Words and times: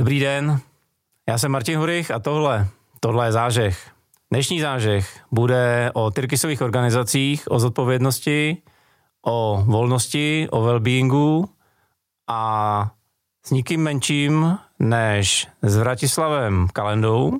Dobrý 0.00 0.20
den, 0.20 0.60
já 1.28 1.38
jsem 1.38 1.52
Martin 1.52 1.78
Hurich 1.78 2.10
a 2.10 2.18
tohle, 2.18 2.68
tohle 3.00 3.26
je 3.26 3.32
zážeh. 3.32 3.90
Dnešní 4.30 4.60
zážeh 4.60 5.20
bude 5.30 5.90
o 5.94 6.10
tyrkisových 6.10 6.60
organizacích, 6.62 7.50
o 7.50 7.58
zodpovědnosti, 7.58 8.62
o 9.26 9.62
volnosti, 9.66 10.48
o 10.50 10.62
wellbeingu 10.62 11.48
a 12.28 12.90
s 13.46 13.50
nikým 13.50 13.82
menším 13.82 14.58
než 14.78 15.48
s 15.62 15.76
Vratislavem 15.76 16.68
Kalendou, 16.72 17.38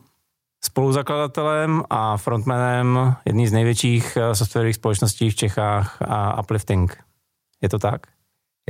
spoluzakladatelem 0.65 1.83
a 1.91 2.17
frontmanem 2.17 3.15
jedné 3.25 3.49
z 3.49 3.53
největších 3.53 4.17
eh, 4.17 4.35
softwarových 4.35 4.77
společností 4.77 5.31
v 5.31 5.35
Čechách 5.35 6.03
a 6.03 6.41
Uplifting. 6.41 7.05
Je 7.63 7.69
to 7.69 7.79
tak? 7.79 8.18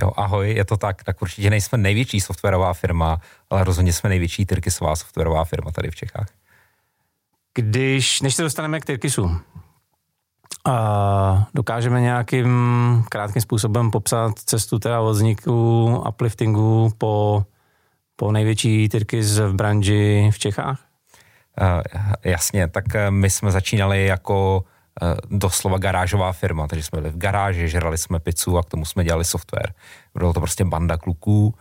Jo, 0.03 0.13
ahoj, 0.17 0.51
je 0.51 0.65
to 0.65 0.77
tak. 0.77 1.05
Tak 1.05 1.23
určitě 1.23 1.51
nejsme 1.51 1.79
největší 1.79 2.21
softwarová 2.21 2.75
firma, 2.75 3.21
ale 3.51 3.65
rozhodně 3.65 3.93
jsme 3.93 4.09
největší 4.09 4.47
Tyrkisová 4.47 4.97
softwarová 4.97 5.45
firma 5.45 5.71
tady 5.71 5.91
v 5.91 5.95
Čechách. 5.95 6.29
Když, 7.55 8.21
než 8.21 8.35
se 8.35 8.43
dostaneme 8.43 8.81
k 8.81 8.85
Tyrkisu, 8.85 9.41
a 10.65 11.47
dokážeme 11.55 12.01
nějakým 12.01 12.49
krátkým 13.09 13.43
způsobem 13.43 13.91
popsat 13.91 14.39
cestu 14.39 14.79
teda 14.79 15.01
od 15.01 15.13
vzniku 15.13 15.87
upliftingu 16.09 16.93
po, 16.99 17.45
po 18.17 18.33
největší 18.33 18.89
Tyrkis 18.89 19.39
v 19.39 19.53
branži 19.53 20.31
v 20.33 20.39
Čechách? 20.39 20.81
Uh, 21.61 21.83
jasně, 22.25 22.69
tak 22.69 22.95
eh, 22.95 23.11
my 23.11 23.31
jsme 23.31 23.51
začínali 23.51 24.07
jako 24.07 24.57
uh, 24.57 24.78
doslova 25.31 25.79
garážová 25.79 26.33
firma, 26.33 26.67
takže 26.67 26.85
jsme 26.85 27.01
byli 27.01 27.13
v 27.13 27.19
garáži, 27.19 27.69
žrali 27.69 27.99
jsme 27.99 28.19
pizzu 28.19 28.59
a 28.59 28.63
k 28.63 28.69
tomu 28.69 28.85
jsme 28.85 29.05
dělali 29.05 29.25
software. 29.25 29.73
Bylo 30.15 30.33
to 30.33 30.41
prostě 30.41 30.65
banda 30.65 30.97
kluků. 30.97 31.55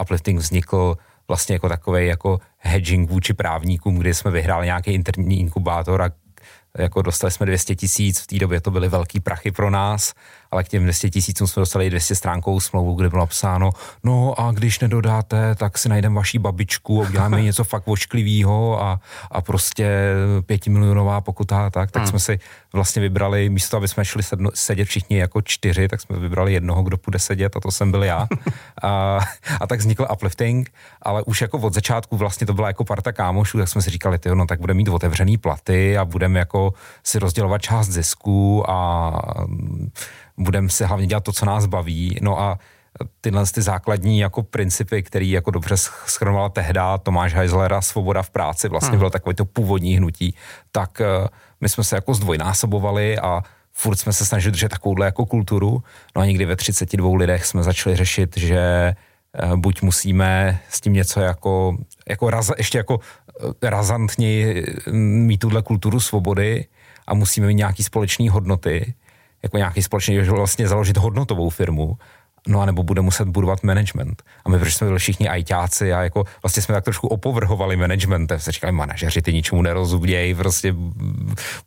Uplifting 0.00 0.38
vznikl 0.38 0.96
vlastně 1.28 1.54
jako 1.54 1.68
takový 1.68 2.06
jako 2.06 2.40
hedging 2.58 3.10
vůči 3.10 3.34
právníkům, 3.34 3.98
kdy 3.98 4.14
jsme 4.14 4.30
vyhráli 4.30 4.66
nějaký 4.66 4.90
interní 4.90 5.40
inkubátor 5.40 6.02
a 6.02 6.10
jako 6.78 7.02
dostali 7.02 7.30
jsme 7.30 7.46
200 7.46 7.74
tisíc, 7.76 8.20
v 8.20 8.26
té 8.26 8.38
době 8.38 8.60
to 8.60 8.70
byly 8.70 8.88
velký 8.88 9.20
prachy 9.20 9.50
pro 9.50 9.70
nás, 9.70 10.14
ale 10.54 10.64
k 10.64 10.68
těm 10.68 10.82
200 10.82 11.10
tisícům 11.10 11.46
jsme 11.46 11.60
dostali 11.60 11.90
200 11.90 12.14
stránkou 12.14 12.60
smlouvu, 12.60 12.94
kde 12.94 13.08
bylo 13.08 13.22
napsáno, 13.22 13.70
no 14.04 14.40
a 14.40 14.52
když 14.52 14.80
nedodáte, 14.80 15.54
tak 15.54 15.78
si 15.78 15.88
najdeme 15.88 16.14
vaší 16.14 16.38
babičku, 16.38 17.00
uděláme 17.00 17.42
něco 17.42 17.64
fakt 17.74 17.88
ošklivýho 17.88 18.82
a, 18.82 19.00
a 19.30 19.40
prostě 19.40 20.14
pětimilionová 20.46 21.20
pokuta, 21.20 21.70
tak, 21.70 21.90
tak 21.90 22.02
hmm. 22.02 22.10
jsme 22.10 22.18
si 22.18 22.38
vlastně 22.72 23.02
vybrali, 23.02 23.48
místo 23.48 23.76
aby 23.76 23.88
jsme 23.88 24.04
šli 24.04 24.22
sedno, 24.22 24.50
sedět 24.54 24.84
všichni 24.84 25.18
jako 25.18 25.42
čtyři, 25.42 25.88
tak 25.88 26.00
jsme 26.00 26.18
vybrali 26.18 26.52
jednoho, 26.52 26.82
kdo 26.82 26.96
půjde 26.96 27.18
sedět 27.18 27.56
a 27.56 27.60
to 27.60 27.70
jsem 27.70 27.90
byl 27.90 28.04
já. 28.04 28.26
a, 28.82 29.18
a 29.60 29.66
tak 29.66 29.80
vznikl 29.80 30.06
uplifting, 30.12 30.72
ale 31.02 31.22
už 31.22 31.40
jako 31.40 31.58
od 31.58 31.74
začátku 31.74 32.16
vlastně 32.16 32.46
to 32.46 32.54
byla 32.54 32.68
jako 32.68 32.84
parta 32.84 33.12
kámošů, 33.12 33.58
tak 33.58 33.68
jsme 33.68 33.82
si 33.82 33.90
říkali, 33.90 34.18
tyjo, 34.18 34.34
no 34.34 34.46
tak 34.46 34.60
budeme 34.60 34.78
mít 34.78 34.88
otevřený 34.88 35.38
platy 35.38 35.98
a 35.98 36.04
budeme 36.04 36.38
jako 36.38 36.74
si 37.04 37.18
rozdělovat 37.18 37.62
část 37.62 37.88
zisku 37.88 38.70
a 38.70 39.12
budeme 40.38 40.68
si 40.68 40.84
hlavně 40.84 41.06
dělat 41.06 41.24
to, 41.24 41.32
co 41.32 41.46
nás 41.46 41.66
baví. 41.66 42.18
No 42.22 42.40
a 42.40 42.58
tyhle 43.20 43.46
ty 43.46 43.62
základní 43.62 44.18
jako 44.18 44.42
principy, 44.42 45.02
který 45.02 45.30
jako 45.30 45.50
dobře 45.50 45.76
schrnovala 46.06 46.48
tehda 46.48 46.98
Tomáš 46.98 47.34
Heislera 47.34 47.80
Svoboda 47.80 48.22
v 48.22 48.30
práci, 48.30 48.68
vlastně 48.68 48.90
hmm. 48.90 48.98
bylo 48.98 49.10
takové 49.10 49.34
to 49.34 49.44
původní 49.44 49.96
hnutí, 49.96 50.34
tak 50.72 51.00
uh, 51.00 51.26
my 51.60 51.68
jsme 51.68 51.84
se 51.84 51.96
jako 51.96 52.14
zdvojnásobovali 52.14 53.18
a 53.18 53.42
furt 53.72 53.96
jsme 53.96 54.12
se 54.12 54.24
snažili 54.24 54.52
držet 54.52 54.68
takovouhle 54.68 55.06
jako 55.06 55.26
kulturu. 55.26 55.82
No 56.16 56.22
a 56.22 56.26
někdy 56.26 56.44
ve 56.44 56.56
32 56.56 57.16
lidech 57.16 57.46
jsme 57.46 57.62
začali 57.62 57.96
řešit, 57.96 58.36
že 58.36 58.94
uh, 59.44 59.56
buď 59.56 59.82
musíme 59.82 60.60
s 60.68 60.80
tím 60.80 60.92
něco 60.92 61.20
jako, 61.20 61.76
jako 62.08 62.30
raz, 62.30 62.50
ještě 62.58 62.78
jako 62.78 63.00
eh, 63.62 63.70
razantněji 63.70 64.66
mít 65.00 65.38
tuhle 65.38 65.62
kulturu 65.62 66.00
svobody 66.00 66.66
a 67.06 67.14
musíme 67.14 67.46
mít 67.46 67.54
nějaký 67.54 67.82
společné 67.82 68.30
hodnoty, 68.30 68.94
jako 69.44 69.56
nějaký 69.56 69.82
společný, 69.82 70.18
vlastně 70.18 70.68
založit 70.68 70.96
hodnotovou 70.96 71.50
firmu, 71.50 71.98
no 72.48 72.60
a 72.60 72.66
nebo 72.66 72.82
bude 72.82 73.00
muset 73.00 73.28
budovat 73.28 73.62
management. 73.62 74.22
A 74.44 74.48
my, 74.48 74.58
protože 74.58 74.72
jsme 74.72 74.86
byli 74.86 74.98
všichni 74.98 75.28
ajťáci 75.28 75.92
a 75.92 76.02
jako 76.02 76.24
vlastně 76.42 76.62
jsme 76.62 76.74
tak 76.74 76.84
trošku 76.84 77.08
opovrhovali 77.08 77.76
managementem, 77.76 78.40
se 78.40 78.52
říkali, 78.52 78.72
manažeři, 78.72 79.22
ty 79.22 79.32
ničemu 79.32 79.62
nerozumějí, 79.62 80.34
prostě 80.34 80.74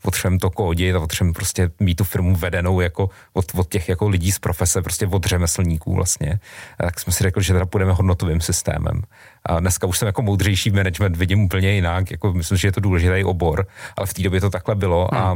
potřebujeme 0.01 0.39
to 0.39 0.49
kódit 0.49 0.95
a 0.95 0.99
potřebujeme 0.99 1.33
prostě 1.33 1.69
mít 1.79 1.95
tu 1.95 2.03
firmu 2.03 2.35
vedenou 2.35 2.81
jako 2.81 3.09
od, 3.33 3.45
od, 3.55 3.69
těch 3.69 3.89
jako 3.89 4.09
lidí 4.09 4.31
z 4.31 4.39
profese, 4.39 4.81
prostě 4.81 5.07
od 5.07 5.25
řemeslníků 5.25 5.93
vlastně. 5.95 6.39
A 6.79 6.83
tak 6.83 6.99
jsme 6.99 7.13
si 7.13 7.23
řekli, 7.23 7.43
že 7.43 7.53
teda 7.53 7.66
půjdeme 7.66 7.93
hodnotovým 7.93 8.41
systémem. 8.41 9.01
A 9.45 9.59
dneska 9.59 9.87
už 9.87 9.97
jsem 9.97 10.05
jako 10.05 10.21
moudřejší 10.21 10.71
management, 10.71 11.17
vidím 11.17 11.43
úplně 11.43 11.71
jinak, 11.71 12.11
jako 12.11 12.33
myslím, 12.33 12.57
že 12.57 12.67
je 12.67 12.71
to 12.71 12.81
důležitý 12.81 13.23
obor, 13.23 13.67
ale 13.97 14.07
v 14.07 14.13
té 14.13 14.21
době 14.21 14.41
to 14.41 14.49
takhle 14.49 14.75
bylo 14.75 15.09
hmm. 15.11 15.21
a 15.21 15.35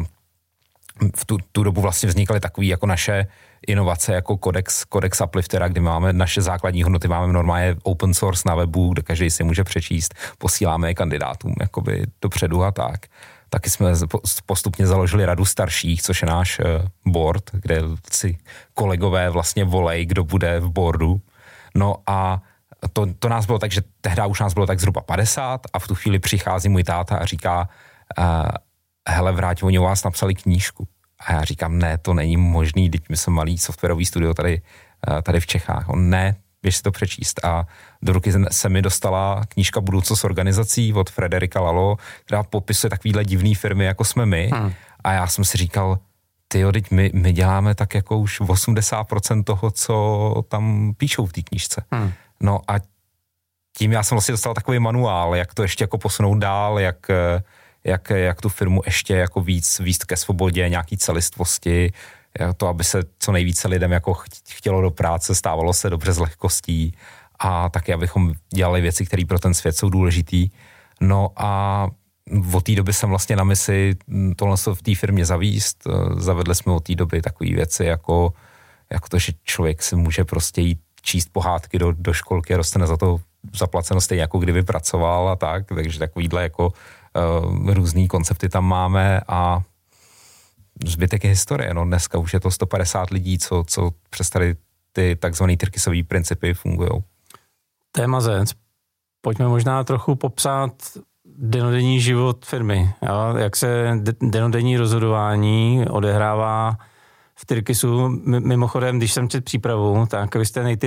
v 1.16 1.26
tu, 1.26 1.38
tu 1.52 1.64
dobu 1.64 1.82
vlastně 1.82 2.10
vznikaly 2.10 2.40
takové 2.40 2.66
jako 2.68 2.86
naše 2.86 3.28
inovace 3.68 4.14
jako 4.14 4.38
Codex, 4.44 4.86
Codex 4.94 5.22
Upliftera, 5.22 5.68
kdy 5.68 5.80
máme 5.80 6.14
naše 6.14 6.42
základní 6.42 6.84
hodnoty, 6.84 7.08
máme 7.08 7.34
normálně 7.34 7.76
open 7.84 8.14
source 8.14 8.44
na 8.46 8.56
webu, 8.56 8.94
kde 8.94 9.02
každý 9.02 9.30
si 9.30 9.44
může 9.44 9.64
přečíst, 9.64 10.16
posíláme 10.38 10.90
je 10.90 10.94
kandidátům 10.94 11.54
jakoby 11.62 12.04
dopředu 12.22 12.64
a 12.64 12.72
tak. 12.72 13.06
Taky 13.50 13.70
jsme 13.70 13.92
postupně 14.46 14.88
založili 14.88 15.26
radu 15.26 15.46
starších, 15.46 16.02
což 16.02 16.22
je 16.22 16.28
náš 16.28 16.60
eh, 16.60 16.64
board, 17.06 17.44
kde 17.54 17.82
si 18.12 18.38
kolegové 18.74 19.30
vlastně 19.30 19.64
volej, 19.64 20.06
kdo 20.06 20.24
bude 20.24 20.60
v 20.60 20.70
boardu. 20.70 21.22
No 21.76 21.96
a 22.08 22.42
to, 22.94 23.08
to 23.20 23.30
nás 23.30 23.46
bylo 23.46 23.60
tak, 23.60 23.72
že 23.72 23.82
tehdy 24.02 24.22
už 24.28 24.40
nás 24.40 24.54
bylo 24.54 24.68
tak 24.68 24.80
zhruba 24.80 25.02
50 25.02 25.62
a 25.74 25.80
v 25.80 25.88
tu 25.88 25.96
chvíli 25.96 26.20
přichází 26.20 26.70
můj 26.70 26.84
táta 26.84 27.18
a 27.18 27.26
říká, 27.26 27.70
uh, 28.20 28.26
hele, 29.10 29.32
vrát, 29.32 29.64
oni 29.64 29.80
o 29.80 29.84
vás 29.84 30.04
napsali 30.04 30.36
knížku. 30.36 30.88
A 31.26 31.34
já 31.34 31.44
říkám, 31.44 31.78
ne, 31.78 31.98
to 31.98 32.14
není 32.14 32.38
možný, 32.38 32.90
teď 32.90 33.02
my 33.10 33.18
jsme 33.18 33.34
malý 33.34 33.58
softwarový 33.58 34.06
studio 34.06 34.34
tady, 34.34 34.62
eh, 35.08 35.22
tady 35.22 35.40
v 35.40 35.48
Čechách. 35.48 35.90
On 35.90 36.10
ne, 36.10 36.36
běž 36.62 36.78
si 36.78 36.84
to 36.84 36.92
přečíst. 36.92 37.46
A 37.46 37.68
do 38.02 38.14
ruky 38.14 38.34
se 38.52 38.70
mi 38.70 38.82
dostala 38.82 39.42
knížka 39.48 39.82
Budoucnost 39.82 40.24
organizací 40.24 40.94
od 40.94 41.10
Frederika 41.10 41.62
Lalo, 41.62 41.98
která 42.26 42.44
popisuje 42.44 42.90
takovýhle 42.90 43.26
divný 43.26 43.56
firmy, 43.56 43.86
jako 43.86 44.04
jsme 44.04 44.26
my. 44.26 44.50
Hmm. 44.54 44.74
A 45.04 45.14
já 45.14 45.28
jsem 45.28 45.46
si 45.46 45.58
říkal, 45.58 46.00
ty 46.48 46.64
teď 46.72 46.92
my, 46.92 47.12
my 47.14 47.34
děláme 47.34 47.76
tak 47.76 47.96
jako 47.96 48.18
už 48.18 48.42
80% 48.42 49.44
toho, 49.44 49.72
co 49.72 50.44
tam 50.48 50.94
píšou 50.98 51.26
v 51.26 51.34
té 51.34 51.42
knížce. 51.42 51.84
Hmm. 51.92 52.12
No 52.42 52.60
a 52.68 52.76
tím 53.78 53.92
já 53.92 54.04
jsem 54.04 54.16
vlastně 54.16 54.32
dostal 54.32 54.54
takový 54.54 54.80
manuál, 54.80 55.36
jak 55.36 55.54
to 55.54 55.62
ještě 55.62 55.84
jako 55.84 55.98
posunout 55.98 56.38
dál, 56.38 56.80
jak 56.80 57.10
eh, 57.10 57.44
jak, 57.84 58.10
jak 58.10 58.42
tu 58.42 58.50
firmu 58.50 58.82
ještě 58.86 59.16
jako 59.16 59.42
víc 59.42 59.80
víc 59.80 60.04
ke 60.04 60.18
svobodě, 60.18 60.70
nějaký 60.70 60.98
celistvosti, 60.98 61.92
to, 62.58 62.68
aby 62.68 62.84
se 62.84 63.04
co 63.20 63.32
nejvíce 63.32 63.68
lidem 63.68 63.92
jako 63.92 64.14
chtělo 64.50 64.82
do 64.82 64.92
práce, 64.92 65.36
stávalo 65.36 65.74
se 65.74 65.90
dobře 65.90 66.14
s 66.14 66.18
lehkostí 66.18 66.96
a 67.40 67.70
taky, 67.70 67.94
abychom 67.94 68.34
dělali 68.54 68.82
věci, 68.82 69.06
které 69.06 69.26
pro 69.26 69.40
ten 69.40 69.54
svět 69.54 69.78
jsou 69.78 69.90
důležitý. 69.90 70.50
No 71.02 71.30
a 71.36 71.88
od 72.54 72.64
té 72.64 72.76
doby 72.76 72.94
jsem 72.94 73.10
vlastně 73.10 73.36
na 73.36 73.44
misi 73.44 73.96
tohle 74.36 74.58
v 74.74 74.82
té 74.82 74.96
firmě 74.96 75.26
zavíst. 75.26 75.88
Zavedli 76.18 76.56
jsme 76.56 76.74
od 76.74 76.84
té 76.84 76.96
doby 76.96 77.22
takové 77.22 77.50
věci, 77.50 77.86
jako, 77.86 78.34
jako 78.92 79.08
to, 79.10 79.20
že 79.20 79.32
člověk 79.44 79.84
si 79.84 79.96
může 79.96 80.24
prostě 80.24 80.62
jít 80.62 80.80
číst 81.02 81.30
pohádky 81.32 81.80
do, 81.80 81.92
do 81.92 82.14
školky 82.14 82.54
a 82.54 82.58
dostane 82.58 82.88
za 82.88 82.98
to 82.98 83.20
zaplaceno 83.56 84.02
stejně, 84.02 84.22
jako 84.22 84.40
kdyby 84.40 84.64
pracoval 84.64 85.30
a 85.30 85.36
tak, 85.36 85.66
takže 85.68 86.00
takovýhle 86.00 86.44
jako 86.44 86.74
uh, 87.16 87.74
různý 87.74 88.08
koncepty 88.08 88.50
tam 88.50 88.66
máme 88.66 89.22
a 89.28 89.62
zbytek 90.86 91.24
je 91.24 91.30
historie. 91.30 91.74
No 91.74 91.86
dneska 91.86 92.18
už 92.18 92.34
je 92.34 92.40
to 92.40 92.52
150 92.52 93.10
lidí, 93.10 93.38
co, 93.38 93.64
co 93.68 93.92
přes 94.10 94.30
tady 94.30 94.56
ty 94.92 95.16
takzvané 95.16 95.58
tyrkisové 95.58 96.04
principy 96.04 96.54
fungují. 96.54 96.90
Téma 97.92 98.22
Z. 98.22 98.54
Pojďme 99.22 99.48
možná 99.48 99.84
trochu 99.84 100.16
popsat 100.16 100.72
denodenní 101.38 102.02
život 102.02 102.46
firmy. 102.46 102.94
Jo? 103.02 103.36
Jak 103.38 103.56
se 103.56 104.00
denodenní 104.22 104.78
rozhodování 104.78 105.86
odehrává 105.90 106.78
v 107.42 107.46
Tyrkisu. 107.46 108.10
Mimochodem, 108.26 108.98
když 108.98 109.14
jsem 109.14 109.30
četl 109.30 109.44
přípravu, 109.44 110.06
tak 110.06 110.36
vy 110.36 110.46
jste 110.46 110.78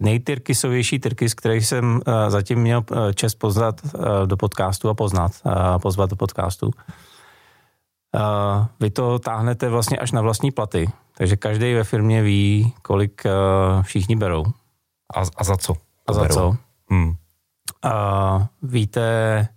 nejtyrkisovější 0.00 0.98
Tyrkis, 0.98 1.34
který 1.34 1.62
jsem 1.62 1.94
uh, 1.94 2.00
zatím 2.28 2.58
měl 2.58 2.84
uh, 2.90 3.12
čest 3.12 3.34
poznat 3.34 3.80
uh, 3.84 4.26
do 4.26 4.36
podcastu 4.36 4.88
a 4.88 4.94
poznat, 4.94 5.32
pozvat 5.82 6.10
do 6.10 6.16
podcastu. 6.16 6.70
Vy 8.80 8.90
to 8.90 9.18
táhnete 9.18 9.68
vlastně 9.68 9.98
až 9.98 10.12
na 10.12 10.20
vlastní 10.20 10.50
platy, 10.50 10.88
takže 11.16 11.36
každý 11.36 11.74
ve 11.74 11.84
firmě 11.84 12.22
ví, 12.22 12.72
kolik 12.82 13.22
všichni 13.82 14.16
berou. 14.16 14.44
A, 15.16 15.20
a 15.36 15.44
za 15.44 15.56
co? 15.56 15.74
A 16.06 16.12
za 16.12 16.20
berou? 16.20 16.34
co? 16.34 16.56
Hmm. 16.90 17.14
Uh, 17.84 18.42
víte 18.62 19.48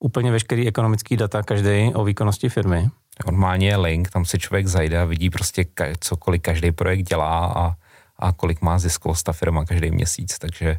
úplně 0.00 0.32
veškerý 0.32 0.68
ekonomický 0.68 1.16
data 1.16 1.42
každý 1.42 1.92
o 1.94 2.04
výkonnosti 2.04 2.48
firmy. 2.48 2.88
Normálně 3.26 3.68
je 3.68 3.76
link, 3.76 4.10
tam 4.10 4.24
si 4.24 4.38
člověk 4.38 4.66
zajde 4.66 5.00
a 5.00 5.04
vidí 5.04 5.30
prostě, 5.30 5.66
co 6.00 6.16
kolik 6.16 6.42
každý 6.42 6.72
projekt 6.72 7.02
dělá 7.02 7.46
a, 7.46 7.74
a 8.18 8.32
kolik 8.32 8.60
má 8.62 8.78
ziskovost 8.78 9.22
ta 9.22 9.32
firma 9.32 9.64
každý 9.64 9.90
měsíc, 9.90 10.38
takže 10.38 10.76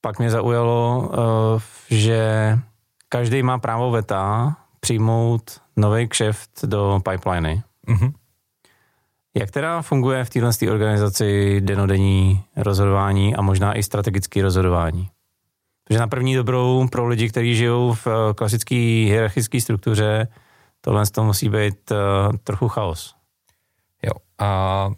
pak 0.00 0.18
mě 0.18 0.30
zaujalo, 0.30 1.10
že 1.90 2.58
každý 3.08 3.42
má 3.42 3.58
právo 3.58 3.90
veta 3.90 4.56
přijmout 4.80 5.60
nový 5.76 6.08
kšeft 6.08 6.64
do 6.64 7.00
pipeliny. 7.10 7.62
Mm-hmm. 7.88 8.12
Jak 9.34 9.50
teda 9.50 9.82
funguje 9.82 10.24
v 10.24 10.30
téhle 10.30 10.50
organizaci 10.70 11.60
denodenní 11.60 12.44
rozhodování 12.56 13.36
a 13.36 13.42
možná 13.42 13.78
i 13.78 13.82
strategické 13.82 14.42
rozhodování? 14.42 15.10
Protože 15.90 16.00
na 16.00 16.06
první 16.06 16.34
dobrou 16.34 16.88
pro 16.88 17.08
lidi, 17.08 17.28
kteří 17.28 17.56
žijou 17.56 17.94
v 17.94 18.06
eh, 18.06 18.34
klasické 18.34 18.74
hierarchické 18.74 19.60
struktuře, 19.60 20.28
tohle 20.80 21.06
to 21.06 21.24
musí 21.24 21.48
být 21.48 21.90
uh, 21.90 22.36
trochu 22.44 22.68
chaos. 22.68 23.14
Jo. 24.02 24.12
A 24.38 24.90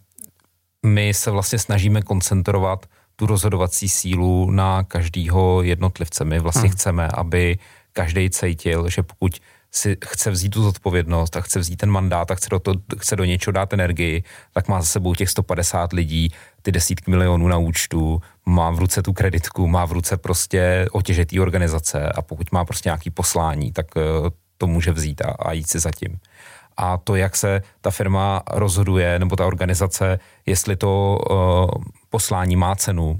my 0.87 1.15
se 1.15 1.31
vlastně 1.31 1.59
snažíme 1.59 2.03
koncentrovat 2.03 2.87
tu 3.17 3.27
rozhodovací 3.27 3.89
sílu 3.89 4.51
na 4.51 4.85
každého 4.85 5.63
jednotlivce. 5.63 6.25
My 6.25 6.39
vlastně 6.39 6.69
hmm. 6.69 6.71
chceme, 6.71 7.09
aby 7.09 7.59
každý 7.93 8.31
cítil, 8.31 8.89
že 8.89 9.03
pokud 9.03 9.41
si 9.71 9.97
chce 10.05 10.31
vzít 10.31 10.49
tu 10.49 10.63
zodpovědnost 10.63 11.37
a 11.37 11.41
chce 11.41 11.59
vzít 11.59 11.77
ten 11.77 11.91
mandát 11.91 12.31
a 12.31 12.35
chce 12.35 12.49
do, 12.51 12.59
to, 12.59 12.75
chce 12.99 13.17
do 13.17 13.25
něčeho 13.25 13.53
dát 13.53 13.73
energii, 13.73 14.23
tak 14.55 14.69
má 14.69 14.81
za 14.81 14.87
sebou 14.87 15.15
těch 15.15 15.31
150 15.31 15.93
lidí, 15.93 16.33
ty 16.63 16.73
desítky 16.73 17.11
milionů 17.11 17.49
na 17.49 17.59
účtu, 17.59 18.23
má 18.47 18.71
v 18.71 18.79
ruce 18.79 19.03
tu 19.03 19.13
kreditku, 19.13 19.69
má 19.69 19.85
v 19.85 19.93
ruce 19.93 20.17
prostě 20.17 20.87
otěžitý 20.93 21.41
organizace 21.41 22.09
a 22.09 22.23
pokud 22.23 22.53
má 22.53 22.65
prostě 22.65 22.89
nějaký 22.89 23.11
poslání, 23.11 23.73
tak 23.73 23.87
eh, 23.97 24.01
to 24.59 24.67
může 24.67 24.93
vzít 24.93 25.21
a, 25.21 25.31
a 25.31 25.53
jít 25.53 25.69
si 25.69 25.79
zatím. 25.79 26.19
A 26.77 26.97
to, 26.97 27.17
jak 27.17 27.37
se 27.37 27.63
ta 27.81 27.91
firma 27.91 28.43
rozhoduje, 28.51 29.19
nebo 29.19 29.37
ta 29.37 29.47
organizace, 29.47 30.19
jestli 30.47 30.77
to 30.77 31.19
uh, 31.31 31.83
poslání 32.11 32.57
má 32.57 32.77
cenu, 32.77 33.11
uh, 33.11 33.19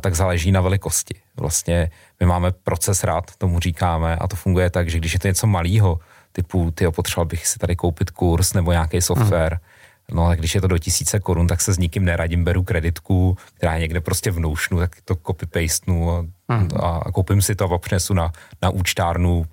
tak 0.00 0.14
záleží 0.14 0.52
na 0.52 0.60
velikosti. 0.60 1.14
Vlastně 1.36 1.90
my 2.20 2.26
máme 2.26 2.52
proces 2.52 3.04
rád, 3.04 3.36
tomu 3.36 3.60
říkáme, 3.60 4.16
a 4.16 4.28
to 4.28 4.36
funguje 4.36 4.70
tak, 4.70 4.90
že 4.90 4.98
když 4.98 5.12
je 5.12 5.18
to 5.18 5.28
něco 5.28 5.46
malého, 5.46 5.98
typu, 6.32 6.70
ty 6.70 6.90
potřeboval 6.90 7.26
bych 7.26 7.46
si 7.46 7.58
tady 7.58 7.76
koupit 7.76 8.10
kurz 8.10 8.52
nebo 8.52 8.72
nějaký 8.72 9.02
software, 9.02 9.52
hmm. 9.52 9.62
No 10.10 10.26
a 10.26 10.34
když 10.34 10.54
je 10.54 10.60
to 10.60 10.66
do 10.66 10.78
tisíce 10.78 11.20
korun, 11.20 11.46
tak 11.46 11.60
se 11.60 11.72
s 11.72 11.78
nikým 11.78 12.04
neradím, 12.04 12.44
beru 12.44 12.62
kreditku, 12.62 13.36
která 13.54 13.74
je 13.74 13.80
někde 13.80 14.00
prostě 14.00 14.30
v 14.30 14.38
Notionu, 14.38 14.80
tak 14.80 14.96
to 15.04 15.14
copy-pastenu 15.14 16.10
a, 16.10 16.54
hmm. 16.54 16.68
a 16.82 17.12
koupím 17.12 17.42
si 17.42 17.54
to 17.54 17.64
a 17.64 17.78
přinesu 17.78 18.14
na, 18.14 18.32
na 18.62 18.70
účtárnu 18.70 19.38
uh, 19.38 19.46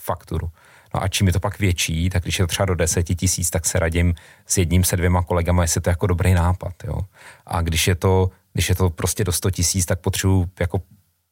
fakturu. 0.00 0.50
No 0.94 1.02
a 1.02 1.08
čím 1.08 1.26
je 1.26 1.32
to 1.32 1.40
pak 1.40 1.58
větší, 1.58 2.10
tak 2.10 2.22
když 2.22 2.38
je 2.38 2.42
to 2.42 2.46
třeba 2.46 2.66
do 2.66 2.74
deseti 2.74 3.14
tisíc, 3.14 3.50
tak 3.50 3.66
se 3.66 3.78
radím 3.78 4.14
s 4.46 4.58
jedním, 4.58 4.84
se 4.84 4.96
dvěma 4.96 5.22
kolegama, 5.22 5.62
jestli 5.62 5.80
to 5.80 5.90
je 5.90 5.92
jako 5.92 6.06
dobrý 6.06 6.34
nápad. 6.34 6.72
Jo. 6.84 7.00
A 7.46 7.60
když 7.60 7.88
je 7.88 7.94
to, 7.94 8.30
když 8.52 8.68
je 8.68 8.74
to 8.74 8.90
prostě 8.90 9.24
do 9.24 9.32
100 9.32 9.50
tisíc, 9.50 9.86
tak 9.86 10.00
potřebuji 10.00 10.46
jako 10.60 10.80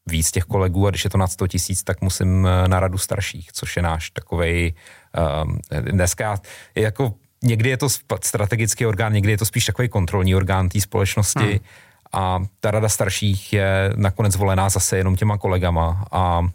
víc 0.06 0.30
těch 0.30 0.44
kolegů 0.44 0.86
a 0.86 0.90
když 0.90 1.04
je 1.04 1.10
to 1.10 1.18
nad 1.18 1.26
100 1.26 1.46
tisíc, 1.46 1.82
tak 1.82 2.00
musím 2.00 2.46
eh, 2.46 2.68
na 2.68 2.80
radu 2.80 2.98
starších, 2.98 3.52
což 3.52 3.76
je 3.76 3.82
náš 3.82 4.10
takovej 4.10 4.74
um, 5.44 5.58
dneska 5.80 6.40
jako 6.74 7.14
někdy 7.42 7.70
je 7.70 7.76
to 7.76 7.88
strategický 8.24 8.86
orgán, 8.86 9.12
někdy 9.12 9.32
je 9.32 9.38
to 9.38 9.44
spíš 9.44 9.64
takový 9.64 9.88
kontrolní 9.88 10.34
orgán 10.34 10.68
té 10.68 10.80
společnosti 10.80 11.40
hmm. 11.40 11.58
a 12.12 12.38
ta 12.60 12.70
rada 12.70 12.88
starších 12.88 13.52
je 13.52 13.92
nakonec 13.96 14.36
volená 14.36 14.68
zase 14.68 14.96
jenom 14.96 15.16
těma 15.16 15.38
kolegama 15.38 16.04
a 16.12 16.48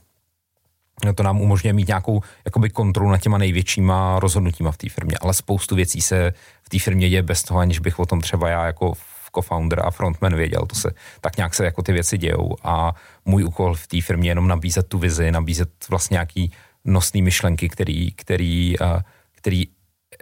to 1.15 1.23
nám 1.23 1.41
umožňuje 1.41 1.73
mít 1.73 1.87
nějakou 1.87 2.21
jakoby 2.45 2.69
kontrolu 2.69 3.11
nad 3.11 3.17
těma 3.17 3.37
největšíma 3.37 4.19
rozhodnutíma 4.19 4.71
v 4.71 4.77
té 4.77 4.89
firmě, 4.89 5.17
ale 5.21 5.33
spoustu 5.33 5.75
věcí 5.75 6.01
se 6.01 6.33
v 6.63 6.69
té 6.69 6.79
firmě 6.79 7.09
děje 7.09 7.23
bez 7.23 7.43
toho, 7.43 7.59
aniž 7.59 7.79
bych 7.79 7.99
o 7.99 8.05
tom 8.05 8.21
třeba 8.21 8.49
já 8.49 8.65
jako 8.65 8.93
co-founder 9.37 9.85
a 9.85 9.91
frontman 9.91 10.35
věděl, 10.35 10.65
to 10.65 10.75
se 10.75 10.91
tak 11.21 11.37
nějak 11.37 11.55
se 11.55 11.65
jako 11.65 11.81
ty 11.83 11.93
věci 11.93 12.17
dějou 12.17 12.55
a 12.63 12.95
můj 13.25 13.43
úkol 13.43 13.75
v 13.75 13.87
té 13.87 14.01
firmě 14.01 14.29
je 14.29 14.31
jenom 14.31 14.47
nabízet 14.47 14.87
tu 14.87 14.97
vizi, 14.97 15.31
nabízet 15.31 15.69
vlastně 15.89 16.15
nějaký 16.15 16.51
nosný 16.85 17.21
myšlenky, 17.21 17.69
který, 17.69 18.11
který, 18.11 18.75
který 19.35 19.67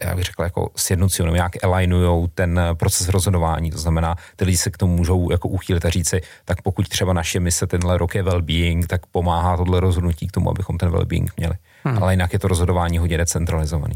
já 0.03 0.15
bych 0.15 0.23
řekl, 0.23 0.43
jako 0.43 0.69
sjednocují, 0.75 1.33
nějak 1.33 1.63
alignují 1.63 2.27
ten 2.33 2.59
proces 2.73 3.09
rozhodování. 3.09 3.71
To 3.71 3.77
znamená, 3.77 4.15
ty 4.35 4.45
lidi 4.45 4.57
se 4.57 4.69
k 4.69 4.77
tomu 4.77 4.95
můžou 4.95 5.31
jako 5.31 5.47
uchýlit 5.47 5.85
a 5.85 5.89
říci, 5.89 6.21
tak 6.45 6.61
pokud 6.61 6.89
třeba 6.89 7.13
naše 7.13 7.39
mise 7.39 7.67
tenhle 7.67 7.97
rok 7.97 8.15
je 8.15 8.23
well-being, 8.23 8.85
tak 8.87 9.05
pomáhá 9.05 9.57
tohle 9.57 9.79
rozhodnutí 9.79 10.27
k 10.27 10.31
tomu, 10.31 10.49
abychom 10.49 10.77
ten 10.77 10.89
well-being 10.89 11.27
měli. 11.37 11.53
Hmm. 11.83 12.03
Ale 12.03 12.13
jinak 12.13 12.33
je 12.33 12.39
to 12.39 12.47
rozhodování 12.47 12.97
hodně 12.97 13.17
decentralizovaný. 13.17 13.95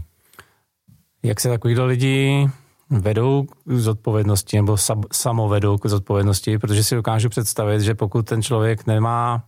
Jak 1.24 1.40
se 1.40 1.50
takovýhle 1.50 1.86
lidi 1.86 2.48
vedou 2.90 3.44
k 3.44 3.72
zodpovědnosti 3.72 4.58
nebo 4.58 4.78
samovedou 5.12 5.78
k 5.78 5.86
zodpovědnosti, 5.86 6.58
protože 6.58 6.84
si 6.84 6.96
dokážu 6.96 7.30
představit, 7.30 7.82
že 7.82 7.96
pokud 7.96 8.26
ten 8.26 8.42
člověk 8.42 8.88
nemá, 8.88 9.44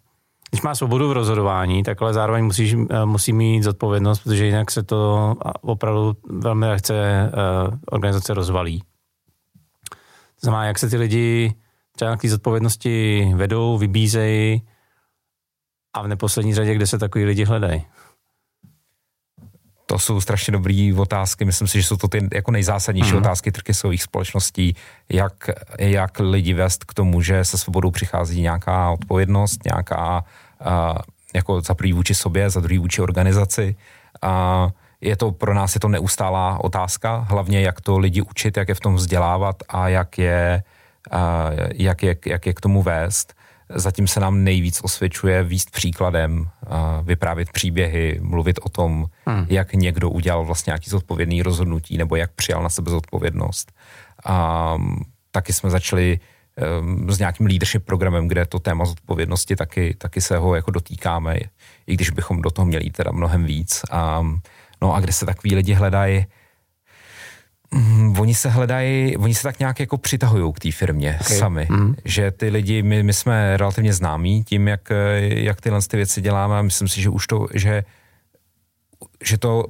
když 0.52 0.62
má 0.62 0.76
svobodu 0.76 1.10
v 1.10 1.12
rozhodování, 1.12 1.84
tak 1.84 2.02
ale 2.02 2.14
zároveň 2.14 2.46
musí, 2.46 2.88
eh, 2.90 3.06
musí 3.06 3.34
mít 3.34 3.64
zodpovědnost, 3.64 4.20
protože 4.20 4.46
jinak 4.46 4.72
se 4.72 4.84
to 4.84 5.36
opravdu 5.62 6.14
velmi 6.30 6.68
lehce 6.68 6.94
eh, 6.94 7.32
organizace 7.92 8.34
rozvalí. 8.34 8.80
To 10.42 10.46
znamená, 10.46 10.66
jak 10.66 10.80
se 10.80 10.90
ty 10.90 10.98
lidi 10.98 11.54
třeba 11.96 12.18
k 12.18 12.26
zodpovědnosti 12.26 13.26
vedou, 13.36 13.78
vybízejí 13.78 14.62
a 15.94 16.02
v 16.02 16.08
neposlední 16.08 16.54
řadě, 16.54 16.76
kde 16.76 16.88
se 16.88 16.98
takový 16.98 17.26
lidi 17.26 17.44
hledají. 17.44 17.86
To 19.86 20.00
jsou 20.00 20.22
strašně 20.22 20.52
dobré 20.52 20.92
otázky. 20.98 21.46
Myslím 21.46 21.68
si, 21.68 21.82
že 21.82 21.88
jsou 21.88 21.98
to 21.98 22.08
ty 22.08 22.30
jako 22.34 22.52
nejzásadnější 22.52 23.12
mm. 23.12 23.18
otázky 23.18 23.52
trkysových 23.52 24.04
společností, 24.04 24.76
jak, 25.10 25.50
jak 25.80 26.20
lidi 26.20 26.54
vést 26.54 26.84
k 26.84 26.94
tomu, 26.94 27.22
že 27.22 27.46
se 27.46 27.58
svobodou 27.58 27.92
přichází 27.92 28.42
nějaká 28.42 28.92
odpovědnost, 28.92 29.66
nějaká 29.66 30.24
uh, 30.66 30.98
jako 31.36 31.62
za 31.62 31.74
prvý 31.74 31.94
vůči 31.94 32.16
sobě, 32.16 32.50
za 32.50 32.60
druhý 32.60 32.78
vůči 32.78 33.02
organizaci. 33.02 33.76
A 34.22 34.68
je 35.02 35.16
to 35.16 35.32
pro 35.32 35.54
nás 35.54 35.76
je 35.76 35.80
to 35.80 35.88
neustálá 35.88 36.64
otázka, 36.64 37.26
hlavně 37.30 37.62
jak 37.62 37.82
to 37.82 37.98
lidi 37.98 38.22
učit, 38.22 38.58
jak 38.58 38.70
je 38.70 38.76
v 38.76 38.80
tom 38.80 38.96
vzdělávat 38.96 39.56
a 39.70 39.88
jak 39.88 40.18
je, 40.18 40.64
uh, 41.14 41.20
jak 41.74 42.04
je, 42.04 42.16
jak 42.26 42.46
je 42.46 42.54
k 42.54 42.62
tomu 42.62 42.82
vést. 42.82 43.34
Zatím 43.76 44.08
se 44.08 44.20
nám 44.20 44.44
nejvíc 44.44 44.82
osvědčuje 44.84 45.44
výst 45.44 45.72
příkladem, 45.72 46.50
vyprávět 47.04 47.52
příběhy, 47.52 48.20
mluvit 48.22 48.60
o 48.64 48.70
tom, 48.70 49.06
hmm. 49.26 49.46
jak 49.50 49.74
někdo 49.74 50.10
udělal 50.10 50.46
vlastně 50.46 50.72
nějaký 50.72 50.90
zodpovědný 50.90 51.42
rozhodnutí 51.42 51.98
nebo 51.98 52.16
jak 52.16 52.32
přijal 52.32 52.64
na 52.64 52.70
sebe 52.70 52.92
zodpovědnost. 52.92 53.72
A 54.26 54.78
taky 55.32 55.54
jsme 55.54 55.70
začali 55.70 56.20
s 57.08 57.20
nějakým 57.20 57.46
leadership 57.46 57.86
programem, 57.86 58.28
kde 58.28 58.46
to 58.46 58.60
téma 58.60 58.86
zodpovědnosti 58.86 59.56
taky, 59.56 59.96
taky 59.98 60.22
se 60.22 60.38
ho 60.38 60.56
jako 60.56 60.72
dotýkáme, 60.72 61.36
i 61.88 61.94
když 61.94 62.10
bychom 62.10 62.42
do 62.42 62.50
toho 62.52 62.66
měli 62.66 62.90
teda 62.90 63.12
mnohem 63.12 63.46
víc. 63.46 63.82
A, 63.92 64.26
no 64.82 64.96
a 64.96 65.00
kde 65.00 65.14
se 65.14 65.26
takový 65.26 65.56
lidi 65.56 65.74
hledají, 65.74 66.26
Mm, 67.74 68.20
oni 68.20 68.34
se 68.34 68.50
hledají, 68.50 69.18
oni 69.18 69.36
se 69.36 69.44
tak 69.44 69.60
nějak 69.60 69.80
jako 69.80 69.98
přitahují 69.98 70.54
k 70.54 70.60
té 70.60 70.72
firmě 70.72 71.18
okay. 71.22 71.38
sami, 71.38 71.68
mm. 71.70 71.96
že 72.06 72.32
ty 72.32 72.50
lidi, 72.50 72.84
my, 72.84 73.04
my 73.04 73.14
jsme 73.14 73.58
relativně 73.58 73.94
známí 73.94 74.44
tím, 74.44 74.68
jak, 74.68 74.90
jak 75.20 75.62
tyhle 75.62 75.82
ty 75.82 75.98
věci 75.98 76.22
děláme 76.22 76.60
a 76.60 76.62
myslím 76.62 76.88
si, 76.88 77.02
že 77.02 77.10
už 77.10 77.28
to, 77.28 77.48
že, 77.54 77.84
že 79.24 79.38
to 79.38 79.66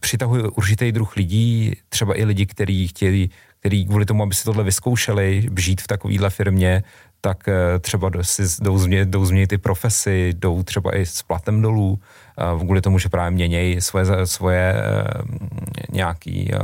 přitahuje 0.00 0.42
určitý 0.42 0.92
druh 0.92 1.16
lidí, 1.16 1.72
třeba 1.88 2.18
i 2.18 2.24
lidi, 2.24 2.46
kteří 2.46 2.88
chtěli, 2.88 3.28
který 3.60 3.86
kvůli 3.86 4.06
tomu, 4.06 4.22
aby 4.22 4.34
si 4.34 4.44
tohle 4.44 4.64
vyzkoušeli, 4.64 5.48
žít 5.58 5.80
v 5.80 5.86
takovéhle 5.86 6.30
firmě, 6.30 6.82
tak 7.20 7.48
eh, 7.48 7.78
třeba 7.78 8.10
si 8.22 8.42
jdou 8.60 8.78
změnit, 8.78 9.08
jdou 9.08 9.24
změnit 9.24 9.46
ty 9.46 9.58
profesy, 9.58 10.32
jdou 10.34 10.62
třeba 10.62 10.96
i 10.96 11.06
s 11.06 11.22
platem 11.22 11.62
dolů, 11.62 12.00
kvůli 12.58 12.80
tomu, 12.80 12.98
že 12.98 13.08
právě 13.08 13.30
měnějí 13.30 13.80
svoje, 13.80 14.26
svoje 14.26 14.74
eh, 14.74 15.04
nějaký 15.92 16.54
eh, 16.54 16.58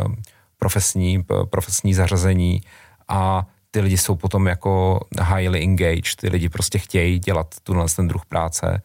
profesní, 0.58 1.24
profesní 1.50 1.94
zařazení 1.94 2.60
a 3.08 3.46
ty 3.70 3.80
lidi 3.80 3.98
jsou 3.98 4.16
potom 4.16 4.46
jako 4.46 5.00
highly 5.28 5.62
engaged, 5.62 6.16
ty 6.16 6.28
lidi 6.28 6.48
prostě 6.48 6.78
chtějí 6.78 7.18
dělat 7.18 7.54
tuhle 7.62 7.86
ten 7.96 8.08
druh 8.08 8.26
práce. 8.26 8.82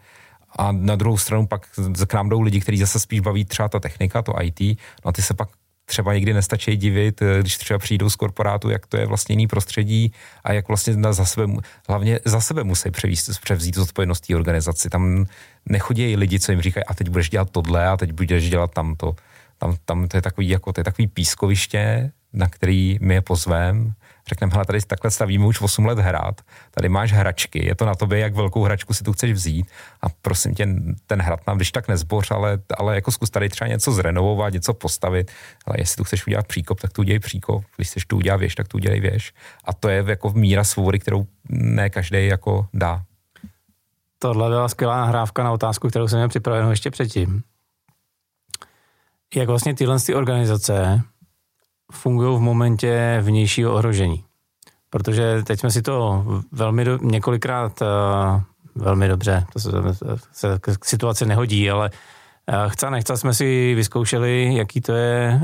A 0.56 0.72
na 0.72 0.96
druhou 0.96 1.18
stranu 1.18 1.48
pak 1.48 1.68
k 2.08 2.14
nám 2.14 2.30
jdou 2.30 2.42
lidi, 2.42 2.62
kteří 2.62 2.78
zase 2.78 3.00
spíš 3.00 3.20
baví 3.20 3.46
třeba 3.46 3.70
ta 3.70 3.80
technika, 3.80 4.22
to 4.22 4.34
IT, 4.42 4.60
no 5.06 5.10
a 5.10 5.12
ty 5.12 5.22
se 5.22 5.34
pak 5.34 5.50
třeba 5.92 6.14
nikdy 6.14 6.34
nestačí 6.34 6.78
divit, 6.78 7.22
eh, 7.22 7.40
když 7.40 7.58
třeba 7.58 7.80
přijdou 7.80 8.10
z 8.10 8.16
korporátu, 8.16 8.70
jak 8.70 8.88
to 8.88 8.98
je 8.98 9.06
vlastně 9.06 9.34
jiný 9.34 9.48
prostředí 9.48 10.14
a 10.44 10.54
jak 10.54 10.68
vlastně 10.68 10.96
na 10.96 11.14
za 11.14 11.26
sebe, 11.26 11.54
hlavně 11.88 12.20
za 12.26 12.42
sebe 12.42 12.64
musí 12.64 12.92
převíst, 12.92 13.42
převzít 13.44 13.76
zodpovědnost 13.76 14.22
té 14.22 14.36
organizaci. 14.36 14.90
Tam 14.90 15.26
nechodí 15.66 16.16
lidi, 16.16 16.40
co 16.40 16.52
jim 16.52 16.62
říkají, 16.62 16.84
a 16.86 16.94
teď 16.94 17.10
budeš 17.10 17.30
dělat 17.30 17.50
tohle 17.52 17.88
a 17.88 17.98
teď 17.98 18.12
budeš 18.12 18.50
dělat 18.50 18.72
tamto. 18.72 19.16
Tam, 19.58 19.76
tam 19.86 20.08
to 20.08 20.18
je 20.18 20.22
takový, 20.22 20.50
jako, 20.50 20.74
to 20.74 20.80
je 20.80 20.84
takový 20.84 21.08
pískoviště, 21.08 22.12
na 22.34 22.48
který 22.48 22.98
my 23.02 23.14
je 23.14 23.22
pozvem, 23.22 23.94
řekneme, 24.32 24.54
hele, 24.54 24.66
tady 24.66 24.82
takhle 24.82 25.12
stavíme 25.12 25.46
už 25.46 25.62
8 25.62 25.86
let 25.86 26.00
hrát, 26.00 26.42
tady 26.72 26.90
máš 26.90 27.14
hračky, 27.14 27.66
je 27.66 27.76
to 27.76 27.86
na 27.86 27.96
tobě, 27.96 28.20
jak 28.20 28.36
velkou 28.36 28.64
hračku 28.64 28.94
si 28.94 29.04
tu 29.04 29.14
chceš 29.14 29.32
vzít 29.32 29.68
a 30.02 30.06
prosím 30.22 30.56
tě, 30.56 30.68
ten 31.08 31.22
hrad 31.22 31.48
nám 31.48 31.58
když 31.58 31.72
tak 31.72 31.88
nezboř, 31.88 32.32
ale, 32.32 32.60
ale 32.78 32.96
jako 32.96 33.12
zkus 33.12 33.30
tady 33.30 33.50
třeba 33.50 33.68
něco 33.68 33.92
zrenovovat, 33.92 34.54
něco 34.54 34.74
postavit, 34.74 35.32
ale 35.66 35.76
jestli 35.80 35.96
tu 35.96 36.04
chceš 36.04 36.28
udělat 36.28 36.48
příkop, 36.48 36.82
tak 36.82 36.94
tu 36.94 37.02
udělej 37.02 37.20
příkop, 37.20 37.64
když 37.76 37.88
chceš 37.88 38.06
tu 38.06 38.18
udělat 38.18 38.38
věž, 38.38 38.56
tak 38.56 38.68
tu 38.68 38.78
udělej 38.78 39.00
věž. 39.00 39.34
A 39.66 39.74
to 39.74 39.90
je 39.90 40.04
jako 40.08 40.30
míra 40.30 40.64
svobody, 40.64 41.00
kterou 41.00 41.26
ne 41.50 41.90
každý 41.90 42.28
jako 42.28 42.68
dá. 42.74 43.04
Tohle 44.20 44.50
byla 44.50 44.70
skvělá 44.70 45.02
nahrávka 45.02 45.44
na 45.44 45.52
otázku, 45.52 45.90
kterou 45.90 46.08
jsem 46.08 46.20
měl 46.20 46.30
připravenou 46.30 46.70
ještě 46.70 46.92
předtím. 46.92 47.44
Jak 49.36 49.48
vlastně 49.48 49.76
tyhle 49.76 50.00
ty 50.00 50.16
organizace 50.16 51.02
fungují 51.92 52.38
v 52.38 52.42
momentě 52.42 53.20
vnějšího 53.22 53.74
ohrožení. 53.74 54.24
Protože 54.90 55.44
teď 55.44 55.60
jsme 55.60 55.72
si 55.72 55.82
to 55.82 56.26
velmi 56.52 56.86
do, 56.86 56.98
několikrát 57.02 57.82
uh, 57.82 58.42
velmi 58.76 59.08
dobře, 59.08 59.46
to 59.54 59.60
se, 59.60 59.70
se 60.32 60.60
k 60.80 60.86
situaci 60.86 61.26
nehodí, 61.26 61.70
ale 61.70 61.90
uh, 61.90 62.56
chce 62.70 62.90
nechce 62.90 63.18
jsme 63.18 63.34
si 63.34 63.76
vyzkoušeli, 63.76 64.56
jaký 64.56 64.82
to 64.82 64.94
je 64.94 65.42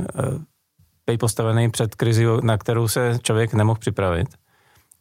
uh, 1.10 1.18
postavený 1.20 1.72
před 1.72 1.96
krizi, 1.96 2.26
na 2.42 2.58
kterou 2.58 2.88
se 2.88 3.20
člověk 3.24 3.54
nemohl 3.54 3.80
připravit. 3.80 4.28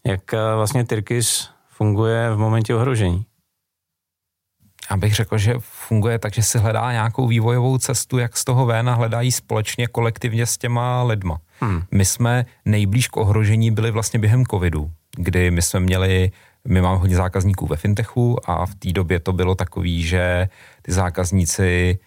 Jak 0.06 0.20
uh, 0.32 0.38
vlastně 0.56 0.84
Tyrkis 0.84 1.50
funguje 1.68 2.30
v 2.34 2.38
momentě 2.38 2.74
ohrožení 2.74 3.26
abych 4.88 5.14
řekl, 5.14 5.38
že 5.38 5.54
funguje 5.58 6.18
tak, 6.18 6.34
že 6.34 6.42
si 6.42 6.58
hledá 6.58 6.92
nějakou 6.92 7.26
vývojovou 7.26 7.78
cestu, 7.78 8.18
jak 8.18 8.36
z 8.36 8.44
toho 8.44 8.66
ven 8.66 8.88
a 8.88 8.94
hledají 8.94 9.32
společně 9.32 9.86
kolektivně 9.86 10.46
s 10.46 10.58
těma 10.58 11.02
lidma. 11.02 11.38
Hmm. 11.60 11.82
My 11.90 12.04
jsme 12.04 12.46
nejblíž 12.64 13.08
k 13.08 13.16
ohrožení 13.16 13.70
byli 13.70 13.90
vlastně 13.90 14.20
během 14.20 14.46
covidu, 14.46 14.90
kdy 15.16 15.50
my 15.50 15.62
jsme 15.62 15.80
měli 15.80 16.30
my 16.68 16.80
máme 16.80 16.98
hodně 16.98 17.16
zákazníků 17.16 17.66
ve 17.66 17.76
fintechu 17.76 18.50
a 18.50 18.66
v 18.66 18.74
té 18.74 18.92
době 18.92 19.20
to 19.20 19.32
bylo 19.32 19.54
takový, 19.54 20.02
že 20.02 20.48
ty 20.82 20.92
zákazníci 20.92 21.98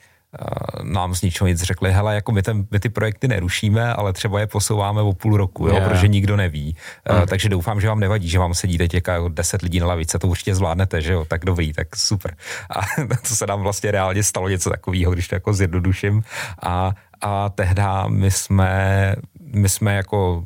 nám 0.84 1.16
z 1.16 1.22
ničeho 1.22 1.48
nic 1.48 1.62
řekli, 1.62 1.92
hele, 1.92 2.16
jako 2.16 2.32
my, 2.32 2.42
ten, 2.42 2.68
my 2.72 2.80
ty 2.80 2.90
projekty 2.90 3.28
nerušíme, 3.28 3.94
ale 3.94 4.14
třeba 4.14 4.40
je 4.40 4.48
posouváme 4.48 5.02
o 5.02 5.14
půl 5.14 5.38
roku, 5.38 5.68
jo, 5.68 5.74
yeah. 5.74 5.90
protože 5.90 6.08
nikdo 6.08 6.36
neví. 6.36 6.76
Mm. 7.12 7.18
Uh, 7.18 7.26
takže 7.26 7.50
doufám, 7.50 7.82
že 7.82 7.88
vám 7.88 8.00
nevadí, 8.00 8.30
že 8.30 8.40
vám 8.40 8.54
sedí 8.54 8.78
teď 8.78 8.94
jako 8.94 9.30
10 9.30 9.62
lidí 9.62 9.80
na 9.80 9.88
lavice, 9.88 10.20
to 10.20 10.28
určitě 10.28 10.56
zvládnete, 10.56 11.02
že 11.02 11.14
jo, 11.14 11.26
tak 11.26 11.46
dobrý, 11.46 11.74
tak 11.74 11.96
super. 11.96 12.36
A 12.70 13.04
to 13.30 13.36
se 13.36 13.48
nám 13.48 13.62
vlastně 13.62 13.92
reálně 13.92 14.24
stalo 14.24 14.50
něco 14.50 14.70
takového, 14.70 15.12
když 15.12 15.28
to 15.28 15.36
jako 15.36 15.54
zjednoduším. 15.54 16.24
A, 16.64 16.92
a 17.22 17.50
tehdy 17.50 17.82
my 18.08 18.32
jsme, 18.32 19.16
my 19.40 19.70
jsme 19.70 19.96
jako 19.96 20.46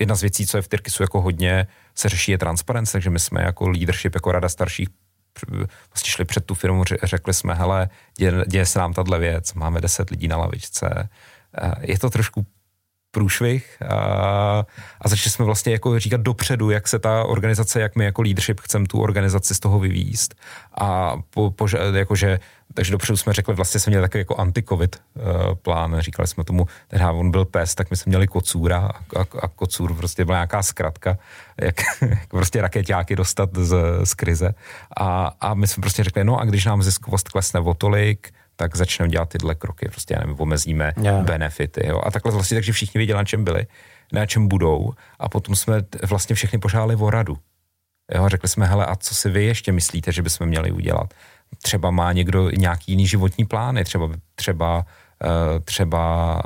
jedna 0.00 0.14
z 0.14 0.20
věcí, 0.20 0.46
co 0.46 0.58
je 0.58 0.62
v 0.62 0.68
Tyrkisu 0.68 1.02
jako 1.02 1.20
hodně 1.20 1.66
se 1.94 2.08
řeší, 2.08 2.32
je 2.32 2.38
transparence, 2.38 2.92
takže 2.92 3.10
my 3.10 3.18
jsme 3.18 3.42
jako 3.42 3.68
leadership, 3.68 4.14
jako 4.14 4.32
rada 4.32 4.48
starších 4.48 4.88
vlastně 5.90 6.10
šli 6.10 6.24
před 6.24 6.44
tu 6.46 6.54
firmu, 6.54 6.84
řekli 7.02 7.34
jsme, 7.34 7.54
hele, 7.54 7.88
děje, 8.16 8.32
děje 8.46 8.66
se 8.66 8.78
nám 8.78 8.92
tahle 8.92 9.18
věc, 9.18 9.54
máme 9.54 9.80
deset 9.80 10.10
lidí 10.10 10.28
na 10.28 10.36
lavičce. 10.36 11.08
Eh, 11.58 11.72
je 11.80 11.98
to 11.98 12.10
trošku 12.10 12.46
průšvih 13.16 13.82
a, 13.88 14.64
a 15.00 15.08
začali 15.08 15.30
jsme 15.30 15.44
vlastně 15.44 15.72
jako 15.72 15.98
říkat 15.98 16.20
dopředu, 16.20 16.70
jak 16.70 16.88
se 16.88 16.98
ta 16.98 17.24
organizace, 17.24 17.80
jak 17.80 17.96
my 17.96 18.04
jako 18.04 18.22
leadership 18.22 18.60
chceme 18.60 18.86
tu 18.86 19.00
organizaci 19.00 19.54
z 19.54 19.60
toho 19.60 19.78
vyvíst. 19.78 20.34
A 20.80 21.16
po, 21.30 21.50
po, 21.50 21.68
jakože, 21.92 22.40
takže 22.74 22.92
dopředu 22.92 23.16
jsme 23.16 23.32
řekli, 23.32 23.54
vlastně 23.54 23.80
jsme 23.80 23.90
měli 23.90 24.04
takový 24.04 24.20
jako 24.20 24.34
anti-covid 24.34 24.96
uh, 24.96 25.54
plán, 25.54 25.96
říkali 25.98 26.28
jsme 26.28 26.44
tomu, 26.44 26.66
ten 26.88 27.02
on 27.02 27.30
byl 27.30 27.44
pes, 27.44 27.74
tak 27.74 27.90
my 27.90 27.96
jsme 27.96 28.10
měli 28.10 28.26
kocůra 28.26 28.78
a, 28.78 29.20
a, 29.20 29.24
a 29.42 29.48
kocůr 29.48 29.94
prostě 29.94 30.24
byla 30.24 30.36
nějaká 30.36 30.62
zkratka, 30.62 31.18
jak, 31.60 31.76
jak 32.00 32.28
prostě 32.28 32.60
raketáky 32.60 33.16
dostat 33.16 33.50
z, 33.56 33.76
z 34.04 34.14
krize. 34.14 34.54
A, 34.96 35.32
a 35.40 35.54
my 35.54 35.66
jsme 35.66 35.80
prostě 35.80 36.04
řekli, 36.04 36.24
no 36.24 36.40
a 36.40 36.44
když 36.44 36.64
nám 36.64 36.82
ziskovost 36.82 37.28
klesne 37.28 37.60
o 37.60 37.74
tolik, 37.74 38.32
tak 38.56 38.76
začneme 38.76 39.08
dělat 39.08 39.28
tyhle 39.28 39.54
kroky, 39.54 39.88
prostě 39.88 40.14
já 40.14 40.20
nevím, 40.20 40.36
omezíme 40.38 40.92
yeah. 41.02 41.24
benefity, 41.24 41.86
jo, 41.86 42.00
a 42.04 42.10
takhle 42.10 42.32
vlastně, 42.32 42.56
takže 42.56 42.72
všichni 42.72 42.98
věděli, 42.98 43.16
na 43.16 43.24
čem 43.24 43.44
byli, 43.44 43.66
na 44.12 44.26
čem 44.26 44.48
budou 44.48 44.92
a 45.18 45.28
potom 45.28 45.56
jsme 45.56 45.82
vlastně 46.08 46.36
všechny 46.36 46.58
požádali 46.58 46.96
o 46.96 47.10
radu. 47.10 47.38
Jo, 48.14 48.28
řekli 48.28 48.48
jsme, 48.48 48.66
hele, 48.66 48.86
a 48.86 48.96
co 48.96 49.14
si 49.14 49.30
vy 49.30 49.44
ještě 49.44 49.72
myslíte, 49.72 50.12
že 50.12 50.22
bychom 50.22 50.46
měli 50.46 50.70
udělat? 50.70 51.14
Třeba 51.62 51.90
má 51.90 52.12
někdo 52.12 52.50
nějaký 52.50 52.92
jiný 52.92 53.06
životní 53.06 53.44
plány, 53.44 53.84
třeba, 53.84 54.10
třeba 54.34 54.86
eh, 55.24 55.60
třeba 55.60 56.42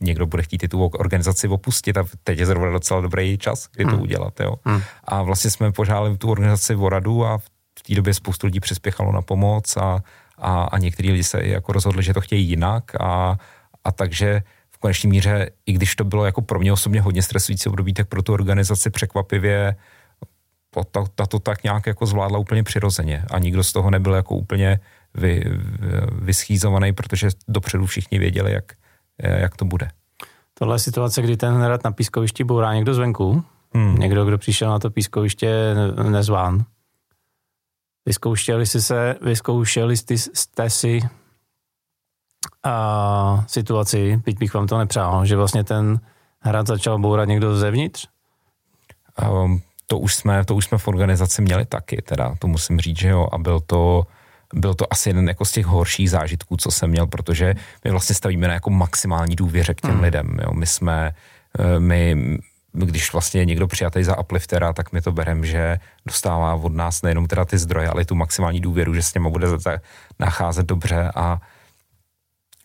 někdo 0.00 0.26
bude 0.26 0.42
chtít 0.42 0.68
tu 0.68 0.84
organizaci 0.84 1.48
opustit 1.48 1.96
a 1.96 2.04
teď 2.24 2.38
je 2.38 2.46
zrovna 2.46 2.70
docela 2.70 3.00
dobrý 3.00 3.38
čas, 3.38 3.68
kdy 3.72 3.84
to 3.84 3.90
hmm. 3.90 4.02
udělat. 4.02 4.40
Jo. 4.40 4.54
Hmm. 4.64 4.82
A 5.04 5.22
vlastně 5.22 5.50
jsme 5.50 5.72
požádali 5.72 6.16
tu 6.16 6.30
organizaci 6.30 6.74
o 6.74 6.88
radu 6.88 7.24
a 7.24 7.38
v 7.78 7.82
té 7.82 7.94
době 7.94 8.14
spoustu 8.14 8.46
lidí 8.46 8.60
přispěchalo 8.60 9.12
na 9.12 9.22
pomoc 9.22 9.76
a, 9.76 10.02
a, 10.40 10.62
a 10.62 10.78
některý 10.78 11.10
lidi 11.10 11.24
se 11.24 11.46
jako 11.46 11.72
rozhodli, 11.72 12.02
že 12.02 12.14
to 12.14 12.20
chtějí 12.20 12.48
jinak 12.48 13.00
a, 13.00 13.38
a 13.84 13.92
takže 13.92 14.42
v 14.70 14.78
konečné 14.78 15.10
míře, 15.10 15.50
i 15.66 15.72
když 15.72 15.96
to 15.96 16.04
bylo 16.04 16.24
jako 16.24 16.42
pro 16.42 16.58
mě 16.58 16.72
osobně 16.72 17.00
hodně 17.00 17.22
stresující 17.22 17.68
období, 17.68 17.94
tak 17.94 18.08
pro 18.08 18.22
tu 18.22 18.32
organizaci 18.32 18.90
překvapivě 18.90 19.76
ta, 20.90 21.04
ta 21.14 21.26
to 21.26 21.38
tak 21.38 21.64
nějak 21.64 21.86
jako 21.86 22.06
zvládla 22.06 22.38
úplně 22.38 22.62
přirozeně 22.62 23.24
a 23.30 23.38
nikdo 23.38 23.64
z 23.64 23.72
toho 23.72 23.90
nebyl 23.90 24.14
jako 24.14 24.34
úplně 24.34 24.80
vy, 25.14 25.44
vyschýzovaný, 26.12 26.92
protože 26.92 27.28
dopředu 27.48 27.86
všichni 27.86 28.18
věděli, 28.18 28.52
jak, 28.52 28.72
jak 29.22 29.56
to 29.56 29.64
bude. 29.64 29.90
Tohle 30.54 30.74
je 30.74 30.78
situace, 30.78 31.22
kdy 31.22 31.36
ten 31.36 31.54
hrad 31.54 31.84
na 31.84 31.92
pískovišti 31.92 32.44
bourá 32.44 32.74
někdo 32.74 32.94
zvenku, 32.94 33.44
hmm. 33.74 33.98
někdo, 33.98 34.24
kdo 34.24 34.38
přišel 34.38 34.70
na 34.70 34.78
to 34.78 34.90
pískoviště 34.90 35.74
nezván. 36.10 36.64
Vyzkoušeli 38.06 38.66
jste 38.66 38.80
se, 38.80 39.14
vyzkoušeli 39.22 39.96
jste 39.96 40.70
si 40.70 41.00
a, 42.62 43.44
situaci, 43.46 44.22
byť 44.24 44.38
bych 44.38 44.54
vám 44.54 44.66
to 44.66 44.78
nepřál, 44.78 45.26
že 45.26 45.36
vlastně 45.36 45.64
ten 45.64 46.00
hrad 46.40 46.66
začal 46.66 46.98
bourat 46.98 47.28
někdo 47.28 47.56
zevnitř? 47.56 48.06
Um, 49.30 49.62
to 49.86 49.98
už 49.98 50.14
jsme, 50.14 50.44
to 50.44 50.54
už 50.54 50.64
jsme 50.64 50.78
v 50.78 50.88
organizaci 50.88 51.42
měli 51.42 51.64
taky, 51.66 52.02
teda 52.02 52.34
to 52.38 52.46
musím 52.46 52.80
říct, 52.80 52.98
že 52.98 53.08
jo, 53.08 53.28
a 53.32 53.38
byl 53.38 53.60
to, 53.60 54.06
byl 54.54 54.74
to 54.74 54.92
asi 54.92 55.08
jeden 55.08 55.28
jako 55.28 55.44
z 55.44 55.52
těch 55.52 55.66
horších 55.66 56.10
zážitků, 56.10 56.56
co 56.56 56.70
jsem 56.70 56.90
měl, 56.90 57.06
protože 57.06 57.54
my 57.84 57.90
vlastně 57.90 58.14
stavíme 58.14 58.48
na 58.48 58.54
jako 58.54 58.70
maximální 58.70 59.36
důvěře 59.36 59.74
k 59.74 59.80
těm 59.80 59.90
hmm. 59.90 60.02
lidem, 60.02 60.38
jo. 60.42 60.52
My 60.52 60.66
jsme, 60.66 61.12
eh, 61.58 61.80
my, 61.80 62.16
když 62.72 63.12
vlastně 63.12 63.40
je 63.40 63.44
někdo 63.44 63.66
přijatý 63.66 64.04
za 64.04 64.18
upliftera, 64.18 64.72
tak 64.72 64.92
my 64.92 65.02
to 65.02 65.12
berem, 65.12 65.44
že 65.44 65.78
dostává 66.06 66.54
od 66.54 66.72
nás 66.72 67.02
nejenom 67.02 67.26
teda 67.26 67.44
ty 67.44 67.58
zdroje, 67.58 67.88
ale 67.88 68.02
i 68.02 68.04
tu 68.04 68.14
maximální 68.14 68.60
důvěru, 68.60 68.94
že 68.94 69.02
s 69.02 69.14
něma 69.14 69.30
bude 69.30 69.46
nacházet 70.18 70.66
dobře 70.66 71.10
a 71.14 71.40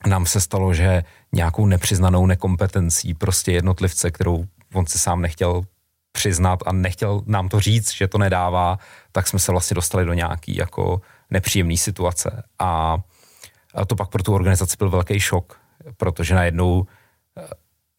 nám 0.08 0.26
se 0.26 0.42
stalo, 0.42 0.74
že 0.74 1.04
nějakou 1.32 1.66
nepřiznanou 1.66 2.26
nekompetencí 2.26 3.14
prostě 3.14 3.52
jednotlivce, 3.52 4.12
kterou 4.12 4.46
on 4.74 4.86
si 4.86 5.00
sám 5.00 5.22
nechtěl 5.22 5.64
přiznat 6.12 6.60
a 6.66 6.72
nechtěl 6.72 7.22
nám 7.26 7.50
to 7.50 7.60
říct, 7.60 7.94
že 7.94 8.08
to 8.08 8.18
nedává, 8.18 8.80
tak 9.12 9.28
jsme 9.28 9.40
se 9.40 9.52
vlastně 9.52 9.76
dostali 9.76 10.06
do 10.06 10.14
nějaký 10.14 10.56
jako 10.56 11.02
nepříjemné 11.32 11.78
situace. 11.78 12.44
A, 12.60 12.98
a 13.76 13.86
to 13.86 13.96
pak 13.96 14.10
pro 14.10 14.24
tu 14.24 14.34
organizaci 14.34 14.76
byl 14.80 14.90
velký 14.90 15.20
šok, 15.20 15.60
protože 15.98 16.36
najednou, 16.36 16.86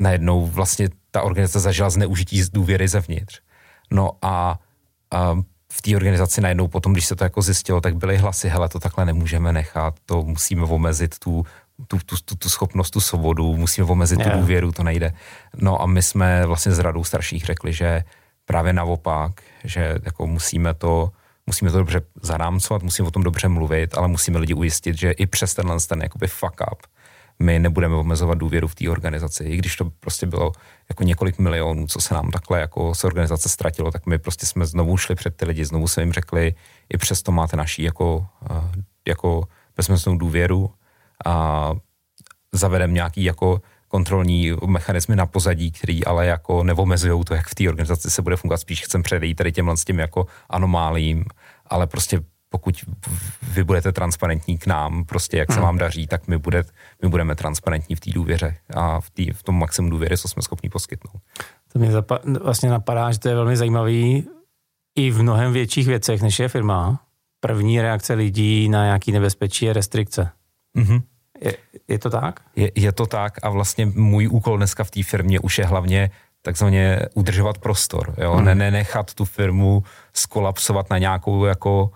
najednou 0.00 0.46
vlastně 0.46 0.88
ta 1.16 1.22
organizace 1.22 1.60
zažila 1.60 1.90
zneužití 1.90 2.42
z 2.42 2.50
důvěry 2.50 2.88
zevnitř. 2.88 3.40
No 3.90 4.10
a, 4.22 4.58
a 5.10 5.34
v 5.72 5.82
té 5.82 5.96
organizaci 5.96 6.40
najednou 6.40 6.68
potom, 6.68 6.92
když 6.92 7.06
se 7.06 7.16
to 7.16 7.24
jako 7.24 7.42
zjistilo, 7.42 7.80
tak 7.80 7.96
byly 7.96 8.16
hlasy, 8.16 8.48
hele, 8.48 8.68
to 8.68 8.80
takhle 8.80 9.04
nemůžeme 9.04 9.52
nechat, 9.52 9.94
to 10.06 10.22
musíme 10.22 10.62
omezit 10.62 11.18
tu, 11.18 11.44
tu, 11.88 11.98
tu, 12.06 12.16
tu, 12.24 12.36
tu 12.36 12.48
schopnost, 12.48 12.90
tu 12.90 13.00
svobodu, 13.00 13.56
musíme 13.56 13.86
omezit 13.88 14.20
yeah. 14.20 14.32
tu 14.32 14.40
důvěru, 14.40 14.72
to 14.72 14.82
nejde. 14.82 15.12
No 15.56 15.82
a 15.82 15.86
my 15.86 16.02
jsme 16.02 16.46
vlastně 16.46 16.72
s 16.72 16.78
radou 16.78 17.04
starších 17.04 17.44
řekli, 17.44 17.72
že 17.72 18.04
právě 18.44 18.72
naopak, 18.72 19.32
že 19.64 19.98
jako 20.04 20.26
musíme 20.26 20.74
to, 20.74 21.10
musíme 21.46 21.70
to 21.70 21.78
dobře 21.78 22.00
zarámcovat, 22.22 22.82
musíme 22.82 23.08
o 23.08 23.10
tom 23.10 23.22
dobře 23.22 23.48
mluvit, 23.48 23.98
ale 23.98 24.08
musíme 24.08 24.38
lidi 24.38 24.54
ujistit, 24.54 24.98
že 24.98 25.10
i 25.10 25.26
přes 25.26 25.54
tenhle 25.54 25.76
ten 25.88 26.02
jakoby 26.02 26.26
fuck 26.28 26.60
up, 26.72 26.82
my 27.38 27.58
nebudeme 27.58 27.94
omezovat 27.94 28.38
důvěru 28.38 28.68
v 28.68 28.74
té 28.74 28.88
organizaci. 28.88 29.44
I 29.44 29.56
když 29.56 29.76
to 29.76 29.90
prostě 30.00 30.26
bylo 30.26 30.52
jako 30.88 31.04
několik 31.04 31.38
milionů, 31.38 31.86
co 31.86 32.00
se 32.00 32.14
nám 32.14 32.30
takhle 32.30 32.60
jako 32.60 32.94
z 32.94 33.04
organizace 33.04 33.48
ztratilo, 33.48 33.90
tak 33.90 34.06
my 34.06 34.18
prostě 34.18 34.46
jsme 34.46 34.66
znovu 34.66 34.96
šli 34.96 35.14
před 35.14 35.36
ty 35.36 35.44
lidi, 35.44 35.64
znovu 35.64 35.88
jsme 35.88 36.02
jim 36.02 36.12
řekli, 36.12 36.54
i 36.94 36.98
přesto 36.98 37.32
máte 37.32 37.56
naší 37.56 37.82
jako, 37.82 38.26
eh, 38.50 38.82
jako 39.08 39.44
bezmeznou 39.76 40.18
důvěru 40.18 40.70
a 41.26 41.72
zavedeme 42.52 42.92
nějaký 42.92 43.24
jako 43.24 43.60
kontrolní 43.88 44.52
mechanismy 44.66 45.16
na 45.16 45.26
pozadí, 45.26 45.70
který 45.70 46.04
ale 46.04 46.26
jako 46.26 46.64
neomezují 46.64 47.24
to, 47.24 47.34
jak 47.34 47.48
v 47.48 47.54
té 47.54 47.68
organizaci 47.68 48.10
se 48.10 48.22
bude 48.22 48.36
fungovat. 48.36 48.56
Spíš 48.56 48.84
chcem 48.84 49.02
předejít 49.02 49.34
tady 49.34 49.52
těmhle 49.52 49.76
s 49.76 49.84
tím 49.84 49.98
jako 49.98 50.26
anomálím, 50.50 51.24
ale 51.66 51.86
prostě 51.86 52.20
pokud 52.56 52.74
vy 53.42 53.64
budete 53.64 53.92
transparentní 53.92 54.58
k 54.58 54.66
nám, 54.66 55.04
prostě 55.04 55.36
jak 55.36 55.52
se 55.52 55.54
hmm. 55.54 55.62
vám 55.62 55.78
daří, 55.78 56.06
tak 56.06 56.28
my, 56.28 56.38
bude, 56.38 56.64
my 57.02 57.08
budeme 57.08 57.34
transparentní 57.34 57.96
v 57.96 58.00
té 58.00 58.10
důvěře 58.10 58.56
a 58.74 59.00
v, 59.00 59.10
tý, 59.10 59.32
v 59.32 59.42
tom 59.42 59.58
maximum 59.58 59.90
důvěry, 59.90 60.16
co 60.16 60.28
jsme 60.28 60.42
schopni 60.42 60.68
poskytnout. 60.68 61.20
To 61.72 61.78
mě 61.78 61.90
zapa- 61.90 62.42
vlastně 62.42 62.70
napadá, 62.70 63.12
že 63.12 63.18
to 63.18 63.28
je 63.28 63.34
velmi 63.34 63.56
zajímavý 63.56 64.28
i 64.94 65.10
v 65.10 65.22
mnohem 65.22 65.52
větších 65.52 65.86
věcech, 65.86 66.22
než 66.22 66.38
je 66.38 66.48
firma. 66.48 67.00
První 67.40 67.80
reakce 67.80 68.14
lidí 68.14 68.68
na 68.68 68.84
nějaký 68.84 69.12
nebezpečí 69.12 69.64
je 69.64 69.72
restrikce. 69.72 70.30
Mm-hmm. 70.78 71.02
Je, 71.40 71.54
je 71.88 71.98
to 71.98 72.10
tak? 72.10 72.40
Je, 72.56 72.70
je 72.74 72.92
to 72.92 73.06
tak 73.06 73.38
a 73.42 73.48
vlastně 73.48 73.86
můj 73.86 74.28
úkol 74.28 74.56
dneska 74.56 74.84
v 74.84 74.90
té 74.90 75.02
firmě 75.02 75.40
už 75.40 75.58
je 75.58 75.66
hlavně 75.66 76.10
takzvaně 76.42 77.00
udržovat 77.14 77.58
prostor, 77.58 78.14
jo? 78.18 78.32
Hmm. 78.34 78.44
Ne, 78.44 78.54
nenechat 78.54 79.14
tu 79.14 79.24
firmu 79.24 79.82
skolapsovat 80.12 80.90
na 80.90 80.98
nějakou 80.98 81.44
jako, 81.44 81.90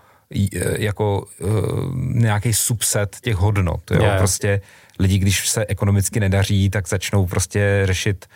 jako 0.78 1.26
uh, 1.40 1.50
nějaký 1.94 2.52
subset 2.52 3.16
těch 3.20 3.36
hodnot, 3.36 3.90
jo? 3.90 4.02
Yeah. 4.02 4.18
Prostě 4.18 4.60
lidi, 4.98 5.18
když 5.18 5.48
se 5.48 5.66
ekonomicky 5.66 6.20
nedaří, 6.20 6.70
tak 6.70 6.88
začnou 6.88 7.26
prostě 7.26 7.82
řešit 7.84 8.26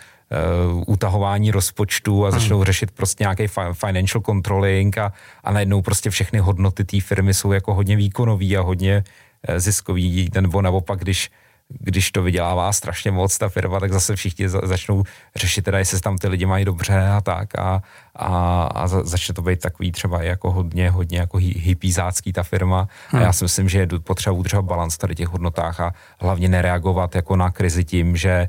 uh, 0.74 0.82
utahování 0.86 1.50
rozpočtu 1.50 2.26
a 2.26 2.28
hmm. 2.28 2.40
začnou 2.40 2.56
hmm. 2.56 2.64
řešit 2.64 2.90
prostě 2.90 3.24
nějaký 3.24 3.46
financial 3.72 4.22
controlling 4.22 4.98
a, 4.98 5.12
a 5.44 5.52
najednou 5.52 5.82
prostě 5.82 6.10
všechny 6.10 6.38
hodnoty 6.38 6.84
té 6.84 7.00
firmy 7.00 7.34
jsou 7.34 7.52
jako 7.52 7.74
hodně 7.74 7.96
výkonový 7.96 8.56
a 8.56 8.60
hodně 8.60 9.04
uh, 9.48 9.58
ziskový, 9.58 10.30
nebo 10.40 10.62
naopak, 10.62 10.98
když 10.98 11.30
když 11.68 12.12
to 12.12 12.22
vydělává 12.22 12.72
strašně 12.72 13.10
moc 13.10 13.38
ta 13.38 13.48
firma, 13.48 13.80
tak 13.80 13.92
zase 13.92 14.16
všichni 14.16 14.48
začnou 14.48 15.02
řešit 15.36 15.62
teda, 15.62 15.78
jestli 15.78 16.00
tam 16.00 16.18
ty 16.18 16.28
lidi 16.28 16.46
mají 16.46 16.64
dobře 16.64 17.08
a 17.08 17.20
tak 17.20 17.58
a, 17.58 17.82
a, 18.14 18.64
a 18.64 18.86
začne 18.86 19.34
to 19.34 19.42
být 19.42 19.60
takový 19.60 19.92
třeba 19.92 20.22
jako 20.22 20.52
hodně, 20.52 20.90
hodně 20.90 21.18
jako 21.18 21.38
hypízácký 21.38 22.32
ta 22.32 22.42
firma 22.42 22.88
hmm. 23.08 23.22
a 23.22 23.24
já 23.24 23.32
si 23.32 23.44
myslím, 23.44 23.68
že 23.68 23.78
je 23.78 23.86
potřeba 23.86 24.36
udržet 24.36 24.62
balans 24.62 24.96
tady 24.96 25.14
těch 25.14 25.28
hodnotách 25.28 25.80
a 25.80 25.94
hlavně 26.20 26.48
nereagovat 26.48 27.14
jako 27.14 27.36
na 27.36 27.50
krizi 27.50 27.84
tím, 27.84 28.16
že, 28.16 28.48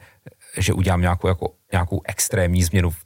že 0.58 0.74
udělám 0.74 1.02
nějakou, 1.02 1.28
jako, 1.28 1.50
nějakou 1.72 2.02
extrémní 2.06 2.64
změnu 2.64 2.90
v, 2.90 3.04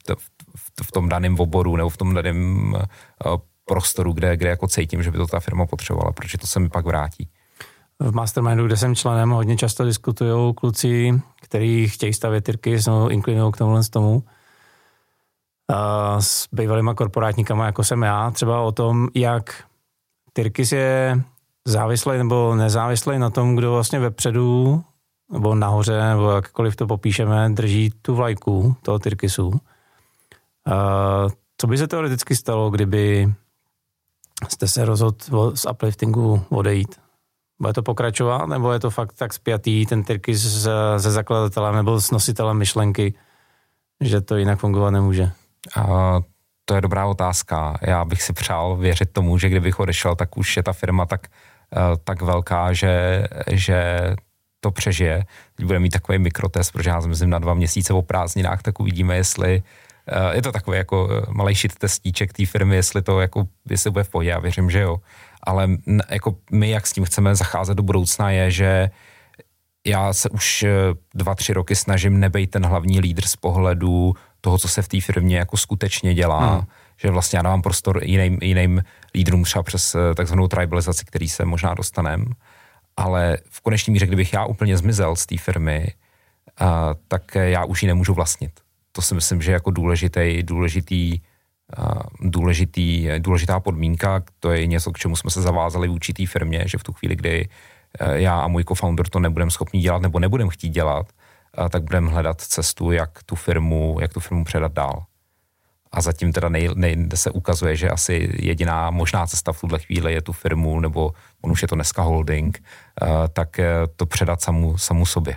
v, 0.56 0.86
v 0.86 0.92
tom 0.92 1.08
daném 1.08 1.40
oboru 1.40 1.76
nebo 1.76 1.88
v 1.88 1.96
tom 1.96 2.14
daném 2.14 2.72
uh, 2.74 3.36
prostoru, 3.64 4.12
kde, 4.12 4.36
kde 4.36 4.48
jako 4.48 4.68
cítím, 4.68 5.02
že 5.02 5.10
by 5.10 5.18
to 5.18 5.26
ta 5.26 5.40
firma 5.40 5.66
potřebovala, 5.66 6.12
protože 6.12 6.38
to 6.38 6.46
se 6.46 6.60
mi 6.60 6.68
pak 6.68 6.86
vrátí 6.86 7.28
v 8.00 8.14
Mastermindu, 8.14 8.66
kde 8.66 8.76
jsem 8.76 8.94
členem, 8.94 9.30
hodně 9.30 9.56
často 9.56 9.84
diskutují 9.84 10.54
kluci, 10.54 11.20
kteří 11.42 11.88
chtějí 11.88 12.12
stavět 12.12 12.44
tyrky, 12.44 12.82
jsou 12.82 13.08
inklinují 13.08 13.52
k 13.52 13.56
tomuhle 13.56 13.82
tomu. 13.90 14.22
A 15.68 16.20
s 16.20 16.48
bývalýma 16.52 16.94
korporátníkama, 16.94 17.66
jako 17.66 17.84
jsem 17.84 18.02
já, 18.02 18.30
třeba 18.30 18.60
o 18.60 18.72
tom, 18.72 19.08
jak 19.14 19.64
Tyrkis 20.32 20.72
je 20.72 21.22
závislý 21.64 22.18
nebo 22.18 22.54
nezávislý 22.54 23.18
na 23.18 23.30
tom, 23.30 23.56
kdo 23.56 23.72
vlastně 23.72 23.98
vepředu 23.98 24.82
nebo 25.32 25.54
nahoře, 25.54 26.00
nebo 26.00 26.30
jakkoliv 26.30 26.76
to 26.76 26.86
popíšeme, 26.86 27.50
drží 27.50 27.92
tu 28.02 28.14
vlajku 28.14 28.76
toho 28.82 28.98
Tyrkisu. 28.98 29.60
Co 31.58 31.66
by 31.66 31.78
se 31.78 31.88
teoreticky 31.88 32.36
stalo, 32.36 32.70
kdyby 32.70 33.34
jste 34.48 34.68
se 34.68 34.84
rozhodl 34.84 35.56
z 35.56 35.66
upliftingu 35.70 36.44
odejít? 36.48 37.09
Bude 37.60 37.72
to 37.72 37.82
pokračovat, 37.82 38.46
nebo 38.46 38.72
je 38.72 38.80
to 38.80 38.90
fakt 38.90 39.12
tak 39.12 39.32
spjatý 39.32 39.86
ten 39.86 40.02
Tyrkis 40.02 40.62
se 40.98 41.10
zakladatelem 41.10 41.74
nebo 41.74 42.00
s 42.00 42.10
nositelem 42.10 42.58
myšlenky, 42.58 43.14
že 44.00 44.20
to 44.20 44.36
jinak 44.36 44.58
fungovat 44.58 44.90
nemůže? 44.90 45.30
A 45.76 46.20
to 46.64 46.74
je 46.74 46.80
dobrá 46.80 47.06
otázka. 47.06 47.78
Já 47.82 48.04
bych 48.04 48.22
si 48.22 48.32
přál 48.32 48.76
věřit 48.76 49.12
tomu, 49.12 49.38
že 49.38 49.48
kdybych 49.48 49.80
odešel, 49.80 50.14
tak 50.16 50.36
už 50.36 50.56
je 50.56 50.62
ta 50.62 50.72
firma 50.72 51.06
tak, 51.06 51.26
eh, 51.76 51.96
tak 52.04 52.22
velká, 52.22 52.72
že, 52.72 53.24
že 53.50 54.10
to 54.60 54.70
přežije. 54.70 55.24
Teď 55.54 55.66
bude 55.66 55.78
mít 55.78 55.90
takový 55.90 56.18
mikrotest, 56.18 56.72
protože 56.72 56.90
já 56.90 57.00
myslím 57.00 57.30
na 57.30 57.38
dva 57.38 57.54
měsíce 57.54 57.92
o 57.92 58.02
prázdninách, 58.02 58.62
tak 58.62 58.80
uvidíme, 58.80 59.16
jestli 59.16 59.62
eh, 60.08 60.36
je 60.36 60.42
to 60.42 60.52
takový 60.52 60.78
jako 60.78 61.08
eh, 61.10 61.26
malý 61.28 61.54
šit 61.54 61.74
testíček 61.74 62.32
té 62.32 62.46
firmy, 62.46 62.76
jestli 62.76 63.02
to 63.02 63.20
jako, 63.20 63.44
jestli 63.70 63.90
bude 63.90 64.04
v 64.04 64.08
pohodě, 64.08 64.30
já 64.30 64.38
věřím, 64.38 64.70
že 64.70 64.80
jo 64.80 64.96
ale 65.42 65.68
jako 66.10 66.36
my, 66.50 66.70
jak 66.70 66.86
s 66.86 66.92
tím 66.92 67.04
chceme 67.04 67.34
zacházet 67.34 67.76
do 67.76 67.82
budoucna, 67.82 68.30
je, 68.30 68.50
že 68.50 68.90
já 69.86 70.12
se 70.12 70.30
už 70.30 70.62
eh, 70.62 70.70
dva, 71.14 71.34
tři 71.34 71.52
roky 71.52 71.76
snažím 71.76 72.20
nebejt 72.20 72.50
ten 72.50 72.66
hlavní 72.66 73.00
lídr 73.00 73.26
z 73.26 73.36
pohledu 73.36 74.14
toho, 74.40 74.58
co 74.58 74.68
se 74.68 74.82
v 74.82 74.88
té 74.88 75.00
firmě 75.00 75.38
jako 75.38 75.56
skutečně 75.56 76.14
dělá, 76.14 76.54
hmm. 76.54 76.66
že 76.96 77.10
vlastně 77.10 77.36
já 77.36 77.42
dávám 77.42 77.62
prostor 77.62 78.04
jiným, 78.04 78.38
jiným 78.42 78.82
lídrům 79.14 79.44
třeba 79.44 79.62
přes 79.62 79.94
eh, 79.94 80.14
takzvanou 80.14 80.48
tribalizaci, 80.48 81.04
který 81.04 81.28
se 81.28 81.44
možná 81.44 81.74
dostanem, 81.74 82.32
ale 82.96 83.38
v 83.50 83.60
konečný 83.60 83.92
míře, 83.92 84.06
kdybych 84.06 84.32
já 84.32 84.44
úplně 84.44 84.76
zmizel 84.76 85.16
z 85.16 85.26
té 85.26 85.36
firmy, 85.38 85.94
uh, 86.60 86.68
tak 87.08 87.34
já 87.34 87.64
už 87.64 87.82
ji 87.82 87.86
nemůžu 87.86 88.14
vlastnit. 88.14 88.50
To 88.92 89.02
si 89.02 89.14
myslím, 89.14 89.42
že 89.42 89.50
je 89.50 89.54
jako 89.54 89.70
důležitý, 89.70 90.42
důležitý 90.42 91.20
důležitý, 92.20 93.08
důležitá 93.18 93.60
podmínka, 93.60 94.22
to 94.40 94.50
je 94.50 94.66
něco, 94.66 94.92
k 94.92 94.98
čemu 94.98 95.16
jsme 95.16 95.30
se 95.30 95.42
zavázali 95.42 95.88
v 95.88 95.92
určitý 95.92 96.26
firmě, 96.26 96.64
že 96.66 96.78
v 96.78 96.82
tu 96.82 96.92
chvíli, 96.92 97.16
kdy 97.16 97.48
eh, 97.98 98.20
já 98.20 98.40
a 98.40 98.48
můj 98.48 98.64
co-founder 98.64 99.08
to 99.08 99.20
nebudeme 99.20 99.50
schopni 99.50 99.80
dělat 99.80 100.02
nebo 100.02 100.18
nebudeme 100.18 100.50
chtít 100.50 100.68
dělat, 100.68 101.06
eh, 101.58 101.68
tak 101.68 101.82
budeme 101.82 102.10
hledat 102.10 102.40
cestu, 102.40 102.92
jak 102.92 103.22
tu 103.22 103.34
firmu, 103.34 103.98
jak 104.00 104.12
tu 104.12 104.20
firmu 104.20 104.44
předat 104.44 104.72
dál. 104.72 105.04
A 105.92 106.00
zatím 106.00 106.32
teda 106.32 106.48
nej, 106.48 106.68
nej, 106.74 107.08
se 107.14 107.30
ukazuje, 107.30 107.76
že 107.76 107.90
asi 107.90 108.30
jediná 108.38 108.90
možná 108.90 109.26
cesta 109.26 109.52
v 109.52 109.60
tuhle 109.60 109.78
chvíli 109.78 110.12
je 110.12 110.22
tu 110.22 110.32
firmu, 110.32 110.80
nebo 110.80 111.12
on 111.42 111.50
už 111.50 111.62
je 111.62 111.68
to 111.68 111.74
dneska 111.74 112.02
holding, 112.02 112.62
eh, 113.02 113.06
tak 113.32 113.60
to 113.96 114.06
předat 114.06 114.42
samu, 114.42 114.78
samu 114.78 115.06
sobě 115.06 115.36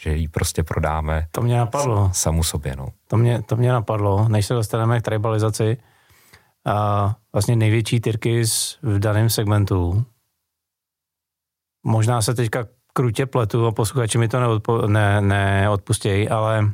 že 0.00 0.16
ji 0.16 0.28
prostě 0.28 0.62
prodáme 0.62 1.26
to 1.30 1.42
mě 1.42 1.56
napadlo. 1.56 2.10
samu 2.12 2.42
sobě. 2.42 2.76
No. 2.76 2.88
To, 3.06 3.16
mě, 3.16 3.42
to 3.42 3.56
mě 3.56 3.72
napadlo, 3.72 4.28
než 4.28 4.46
se 4.46 4.54
dostaneme 4.54 5.00
k 5.00 5.02
tribalizaci. 5.02 5.76
A 6.66 7.14
vlastně 7.32 7.56
největší 7.56 8.00
Tyrkis 8.00 8.78
v 8.82 8.98
daném 8.98 9.30
segmentu. 9.30 10.04
Možná 11.86 12.22
se 12.22 12.34
teďka 12.34 12.66
krutě 12.92 13.26
pletu 13.26 13.66
a 13.66 13.72
posluchači 13.72 14.18
mi 14.18 14.28
to 14.28 14.40
neodpo, 14.40 14.86
ne, 14.86 15.20
neodpustějí, 15.20 16.28
ale 16.28 16.70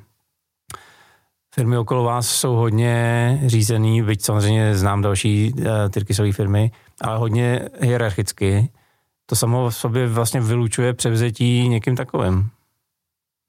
firmy 1.55 1.79
okolo 1.79 2.05
vás 2.05 2.29
jsou 2.29 2.55
hodně 2.55 3.41
řízený, 3.47 4.03
byť 4.03 4.25
samozřejmě 4.25 4.77
znám 4.77 5.03
další 5.03 5.53
uh, 5.53 5.67
Tyrkisové 5.91 6.33
firmy, 6.33 6.71
ale 7.01 7.19
hodně 7.19 7.69
hierarchicky. 7.81 8.71
To 9.27 9.37
samo 9.37 9.71
v 9.71 9.77
sobě 9.77 10.09
vlastně 10.09 10.41
vylučuje 10.41 10.95
převzetí 10.95 11.69
někým 11.69 11.97
takovým 11.97 12.51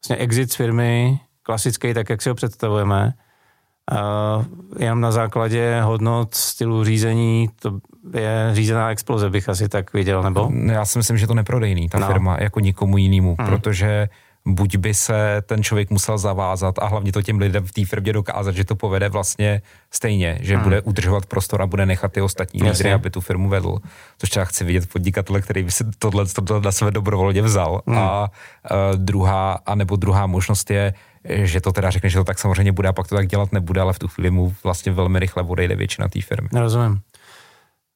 vlastně 0.07 0.23
exit 0.23 0.51
z 0.51 0.55
firmy, 0.55 1.19
klasický, 1.43 1.93
tak 1.93 2.09
jak 2.09 2.21
si 2.21 2.29
ho 2.29 2.35
představujeme, 2.35 3.13
Uh, 3.91 4.45
jenom 4.79 5.01
na 5.01 5.11
základě 5.11 5.81
hodnot 5.81 6.33
stylu 6.33 6.83
řízení, 6.83 7.49
to 7.59 7.79
je 8.13 8.49
řízená 8.53 8.91
exploze, 8.91 9.29
bych 9.29 9.49
asi 9.49 9.69
tak 9.69 9.93
viděl, 9.93 10.23
nebo? 10.23 10.51
Já 10.71 10.85
si 10.85 10.99
myslím, 10.99 11.17
že 11.17 11.27
to 11.27 11.33
neprodejný, 11.33 11.89
ta 11.89 11.99
no. 11.99 12.07
firma, 12.07 12.37
jako 12.39 12.59
nikomu 12.59 12.97
jinému, 12.97 13.35
hmm. 13.39 13.47
protože 13.47 14.09
buď 14.47 14.77
by 14.77 14.93
se 14.93 15.41
ten 15.45 15.63
člověk 15.63 15.89
musel 15.89 16.17
zavázat 16.17 16.79
a 16.79 16.87
hlavně 16.87 17.11
to 17.11 17.21
těm 17.21 17.37
lidem 17.37 17.65
v 17.65 17.71
té 17.71 17.85
firmě 17.85 18.13
dokázat, 18.13 18.55
že 18.55 18.65
to 18.65 18.75
povede 18.75 19.09
vlastně 19.09 19.61
stejně, 19.91 20.39
že 20.41 20.55
hmm. 20.55 20.63
bude 20.63 20.81
udržovat 20.81 21.25
prostor 21.25 21.61
a 21.61 21.67
bude 21.67 21.85
nechat 21.85 22.11
ty 22.11 22.21
ostatní 22.21 22.63
lídry, 22.63 22.93
aby 22.93 23.09
tu 23.09 23.21
firmu 23.21 23.49
vedl. 23.49 23.77
Což 24.17 24.29
třeba 24.29 24.45
chci 24.45 24.63
vidět 24.63 24.89
podnikatele, 24.89 25.41
který 25.41 25.63
by 25.63 25.71
si 25.71 25.83
tohle, 25.99 26.25
tohle 26.25 26.61
na 26.61 26.71
sebe 26.71 26.91
dobrovolně 26.91 27.41
vzal. 27.41 27.81
Hmm. 27.87 27.97
A 27.97 28.31
uh, 28.71 28.77
druhá, 28.95 29.53
a 29.65 29.75
nebo 29.75 29.95
druhá 29.95 30.27
možnost 30.27 30.71
je, 30.71 30.93
že 31.23 31.61
to 31.61 31.71
teda 31.71 31.89
řekne, 31.89 32.09
že 32.09 32.17
to 32.17 32.23
tak 32.23 32.39
samozřejmě 32.39 32.71
bude 32.71 32.89
a 32.89 32.93
pak 32.93 33.07
to 33.07 33.15
tak 33.15 33.27
dělat 33.27 33.51
nebude, 33.51 33.81
ale 33.81 33.93
v 33.93 33.99
tu 33.99 34.07
chvíli 34.07 34.31
mu 34.31 34.55
vlastně 34.63 34.91
velmi 34.91 35.19
rychle 35.19 35.43
odejde 35.43 35.75
většina 35.75 36.07
té 36.07 36.21
firmy. 36.21 36.49
Nerozumím. 36.51 37.01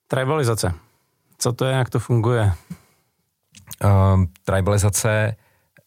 Tribalizace. 0.07 0.73
Co 1.37 1.53
to 1.53 1.65
je, 1.65 1.73
jak 1.73 1.89
to 1.89 1.99
funguje? 1.99 2.53
Uh, 3.83 4.23
tribalizace 4.43 5.35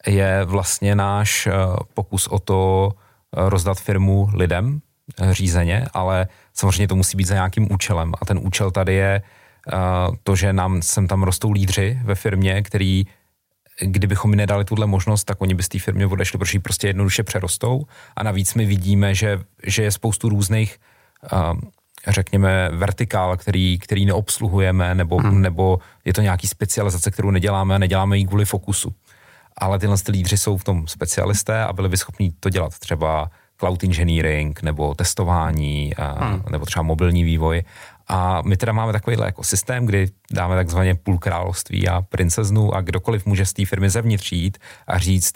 je 0.06 0.44
vlastně 0.44 0.94
náš 0.94 1.46
eh, 1.46 1.52
pokus 1.94 2.26
o 2.26 2.38
to 2.38 2.90
eh, 2.92 3.48
rozdat 3.48 3.80
firmu 3.80 4.28
lidem 4.34 4.80
eh, 5.20 5.34
řízeně, 5.34 5.86
ale 5.94 6.28
samozřejmě 6.54 6.88
to 6.88 6.96
musí 6.96 7.16
být 7.16 7.26
za 7.26 7.34
nějakým 7.34 7.72
účelem. 7.72 8.12
A 8.20 8.24
ten 8.24 8.38
účel 8.42 8.70
tady 8.70 8.94
je 8.94 9.22
to, 10.22 10.36
že 10.36 10.52
nám 10.52 10.82
sem 10.82 11.06
tam 11.08 11.22
rostou 11.22 11.50
lídři 11.50 11.98
ve 12.04 12.14
firmě, 12.14 12.62
který 12.62 13.04
kdybychom 13.80 14.30
mi 14.30 14.36
nedali 14.36 14.64
tuhle 14.64 14.86
možnost, 14.86 15.24
tak 15.24 15.40
oni 15.40 15.54
by 15.54 15.62
z 15.62 15.68
té 15.68 15.78
firmy 15.78 16.06
odešli, 16.06 16.38
protože 16.38 16.56
ji 16.56 16.60
prostě 16.60 16.86
jednoduše 16.86 17.22
přerostou. 17.22 17.84
A 18.16 18.22
navíc 18.22 18.54
my 18.54 18.66
vidíme, 18.66 19.14
že, 19.14 19.40
že 19.66 19.82
je 19.82 19.90
spoustu 19.90 20.28
různých, 20.28 20.78
řekněme, 22.08 22.68
vertikál, 22.72 23.36
který, 23.36 23.78
který 23.78 24.06
neobsluhujeme, 24.06 24.94
nebo, 24.94 25.18
hmm. 25.18 25.42
nebo 25.42 25.78
je 26.04 26.12
to 26.12 26.20
nějaký 26.20 26.46
specializace, 26.46 27.10
kterou 27.10 27.30
neděláme 27.30 27.74
a 27.74 27.78
neděláme 27.78 28.18
ji 28.18 28.26
kvůli 28.26 28.44
fokusu 28.44 28.94
ale 29.58 29.78
tyhle 29.78 29.96
ty 29.98 30.12
lídři 30.12 30.38
jsou 30.38 30.56
v 30.56 30.64
tom 30.64 30.86
specialisté 30.86 31.64
a 31.64 31.72
byli 31.72 31.88
by 31.88 31.96
schopni 31.96 32.32
to 32.40 32.50
dělat 32.50 32.78
třeba 32.78 33.30
cloud 33.58 33.84
engineering 33.84 34.62
nebo 34.62 34.94
testování 34.94 35.94
a, 35.96 36.24
hmm. 36.24 36.42
nebo 36.50 36.66
třeba 36.66 36.82
mobilní 36.82 37.24
vývoj. 37.24 37.62
A 38.08 38.42
my 38.42 38.56
teda 38.56 38.72
máme 38.72 38.92
takovýhle 38.92 39.26
jako 39.26 39.44
systém, 39.44 39.86
kdy 39.86 40.08
dáme 40.32 40.54
takzvaně 40.54 40.94
půl 40.94 41.18
království 41.18 41.88
a 41.88 42.02
princeznu 42.02 42.74
a 42.74 42.80
kdokoliv 42.80 43.26
může 43.26 43.46
z 43.46 43.52
té 43.52 43.66
firmy 43.66 43.90
zevnitř 43.90 44.32
jít 44.32 44.58
a 44.86 44.98
říct, 44.98 45.32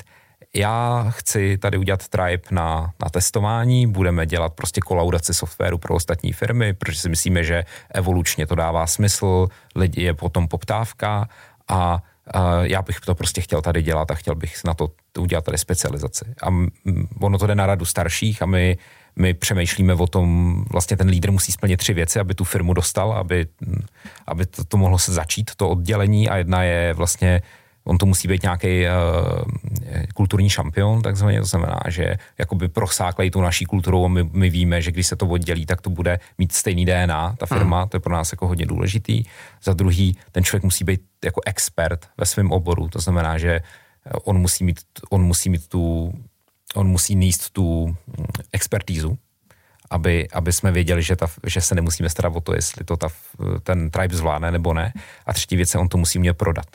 já 0.55 1.07
chci 1.11 1.59
tady 1.59 1.79
udělat 1.79 2.09
Tribe 2.09 2.43
na, 2.51 2.93
na 3.03 3.09
testování, 3.11 3.87
budeme 3.87 4.27
dělat 4.27 4.53
prostě 4.53 4.81
kolaudaci 4.81 5.35
softwaru 5.35 5.79
pro 5.79 5.95
ostatní 5.95 6.33
firmy, 6.33 6.75
protože 6.75 7.01
si 7.01 7.09
myslíme, 7.09 7.45
že 7.45 7.65
evolučně 7.95 8.47
to 8.47 8.55
dává 8.55 8.87
smysl, 8.87 9.49
lidi 9.75 10.03
je 10.03 10.15
potom 10.15 10.49
poptávka 10.49 11.29
a 11.69 12.03
já 12.63 12.83
bych 12.83 13.01
to 13.01 13.15
prostě 13.15 13.41
chtěl 13.41 13.63
tady 13.63 13.83
dělat 13.83 14.11
a 14.11 14.15
chtěl 14.15 14.35
bych 14.35 14.55
na 14.65 14.75
to 14.75 14.91
udělat 15.19 15.45
tady 15.45 15.59
specializaci. 15.59 16.25
A 16.43 16.49
ono 17.21 17.39
to 17.39 17.47
jde 17.47 17.55
na 17.55 17.67
radu 17.67 17.85
starších 17.85 18.43
a 18.43 18.47
my, 18.47 18.79
my 19.17 19.35
přemýšlíme 19.35 19.95
o 19.95 20.07
tom, 20.07 20.65
vlastně 20.71 20.97
ten 20.97 21.09
lídr 21.09 21.31
musí 21.31 21.53
splnit 21.53 21.77
tři 21.77 21.95
věci, 21.95 22.21
aby 22.21 22.35
tu 22.35 22.45
firmu 22.45 22.75
dostal, 22.75 23.13
aby, 23.13 23.47
aby 24.27 24.47
to, 24.47 24.65
to 24.65 24.77
mohlo 24.77 24.99
se 24.99 25.13
začít, 25.13 25.51
to 25.57 25.69
oddělení 25.69 26.29
a 26.29 26.37
jedna 26.37 26.63
je 26.63 26.95
vlastně 26.95 27.43
on 27.89 27.99
to 27.99 28.07
musí 28.07 28.29
být 28.29 28.43
nějaký 28.43 28.85
uh, 28.85 30.03
kulturní 30.15 30.51
šampion, 30.51 31.03
takzvaně, 31.03 31.41
to 31.41 31.47
znamená, 31.47 31.81
že 31.89 32.17
jakoby 32.39 32.69
prosáklej 32.69 33.31
tu 33.31 33.41
naší 33.41 33.65
kulturou 33.65 34.05
a 34.05 34.09
my, 34.09 34.25
my 34.33 34.51
víme, 34.51 34.83
že 34.83 34.93
když 34.93 35.07
se 35.07 35.17
to 35.17 35.27
oddělí, 35.27 35.67
tak 35.67 35.81
to 35.81 35.91
bude 35.91 36.19
mít 36.39 36.53
stejný 36.53 36.85
DNA, 36.85 37.35
ta 37.39 37.47
firma, 37.47 37.83
mm. 37.83 37.89
to 37.89 37.97
je 37.97 38.01
pro 38.01 38.15
nás 38.15 38.33
jako 38.33 38.47
hodně 38.47 38.67
důležitý. 38.67 39.25
Za 39.63 39.73
druhý, 39.73 40.17
ten 40.33 40.45
člověk 40.45 40.65
musí 40.65 40.85
být 40.85 41.01
jako 41.25 41.41
expert 41.47 42.07
ve 42.17 42.27
svém 42.27 42.53
oboru, 42.53 42.89
to 42.89 42.99
znamená, 42.99 43.39
že 43.39 43.61
on 44.25 44.39
musí 44.39 44.65
mít, 44.65 44.81
on 45.11 45.23
musí 45.23 45.51
mít 45.51 45.69
tu, 45.69 46.13
on 46.75 46.87
musí 46.87 47.15
níst 47.15 47.51
tu 47.51 47.87
mm, 47.87 48.27
expertízu, 48.53 49.19
aby, 49.91 50.29
aby 50.33 50.53
jsme 50.53 50.73
věděli, 50.73 51.03
že, 51.03 51.17
ta, 51.17 51.27
že 51.47 51.61
se 51.61 51.75
nemusíme 51.75 52.09
starat 52.09 52.37
o 52.37 52.41
to, 52.41 52.55
jestli 52.55 52.85
to 52.85 52.97
ta, 52.97 53.09
ten 53.63 53.91
tribe 53.91 54.17
zvládne 54.17 54.51
nebo 54.51 54.75
ne. 54.75 54.93
A 55.27 55.33
třetí 55.33 55.57
věc 55.57 55.75
je, 55.75 55.81
on 55.81 55.89
to 55.89 55.99
musí 55.99 56.19
mě 56.19 56.33
prodat 56.33 56.67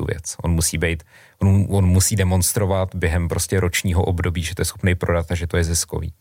tu 0.00 0.06
věc. 0.08 0.36
On 0.42 0.50
musí 0.50 0.78
být, 0.78 1.02
on, 1.38 1.66
on 1.68 1.86
musí 1.86 2.16
demonstrovat 2.16 2.94
během 2.94 3.28
prostě 3.28 3.60
ročního 3.60 4.04
období, 4.04 4.42
že 4.42 4.54
to 4.54 4.60
je 4.60 4.64
schopný 4.64 4.94
prodat 4.94 5.30
a 5.30 5.34
že 5.34 5.46
to 5.46 5.56
je 5.56 5.64
ziskový. 5.64 6.12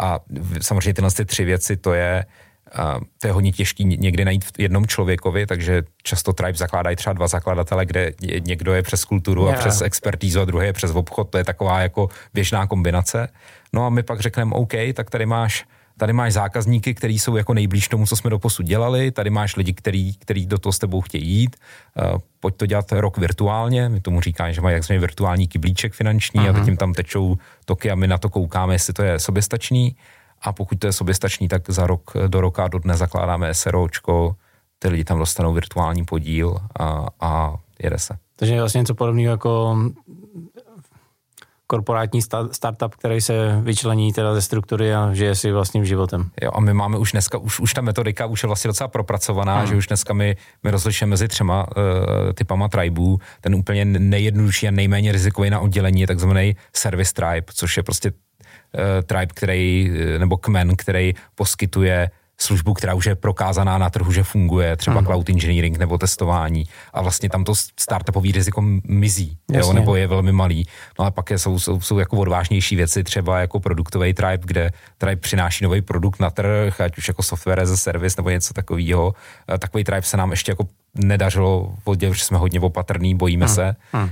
A 0.00 0.20
samozřejmě 0.60 0.94
tyhle 0.94 1.10
ty 1.10 1.24
tři 1.24 1.44
věci, 1.44 1.76
to 1.76 1.94
je, 1.94 2.24
a 2.72 3.00
to 3.20 3.26
je 3.26 3.32
hodně 3.32 3.52
těžký 3.52 3.84
někdy 3.84 4.24
najít 4.24 4.44
v 4.44 4.52
jednom 4.58 4.86
člověkovi, 4.86 5.46
takže 5.46 5.82
často 6.02 6.32
Tribe 6.32 6.58
zakládají 6.58 6.96
třeba 6.96 7.12
dva 7.12 7.26
zakladatele, 7.26 7.86
kde 7.86 8.12
někdo 8.46 8.74
je 8.74 8.82
přes 8.82 9.04
kulturu 9.04 9.46
yeah. 9.46 9.56
a 9.56 9.60
přes 9.60 9.82
expertízu 9.82 10.40
a 10.40 10.44
druhý 10.44 10.66
je 10.66 10.72
přes 10.72 10.90
obchod, 10.90 11.30
to 11.30 11.38
je 11.38 11.44
taková 11.44 11.80
jako 11.80 12.08
běžná 12.34 12.66
kombinace. 12.66 13.28
No 13.72 13.86
a 13.86 13.90
my 13.90 14.02
pak 14.02 14.20
řekneme, 14.20 14.54
OK, 14.54 14.72
tak 14.94 15.10
tady 15.10 15.26
máš 15.26 15.64
tady 15.98 16.12
máš 16.12 16.32
zákazníky, 16.32 16.94
kteří 16.94 17.18
jsou 17.18 17.36
jako 17.36 17.54
nejblíž 17.54 17.88
tomu, 17.88 18.06
co 18.06 18.16
jsme 18.16 18.30
do 18.30 18.38
posud 18.38 18.66
dělali, 18.66 19.10
tady 19.10 19.30
máš 19.30 19.56
lidi, 19.56 19.72
který, 19.72 20.14
který 20.14 20.46
do 20.46 20.58
toho 20.58 20.72
s 20.72 20.78
tebou 20.78 21.00
chtějí 21.00 21.28
jít, 21.28 21.56
uh, 22.12 22.18
pojď 22.40 22.56
to 22.56 22.66
dělat 22.66 22.92
rok 22.92 23.18
virtuálně, 23.18 23.88
my 23.88 24.00
tomu 24.00 24.20
říkáme, 24.20 24.52
že 24.52 24.60
mají 24.60 24.74
jakzvaný 24.74 24.98
virtuální 24.98 25.48
kyblíček 25.48 25.92
finanční 25.92 26.40
uh-huh. 26.40 26.50
a 26.50 26.52
teď 26.52 26.66
jim 26.66 26.76
tam 26.76 26.92
tečou 26.92 27.36
toky 27.64 27.90
a 27.90 27.94
my 27.94 28.06
na 28.06 28.18
to 28.18 28.28
koukáme, 28.28 28.74
jestli 28.74 28.92
to 28.92 29.02
je 29.02 29.18
soběstačný 29.18 29.96
a 30.42 30.52
pokud 30.52 30.78
to 30.78 30.86
je 30.86 30.92
soběstačný, 30.92 31.48
tak 31.48 31.70
za 31.70 31.86
rok, 31.86 32.10
do 32.26 32.40
roka, 32.40 32.68
do 32.68 32.78
dne 32.78 32.96
zakládáme 32.96 33.54
SROčko, 33.54 34.36
ty 34.78 34.88
lidi 34.88 35.04
tam 35.04 35.18
dostanou 35.18 35.52
virtuální 35.52 36.04
podíl 36.04 36.56
a, 36.78 37.06
a 37.20 37.54
jede 37.82 37.98
se. 37.98 38.16
Takže 38.36 38.54
je 38.54 38.60
vlastně 38.60 38.78
něco 38.78 38.94
podobného 38.94 39.30
jako 39.30 39.78
korporátní 41.66 42.22
startup, 42.52 42.94
který 42.94 43.20
se 43.20 43.60
vyčlení 43.62 44.12
teda 44.12 44.34
ze 44.34 44.42
struktury 44.42 44.94
a 44.94 45.14
žije 45.14 45.34
si 45.34 45.52
vlastním 45.52 45.84
životem. 45.84 46.30
Jo, 46.42 46.50
a 46.54 46.60
my 46.60 46.74
máme 46.74 46.98
už 46.98 47.12
dneska, 47.12 47.38
už, 47.38 47.60
už 47.60 47.74
ta 47.74 47.80
metodika 47.80 48.26
už 48.26 48.42
je 48.42 48.46
vlastně 48.46 48.68
docela 48.68 48.88
propracovaná, 48.88 49.58
hmm. 49.58 49.66
že 49.66 49.76
už 49.76 49.86
dneska 49.86 50.14
my, 50.14 50.36
my 50.62 50.70
rozlišujeme 50.70 51.10
mezi 51.10 51.28
třema 51.28 51.66
uh, 51.66 52.32
typama 52.34 52.68
tribů. 52.68 53.18
Ten 53.40 53.54
úplně 53.54 53.84
nejjednodušší 53.84 54.68
a 54.68 54.70
nejméně 54.70 55.12
rizikový 55.12 55.50
na 55.50 55.60
oddělení 55.60 56.00
je 56.00 56.06
takzvaný 56.06 56.56
service 56.72 57.14
tribe, 57.14 57.46
což 57.54 57.76
je 57.76 57.82
prostě 57.82 58.10
uh, 58.10 58.16
tribe, 59.06 59.34
který, 59.34 59.90
nebo 60.18 60.36
kmen, 60.36 60.76
který 60.76 61.14
poskytuje 61.34 62.10
službu, 62.40 62.74
která 62.74 62.94
už 62.94 63.06
je 63.06 63.14
prokázaná 63.14 63.78
na 63.78 63.90
trhu, 63.90 64.12
že 64.12 64.22
funguje, 64.22 64.76
třeba 64.76 65.00
mm. 65.00 65.06
cloud 65.06 65.28
engineering 65.28 65.78
nebo 65.78 65.98
testování 65.98 66.64
a 66.92 67.02
vlastně 67.02 67.28
tam 67.28 67.44
to 67.44 67.52
startupový 67.80 68.32
riziko 68.32 68.62
mizí, 68.84 69.38
jo, 69.52 69.72
nebo 69.72 69.96
je 69.96 70.06
velmi 70.06 70.32
malý. 70.32 70.66
No 70.98 71.04
a 71.04 71.10
pak 71.10 71.30
je, 71.30 71.38
jsou, 71.38 71.58
jsou, 71.58 71.80
jsou 71.80 71.98
jako 71.98 72.16
odvážnější 72.16 72.76
věci, 72.76 73.04
třeba 73.04 73.40
jako 73.40 73.60
produktový 73.60 74.14
Tribe, 74.14 74.42
kde 74.44 74.70
Tribe 74.98 75.20
přináší 75.20 75.64
nový 75.64 75.82
produkt 75.82 76.20
na 76.20 76.30
trh, 76.30 76.80
ať 76.80 76.98
už 76.98 77.08
jako 77.08 77.22
software 77.22 77.60
as 77.60 77.70
a 77.70 77.76
service 77.76 78.14
nebo 78.18 78.30
něco 78.30 78.54
takového. 78.54 79.14
Takový 79.58 79.84
Tribe 79.84 80.02
se 80.02 80.16
nám 80.16 80.30
ještě 80.30 80.52
jako 80.52 80.68
nedařilo, 80.98 81.74
že 82.12 82.24
jsme 82.24 82.38
hodně 82.38 82.60
opatrný, 82.60 83.14
bojíme 83.14 83.46
hmm. 83.46 83.54
se 83.54 83.76
hmm. 83.92 84.10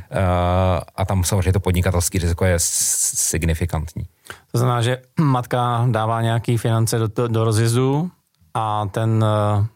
a 0.97 1.05
tam 1.05 1.25
samozřejmě 1.25 1.53
to 1.53 1.61
podnikatelské 1.61 2.19
riziko 2.19 2.45
je 2.45 2.55
signifikantní. 2.59 4.05
To 4.53 4.59
znamená, 4.59 4.83
že 4.83 5.03
matka 5.21 5.87
dává 5.91 6.23
nějaké 6.23 6.59
finance 6.59 6.99
do, 6.99 7.29
do 7.29 7.45
rozjezdu 7.45 8.11
a 8.55 8.87
ten 8.91 9.25
uh, 9.25 9.67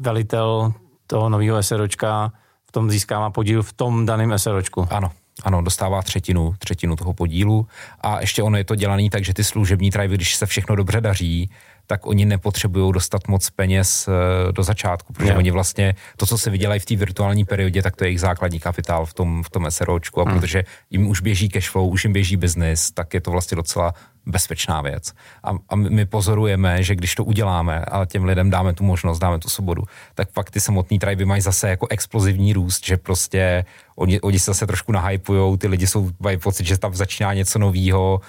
velitel 0.00 0.72
toho 1.06 1.28
nového 1.28 1.62
SROčka 1.62 2.32
v 2.66 2.72
tom 2.72 2.90
získává 2.90 3.30
podíl 3.30 3.62
v 3.62 3.72
tom 3.72 4.06
daném 4.06 4.38
SROčku. 4.38 4.88
Ano, 4.90 5.10
ano, 5.42 5.62
dostává 5.62 6.02
třetinu, 6.02 6.54
třetinu 6.58 6.96
toho 6.96 7.12
podílu 7.12 7.66
a 8.00 8.20
ještě 8.20 8.42
ono 8.42 8.56
je 8.56 8.64
to 8.64 8.74
dělané 8.74 9.10
tak, 9.10 9.24
že 9.24 9.34
ty 9.34 9.44
služební 9.44 9.90
trajvy, 9.90 10.14
když 10.14 10.36
se 10.36 10.46
všechno 10.46 10.76
dobře 10.76 11.00
daří, 11.00 11.50
tak 11.86 12.06
oni 12.06 12.24
nepotřebují 12.24 12.92
dostat 12.92 13.28
moc 13.28 13.50
peněz 13.50 14.08
eh, 14.08 14.52
do 14.52 14.62
začátku, 14.62 15.12
protože 15.12 15.28
yeah. 15.28 15.38
oni 15.38 15.50
vlastně 15.50 15.94
to, 16.16 16.26
co 16.26 16.38
se 16.38 16.50
vydělají 16.50 16.80
v 16.80 16.84
té 16.84 16.96
virtuální 16.96 17.44
periodě, 17.44 17.82
tak 17.82 17.96
to 17.96 18.04
je 18.04 18.08
jejich 18.08 18.20
základní 18.20 18.60
kapitál 18.60 19.06
v 19.06 19.14
tom, 19.14 19.42
v 19.42 19.50
tom 19.50 19.70
SROčku 19.70 20.20
a 20.20 20.24
mm. 20.24 20.40
protože 20.40 20.64
jim 20.90 21.08
už 21.08 21.20
běží 21.20 21.48
cashflow, 21.48 21.88
už 21.88 22.04
jim 22.04 22.12
běží 22.12 22.36
biznis, 22.36 22.90
tak 22.90 23.14
je 23.14 23.20
to 23.20 23.30
vlastně 23.30 23.56
docela 23.56 23.94
bezpečná 24.26 24.82
věc. 24.82 25.12
A, 25.42 25.50
a 25.68 25.76
my 25.76 26.06
pozorujeme, 26.06 26.82
že 26.82 26.94
když 26.94 27.14
to 27.14 27.24
uděláme 27.24 27.84
a 27.84 28.04
těm 28.04 28.24
lidem 28.24 28.50
dáme 28.50 28.72
tu 28.72 28.84
možnost, 28.84 29.18
dáme 29.18 29.38
tu 29.38 29.48
svobodu, 29.48 29.82
tak 30.14 30.32
pak 30.32 30.50
ty 30.50 30.60
samotný 30.60 30.98
triby 30.98 31.24
mají 31.24 31.42
zase 31.42 31.68
jako 31.68 31.86
explozivní 31.90 32.52
růst, 32.52 32.86
že 32.86 32.96
prostě 32.96 33.64
oni, 33.96 34.20
oni 34.20 34.38
se 34.38 34.50
zase 34.50 34.66
trošku 34.66 34.92
nahypujou, 34.92 35.56
ty 35.56 35.68
lidi 35.68 35.86
jsou, 35.86 36.10
mají 36.20 36.36
pocit, 36.36 36.66
že 36.66 36.78
tam 36.78 36.94
začíná 36.94 37.34
něco 37.34 37.58
novýho, 37.58 38.20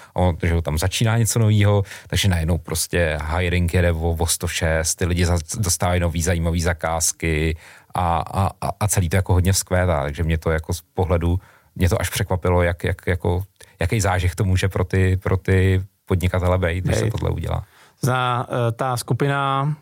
že 0.44 0.62
tam 0.62 0.78
začíná 0.78 1.18
něco 1.18 1.40
novýho, 1.40 1.84
takže 2.08 2.28
najednou 2.28 2.58
prostě 2.58 3.20
hiring 3.38 3.74
jede 3.74 3.92
o, 3.92 4.16
o 4.20 4.28
106, 4.28 4.96
ty 4.96 5.06
lidi 5.06 5.26
dostávají 5.58 6.00
nový 6.00 6.22
zajímavý 6.22 6.62
zakázky 6.62 7.58
a, 7.94 8.24
a, 8.62 8.70
a 8.80 8.88
celý 8.88 9.10
to 9.10 9.16
jako 9.16 9.34
hodně 9.34 9.54
vzkvétá, 9.54 10.04
takže 10.04 10.24
mě 10.24 10.38
to 10.38 10.52
jako 10.52 10.74
z 10.74 10.82
pohledu 10.94 11.40
mě 11.76 11.90
to 11.90 12.02
až 12.02 12.10
překvapilo, 12.10 12.64
jak, 12.64 12.84
jak, 12.84 13.08
jako, 13.08 13.44
jaký 13.80 14.02
zážeh 14.02 14.36
to 14.36 14.44
může 14.44 14.68
pro 14.68 14.84
ty, 14.84 15.18
pro 15.18 15.38
ty 15.38 15.84
podnikatele 16.06 16.58
být, 16.58 16.86
když 16.86 16.98
se 16.98 17.06
tohle 17.06 17.30
udělá. 17.30 17.64
Za 18.02 18.48
uh, 18.50 18.56
ta 18.72 18.98
skupina 18.98 19.74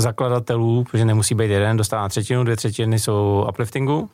zakladatelů, 0.00 0.84
protože 0.84 1.04
nemusí 1.04 1.34
být 1.34 1.50
jeden, 1.50 1.76
dostává 1.76 2.08
třetinu, 2.08 2.44
dvě 2.44 2.56
třetiny 2.56 2.98
jsou 2.98 3.46
upliftingu. 3.48 4.10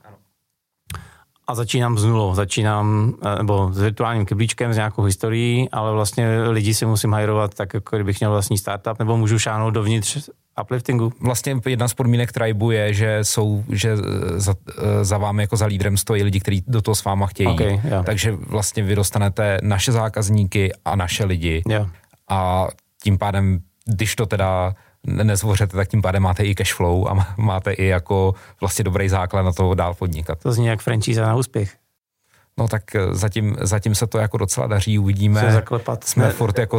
A 1.46 1.54
začínám 1.54 1.98
z 1.98 2.04
nulou, 2.04 2.34
začínám 2.34 3.14
eh, 3.22 3.36
nebo 3.36 3.72
s 3.72 3.80
virtuálním 3.80 4.26
kyblíčkem, 4.26 4.72
s 4.72 4.76
nějakou 4.76 5.02
historií, 5.02 5.70
ale 5.70 5.92
vlastně 5.92 6.42
lidi 6.42 6.74
si 6.74 6.86
musím 6.86 7.12
hajrovat 7.12 7.54
tak, 7.54 7.74
jako 7.74 7.96
kdybych 7.96 8.20
měl 8.20 8.30
vlastní 8.30 8.58
startup, 8.58 8.98
nebo 8.98 9.16
můžu 9.16 9.38
šáhnout 9.38 9.74
dovnitř 9.74 10.30
upliftingu? 10.62 11.12
Vlastně 11.20 11.60
jedna 11.66 11.88
z 11.88 11.94
podmínek 11.94 12.32
Tribu 12.32 12.70
je, 12.70 12.94
že 12.94 13.18
jsou, 13.22 13.64
že 13.68 13.96
za, 14.36 14.54
za 15.02 15.18
vámi 15.18 15.42
jako 15.42 15.56
za 15.56 15.66
lídrem 15.66 15.96
stojí 15.96 16.22
lidi, 16.22 16.40
kteří 16.40 16.64
do 16.66 16.82
toho 16.82 16.94
s 16.94 17.04
váma 17.04 17.26
chtějí. 17.26 17.48
Okay, 17.48 17.80
yeah. 17.84 18.06
Takže 18.06 18.32
vlastně 18.32 18.82
vy 18.82 18.94
dostanete 18.94 19.58
naše 19.62 19.92
zákazníky 19.92 20.72
a 20.84 20.96
naše 20.96 21.24
lidi. 21.24 21.62
Yeah. 21.68 21.88
A 22.28 22.68
tím 23.02 23.18
pádem, 23.18 23.58
když 23.86 24.16
to 24.16 24.26
teda 24.26 24.74
nezvořete, 25.06 25.76
tak 25.76 25.88
tím 25.88 26.02
pádem 26.02 26.22
máte 26.22 26.44
i 26.44 26.54
cash 26.54 26.74
flow 26.74 27.08
a 27.08 27.26
máte 27.36 27.72
i 27.72 27.86
jako 27.86 28.34
vlastně 28.60 28.84
dobrý 28.84 29.08
základ 29.08 29.42
na 29.42 29.52
to 29.52 29.74
dál 29.74 29.94
podnikat. 29.94 30.38
To 30.42 30.52
zní 30.52 30.66
jak 30.66 30.80
franchise 30.80 31.20
na 31.20 31.36
úspěch. 31.36 31.76
No 32.58 32.68
tak 32.68 32.94
eh, 32.94 33.14
zatím, 33.14 33.56
zatím 33.60 33.94
se 33.94 34.06
to 34.06 34.18
jako 34.18 34.36
docela 34.36 34.66
daří, 34.66 34.98
uvidíme. 34.98 35.40
Se 35.40 35.52
zaklepat. 35.52 36.04
Jsme 36.04 36.24
ne... 36.24 36.30
furt 36.30 36.58
jako, 36.58 36.78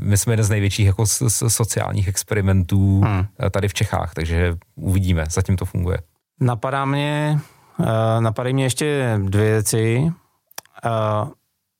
my 0.00 0.18
jsme 0.18 0.32
jeden 0.32 0.44
z 0.44 0.50
největších 0.50 0.86
jako 0.86 1.06
sociálních 1.48 2.08
experimentů 2.08 3.00
hmm. 3.00 3.26
Eh, 3.46 3.50
tady 3.50 3.68
v 3.68 3.74
Čechách, 3.74 4.14
takže 4.14 4.56
uvidíme, 4.74 5.24
zatím 5.30 5.56
to 5.56 5.64
funguje. 5.64 5.98
Napadá 6.40 6.84
mě, 6.84 7.40
uh, 7.78 7.86
napadají 8.20 8.54
mě 8.54 8.64
ještě 8.64 9.18
dvě 9.24 9.50
věci. 9.50 10.12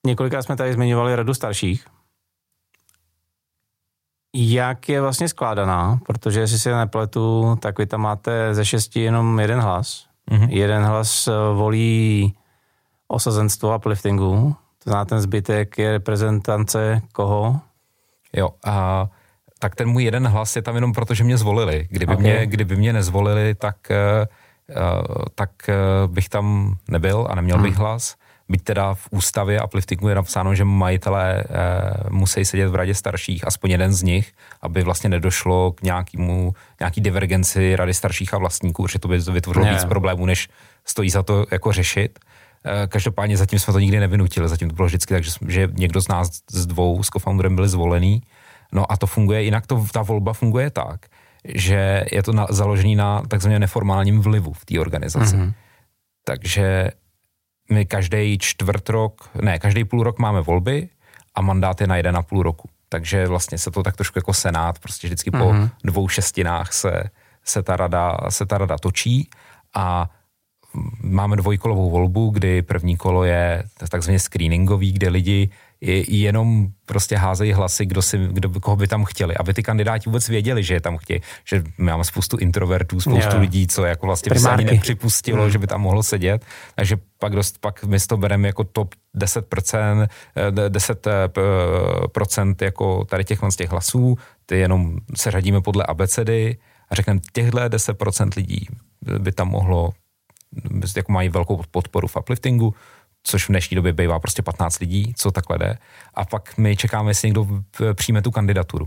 Několikrát 0.07 0.43
jsme 0.43 0.57
tady 0.57 0.73
zmiňovali 0.73 1.17
radu 1.17 1.35
starších. 1.35 1.87
Jak 4.35 4.88
je 4.88 5.01
vlastně 5.01 5.29
skládaná? 5.29 5.99
Protože 6.07 6.40
jestli 6.40 6.59
si 6.59 6.71
nepletu, 6.71 7.57
tak 7.61 7.79
vy 7.79 7.87
tam 7.87 8.01
máte 8.01 8.55
ze 8.55 8.64
šesti 8.64 9.01
jenom 9.01 9.40
jeden 9.40 9.61
hlas. 9.61 10.07
Mm-hmm. 10.31 10.49
Jeden 10.51 10.85
hlas 10.85 11.29
volí 11.55 12.35
osazenstvo 13.09 13.77
upliftingu, 13.77 14.57
To 14.85 14.90
znamená, 14.90 15.05
ten 15.05 15.21
zbytek 15.21 15.79
je 15.79 15.92
reprezentance 15.92 17.03
koho? 17.12 17.61
Jo, 18.33 18.49
a 18.64 19.07
tak 19.59 19.75
ten 19.75 19.88
můj 19.88 20.05
jeden 20.05 20.27
hlas 20.27 20.57
je 20.57 20.62
tam 20.62 20.75
jenom 20.75 20.92
proto, 20.92 21.14
že 21.14 21.25
mě 21.25 21.37
zvolili. 21.38 21.87
Kdyby, 21.90 22.12
okay. 22.12 22.23
mě, 22.23 22.47
kdyby 22.47 22.77
mě 22.77 22.92
nezvolili, 22.92 23.55
tak, 23.55 23.77
uh, 24.71 25.25
tak 25.35 25.51
uh, 25.68 26.12
bych 26.14 26.29
tam 26.29 26.75
nebyl 26.88 27.27
a 27.31 27.35
neměl 27.35 27.57
hmm. 27.57 27.66
bych 27.66 27.77
hlas. 27.77 28.16
Byť 28.49 28.63
teda 28.63 28.95
v 28.95 29.09
ústavě 29.11 29.61
a 29.61 29.67
Pliftingu 29.67 30.09
je 30.09 30.15
napsáno, 30.15 30.55
že 30.55 30.65
majitelé 30.65 31.45
uh, 31.45 32.11
musí 32.11 32.45
sedět 32.45 32.69
v 32.69 32.75
radě 32.75 32.95
starších, 32.95 33.47
aspoň 33.47 33.71
jeden 33.71 33.93
z 33.93 34.03
nich, 34.03 34.33
aby 34.63 34.83
vlastně 34.83 35.11
nedošlo 35.11 35.73
k 35.73 35.83
nějakému, 35.83 36.55
nějaký 36.81 37.01
divergenci 37.01 37.77
rady 37.77 37.95
starších 37.95 38.35
a 38.35 38.39
vlastníků, 38.39 38.83
protože 38.83 38.99
to 38.99 39.09
by 39.09 39.19
vytvořilo 39.19 39.67
víc 39.67 39.85
problémů, 39.85 40.27
než 40.27 40.49
stojí 40.85 41.11
za 41.11 41.23
to 41.23 41.47
jako 41.51 41.73
řešit. 41.73 42.19
Každopádně 42.89 43.37
zatím 43.37 43.59
jsme 43.59 43.73
to 43.73 43.79
nikdy 43.79 44.01
nevinutili, 44.01 44.49
zatím 44.49 44.69
to 44.69 44.75
bylo 44.75 44.87
vždycky 44.87 45.15
tak, 45.15 45.25
že, 45.25 45.31
že 45.49 45.69
někdo 45.73 46.01
z 46.01 46.09
nás 46.09 46.31
z 46.51 46.67
dvou 46.67 47.03
s 47.03 47.11
co-founderem 47.11 47.55
byli 47.55 47.69
zvolený 47.69 48.23
No 48.73 48.93
a 48.93 48.97
to 48.97 49.07
funguje, 49.07 49.43
jinak 49.43 49.67
to, 49.67 49.87
ta 49.93 50.03
volba 50.03 50.33
funguje 50.33 50.71
tak, 50.71 51.07
že 51.45 52.05
je 52.13 52.23
to 52.23 52.33
na, 52.33 52.47
založený 52.51 52.97
na 52.97 53.23
takzvaném 53.29 53.61
neformálním 53.61 54.21
vlivu 54.21 54.53
v 54.53 54.65
té 54.65 54.81
organizaci. 54.81 55.37
Mm-hmm. 55.37 55.53
Takže 56.25 56.91
my 57.73 57.87
každý 57.87 58.39
čtvrt 58.39 58.89
rok, 58.89 59.31
ne, 59.43 59.59
každý 59.59 59.85
půl 59.85 60.03
rok 60.03 60.19
máme 60.19 60.41
volby 60.41 60.89
a 61.35 61.41
mandát 61.41 61.81
je 61.81 61.87
na 61.87 61.97
jeden 61.97 62.17
a 62.17 62.23
půl 62.23 62.43
roku. 62.43 62.69
Takže 62.89 63.27
vlastně 63.27 63.59
se 63.59 63.71
to 63.71 63.83
tak 63.83 63.97
trošku 63.97 64.19
jako 64.19 64.35
senát, 64.35 64.79
prostě 64.79 65.07
vždycky 65.07 65.31
mm-hmm. 65.31 65.47
po 65.47 65.53
mhm. 65.53 65.69
dvou 65.85 66.09
šestinách 66.09 66.73
se, 66.73 67.03
se, 67.45 67.63
ta 67.63 67.77
rada, 67.77 68.17
se 68.29 68.47
ta 68.47 68.59
rada 68.59 68.77
točí 68.79 69.31
a 69.75 70.11
máme 71.01 71.37
dvojkolovou 71.37 71.91
volbu, 71.91 72.31
kdy 72.31 72.63
první 72.63 72.97
kolo 72.97 73.25
je 73.25 73.65
takzvaně 73.89 74.19
screeningový, 74.19 74.93
kde 74.93 75.09
lidi 75.09 75.51
jenom 76.09 76.68
prostě 76.87 77.16
házejí 77.16 77.53
hlasy, 77.53 77.87
kdo 77.87 78.03
si, 78.03 78.18
kdo, 78.18 78.61
koho 78.61 78.77
by 78.77 78.87
tam 78.87 79.05
chtěli, 79.05 79.37
aby 79.37 79.55
ty 79.55 79.62
kandidáti 79.62 80.05
vůbec 80.07 80.29
věděli, 80.29 80.62
že 80.64 80.75
je 80.75 80.81
tam 80.81 80.97
chtějí, 80.97 81.21
že 81.45 81.62
máme 81.79 82.05
spoustu 82.05 82.37
introvertů, 82.37 83.01
spoustu 83.01 83.21
yeah. 83.21 83.40
lidí, 83.40 83.66
co 83.66 83.85
jako 83.85 84.07
vlastně 84.07 84.31
by 84.31 84.40
se 84.40 84.51
ani 84.51 84.64
nepřipustilo, 84.64 85.45
mm. 85.45 85.51
že 85.51 85.59
by 85.59 85.66
tam 85.66 85.81
mohlo 85.81 86.03
sedět, 86.03 86.45
takže 86.75 86.97
pak, 87.18 87.33
dost, 87.33 87.59
pak 87.59 87.85
my 87.85 88.01
to 88.01 88.16
bereme 88.16 88.49
jako 88.49 88.64
top 88.64 88.95
10%, 89.16 90.09
10% 90.68 92.55
eh, 92.61 92.64
jako 92.64 93.05
tady 93.05 93.25
těch, 93.25 93.38
z 93.49 93.57
těch 93.57 93.71
hlasů, 93.71 94.18
ty 94.47 94.59
jenom 94.59 94.97
se 95.14 95.31
řadíme 95.31 95.61
podle 95.61 95.85
abecedy 95.85 96.57
a 96.90 96.95
řekneme, 96.95 97.21
těchto 97.33 97.59
10% 97.59 98.31
lidí 98.37 98.68
by 99.18 99.33
tam 99.33 99.49
mohlo, 99.49 99.92
jako 100.97 101.12
mají 101.12 101.29
velkou 101.29 101.62
podporu 101.71 102.09
v 102.09 102.16
upliftingu, 102.16 102.75
což 103.23 103.45
v 103.45 103.49
dnešní 103.49 103.75
době 103.75 103.93
bývá 103.93 104.19
prostě 104.19 104.43
15 104.43 104.79
lidí, 104.79 105.15
co 105.17 105.31
takhle 105.31 105.59
jde. 105.59 105.79
A 106.15 106.25
pak 106.25 106.59
my 106.59 106.77
čekáme, 106.77 107.11
jestli 107.11 107.29
někdo 107.29 107.47
přijme 107.95 108.23
tu 108.23 108.31
kandidaturu. 108.31 108.87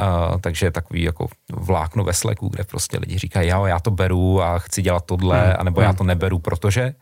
Uh, 0.00 0.40
takže 0.40 0.70
takový 0.70 1.02
jako 1.02 1.28
vlákno 1.52 2.04
ve 2.04 2.12
sleku, 2.12 2.48
kde 2.48 2.64
prostě 2.64 2.98
lidi 2.98 3.18
říkají, 3.18 3.48
jo, 3.48 3.64
já 3.64 3.80
to 3.80 3.90
beru 3.90 4.42
a 4.42 4.58
chci 4.58 4.82
dělat 4.82 5.04
tohle, 5.04 5.44
hmm. 5.44 5.54
anebo 5.58 5.80
já 5.80 5.88
hmm. 5.88 5.96
to 5.96 6.04
neberu, 6.04 6.38
protože 6.38 6.94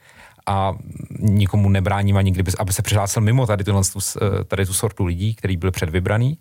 a 0.46 0.72
nikomu 1.18 1.68
nebráním 1.68 2.16
ani 2.16 2.30
kdyby, 2.30 2.52
aby 2.58 2.72
se 2.72 2.82
přihlásil 2.82 3.22
mimo 3.22 3.46
tady, 3.46 3.64
tuhle, 3.64 3.82
tady 4.48 4.66
tu 4.66 4.72
sortu 4.72 5.04
lidí, 5.04 5.34
který 5.34 5.56
byl 5.56 5.70
předvybraný. 5.70 6.38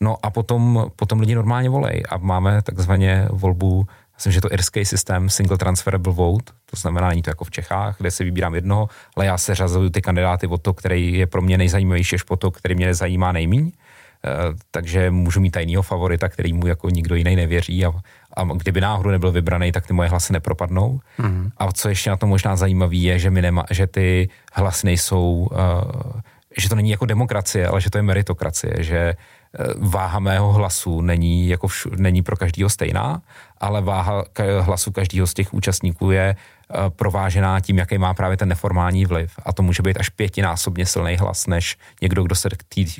No 0.00 0.16
a 0.22 0.30
potom, 0.30 0.86
potom 0.96 1.20
lidi 1.20 1.34
normálně 1.34 1.70
volej 1.70 2.02
a 2.08 2.16
máme 2.16 2.62
takzvaně 2.62 3.28
volbu 3.30 3.86
Myslím, 4.18 4.32
že 4.32 4.40
to 4.40 4.52
irský 4.52 4.84
systém 4.84 5.30
single 5.30 5.58
transferable 5.58 6.12
vote, 6.12 6.52
to 6.70 6.76
znamená, 6.76 7.08
není 7.08 7.22
to 7.22 7.30
jako 7.30 7.44
v 7.44 7.50
Čechách, 7.50 7.96
kde 7.98 8.10
si 8.10 8.24
vybírám 8.24 8.54
jednoho, 8.54 8.88
ale 9.16 9.26
já 9.26 9.38
se 9.38 9.54
řazuju 9.54 9.90
ty 9.90 10.02
kandidáty 10.02 10.46
od 10.46 10.62
to, 10.62 10.74
který 10.74 11.18
je 11.18 11.26
pro 11.26 11.42
mě 11.42 11.58
nejzajímavější, 11.58 12.14
až 12.14 12.22
po 12.22 12.36
to, 12.36 12.50
který 12.50 12.74
mě 12.74 12.94
zajímá 12.94 13.32
nejmíň. 13.32 13.66
E, 13.66 14.30
takže 14.70 15.10
můžu 15.10 15.40
mít 15.40 15.50
tajného 15.50 15.82
favorita, 15.82 16.28
který 16.28 16.52
mu 16.52 16.66
jako 16.66 16.90
nikdo 16.90 17.14
jiný 17.14 17.36
nevěří 17.36 17.84
a, 17.84 17.92
a 18.36 18.44
kdyby 18.44 18.80
náhodou 18.80 19.10
nebyl 19.10 19.32
vybraný, 19.32 19.72
tak 19.72 19.86
ty 19.86 19.92
moje 19.92 20.08
hlasy 20.08 20.32
nepropadnou. 20.32 21.00
Mm. 21.18 21.50
A 21.56 21.72
co 21.72 21.88
ještě 21.88 22.10
na 22.10 22.16
to 22.16 22.26
možná 22.26 22.56
zajímavé 22.56 22.96
je, 22.96 23.18
že, 23.18 23.30
my 23.30 23.42
nema, 23.42 23.64
že 23.70 23.86
ty 23.86 24.28
hlasy 24.52 24.86
nejsou, 24.86 25.48
uh, 25.50 26.20
že 26.58 26.68
to 26.68 26.74
není 26.74 26.90
jako 26.90 27.06
demokracie, 27.06 27.68
ale 27.68 27.80
že 27.80 27.90
to 27.90 27.98
je 27.98 28.02
meritokracie, 28.02 28.74
že 28.78 29.14
Eh, 29.14 29.37
váha 29.76 30.18
mého 30.18 30.52
hlasu 30.52 31.00
není, 31.00 31.48
jako 31.48 31.68
všu, 31.68 31.90
není 31.96 32.22
pro 32.22 32.36
každého 32.36 32.70
stejná, 32.70 33.22
ale 33.58 33.80
váha 33.80 34.24
hlasu 34.60 34.92
každého 34.92 35.26
z 35.26 35.34
těch 35.34 35.54
účastníků 35.54 36.10
je 36.10 36.36
eh, 36.36 36.76
provážená 36.90 37.60
tím, 37.60 37.78
jaký 37.78 37.98
má 37.98 38.14
právě 38.14 38.36
ten 38.36 38.48
neformální 38.48 39.06
vliv. 39.06 39.32
A 39.44 39.52
to 39.52 39.62
může 39.62 39.82
být 39.82 39.96
až 39.96 40.08
pětinásobně 40.08 40.86
silný 40.86 41.16
hlas, 41.16 41.46
než 41.46 41.76
někdo, 42.02 42.22
kdo 42.22 42.34
se 42.34 42.48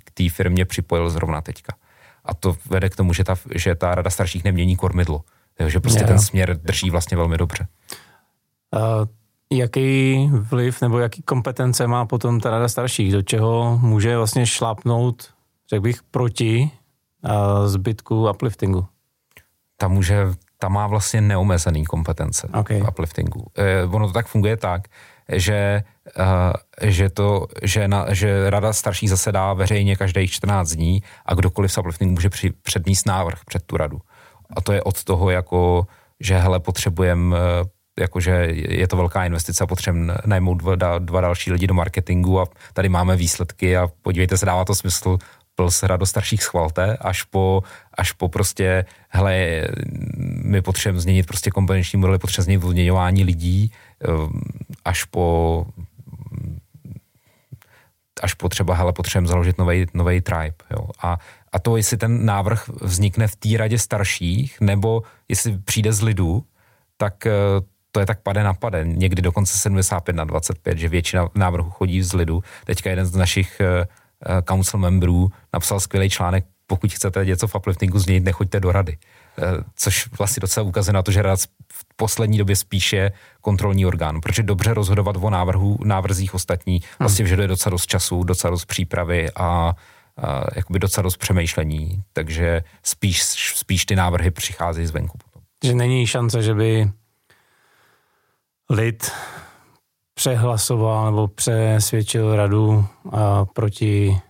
k 0.05 0.11
té 0.15 0.29
firmě 0.29 0.65
připojil 0.65 1.11
zrovna 1.11 1.41
teďka. 1.41 1.77
A 2.25 2.35
to 2.35 2.57
vede 2.71 2.89
k 2.89 2.97
tomu, 2.97 3.13
že 3.13 3.25
ta, 3.25 3.37
že 3.55 3.75
ta 3.75 3.95
rada 3.95 4.11
starších 4.11 4.45
nemění 4.45 4.77
kormidlo. 4.77 5.23
Takže 5.55 5.81
prostě 5.81 6.05
ten 6.05 6.19
směr 6.19 6.57
drží 6.57 6.91
vlastně 6.91 7.17
velmi 7.17 7.39
dobře. 7.39 7.67
Uh, 8.75 9.07
jaký 9.59 10.31
vliv 10.33 10.81
nebo 10.81 10.99
jaký 10.99 11.23
kompetence 11.23 11.87
má 11.87 12.07
potom 12.07 12.41
ta 12.41 12.51
rada 12.51 12.69
starších? 12.69 13.13
Do 13.13 13.23
čeho 13.23 13.79
může 13.83 14.17
vlastně 14.17 14.47
šlápnout 14.47 15.38
řekl 15.71 15.83
bych, 15.83 16.03
proti 16.03 16.71
zbytku 17.67 18.31
upliftingu? 18.31 18.87
Ta 19.77 19.89
může, 19.89 20.27
ta 20.59 20.69
má 20.69 20.87
vlastně 20.87 21.21
neomezený 21.21 21.85
kompetence 21.85 22.49
okay. 22.55 22.81
v 22.81 22.89
upliftingu. 22.89 23.45
E, 23.55 23.85
ono 23.85 24.07
to 24.07 24.13
tak 24.13 24.27
funguje 24.27 24.57
tak, 24.57 24.83
že, 25.33 25.83
uh, 26.19 26.53
že, 26.83 27.11
to, 27.11 27.47
že, 27.63 27.89
na, 27.89 28.15
že 28.15 28.51
rada 28.51 28.73
starších 28.73 29.11
zasedá 29.11 29.53
veřejně 29.53 29.97
každých 29.97 30.33
14 30.33 30.71
dní 30.71 31.03
a 31.27 31.35
kdokoliv 31.35 31.73
z 31.73 31.79
upliftingu 31.79 32.15
může 32.15 32.31
při, 32.31 32.51
předníst 32.51 33.07
návrh 33.07 33.45
před 33.45 33.63
tu 33.63 33.77
radu. 33.77 34.01
A 34.57 34.61
to 34.61 34.73
je 34.73 34.83
od 34.83 35.05
toho, 35.05 35.31
jako, 35.31 35.87
že 36.21 36.39
hele, 36.39 36.61
potřebujeme 36.61 37.37
jakože 37.99 38.31
je 38.53 38.89
to 38.89 38.97
velká 38.97 39.25
investice 39.25 39.65
a 39.65 39.67
potřebujeme 39.67 40.15
najmout 40.27 40.55
dva, 40.55 40.99
dva 40.99 41.21
další 41.21 41.53
lidi 41.53 41.67
do 41.67 41.75
marketingu 41.75 42.41
a 42.41 42.47
tady 42.73 42.89
máme 42.89 43.17
výsledky 43.17 43.77
a 43.77 43.89
podívejte 44.03 44.37
se, 44.37 44.47
dává 44.47 44.65
to 44.65 44.75
smysl, 44.75 45.19
Plus 45.59 45.83
rado 45.83 46.07
starších 46.07 46.43
schvalte, 46.43 46.97
až 46.97 47.23
po, 47.23 47.63
až 47.95 48.13
po 48.13 48.29
prostě, 48.29 48.85
hele, 49.09 49.63
my 50.45 50.63
potřebujeme 50.63 51.01
změnit 51.01 51.27
prostě 51.27 51.51
kompetenční 51.51 51.99
modely, 51.99 52.19
potřebujeme 52.19 52.45
změnit 52.45 52.65
odměňování 52.65 53.25
lidí, 53.25 53.73
ehm, 54.09 54.41
až 54.85 55.05
po 55.05 55.67
až 58.23 58.35
po 58.35 58.49
třeba, 58.49 58.75
hele, 58.75 58.93
potřebujeme 58.93 59.29
založit 59.29 59.59
nový 59.95 60.21
tribe, 60.21 60.55
jo. 60.71 60.89
A, 61.03 61.19
a 61.53 61.59
to, 61.59 61.77
jestli 61.77 61.97
ten 61.97 62.27
návrh 62.27 62.69
vznikne 62.69 63.29
v 63.29 63.37
té 63.37 63.49
radě 63.57 63.79
starších, 63.79 64.61
nebo 64.61 65.03
jestli 65.29 65.59
přijde 65.59 65.93
z 65.93 66.03
lidu, 66.03 66.45
tak 66.97 67.27
eh, 67.27 67.33
to 67.91 68.01
je 68.01 68.07
tak 68.07 68.23
pade 68.23 68.43
na 68.43 68.55
pade. 68.55 68.85
Někdy 68.85 69.23
dokonce 69.23 69.59
75 69.59 70.17
na 70.17 70.25
25, 70.25 70.79
že 70.79 70.89
většina 70.89 71.29
návrhů 71.35 71.71
chodí 71.71 72.03
z 72.03 72.13
lidu. 72.13 72.43
Teďka 72.65 72.91
jeden 72.91 73.07
z 73.07 73.15
našich 73.15 73.61
eh, 73.61 73.67
Eh, 73.67 73.87
council 74.43 74.81
memberů 74.81 75.29
napsal 75.53 75.81
skvělý 75.81 76.11
článek, 76.11 76.45
pokud 76.67 76.93
chcete 76.93 77.25
něco 77.25 77.47
v 77.47 77.55
upliftingu 77.55 77.99
změnit, 77.99 78.25
nechoďte 78.25 78.61
do 78.61 78.73
rady. 78.73 78.99
Eh, 79.39 79.65
což 79.75 80.09
vlastně 80.19 80.41
docela 80.41 80.67
ukazuje 80.67 80.93
na 80.93 81.03
to, 81.03 81.11
že 81.11 81.23
rada 81.23 81.37
v 81.73 81.85
poslední 81.97 82.39
době 82.39 82.57
spíše 82.57 83.13
kontrolní 83.41 83.87
orgán, 83.87 84.21
protože 84.21 84.43
dobře 84.43 84.75
rozhodovat 84.75 85.17
o 85.21 85.31
návrhu, 85.31 85.79
návrzích 85.85 86.35
ostatní 86.35 86.83
vlastně 86.99 87.23
vyžaduje 87.23 87.49
docela 87.49 87.71
dost 87.71 87.87
času, 87.87 88.23
docela 88.23 88.51
dost 88.51 88.65
přípravy 88.65 89.31
a, 89.37 89.45
a 89.47 89.75
jakoby 90.57 90.79
docela 90.79 91.03
dost 91.03 91.17
přemýšlení, 91.17 92.03
takže 92.13 92.63
spíš, 92.83 93.23
spíš 93.57 93.87
ty 93.87 93.97
návrhy 93.97 94.31
přicházejí 94.31 94.87
zvenku. 94.87 95.19
Že 95.65 95.75
není 95.75 96.07
šance, 96.07 96.43
že 96.43 96.55
by 96.55 96.91
lid 98.71 99.13
přehlasoval 100.19 101.05
nebo 101.07 101.29
přesvědčil 101.29 102.37
radu 102.37 102.85
a 103.13 103.45
proti 103.45 104.21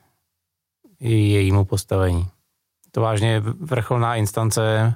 jejímu 1.00 1.64
postavení. 1.64 2.26
To 2.90 3.00
vážně 3.00 3.32
je 3.32 3.40
vrcholná 3.60 4.16
instance, 4.16 4.94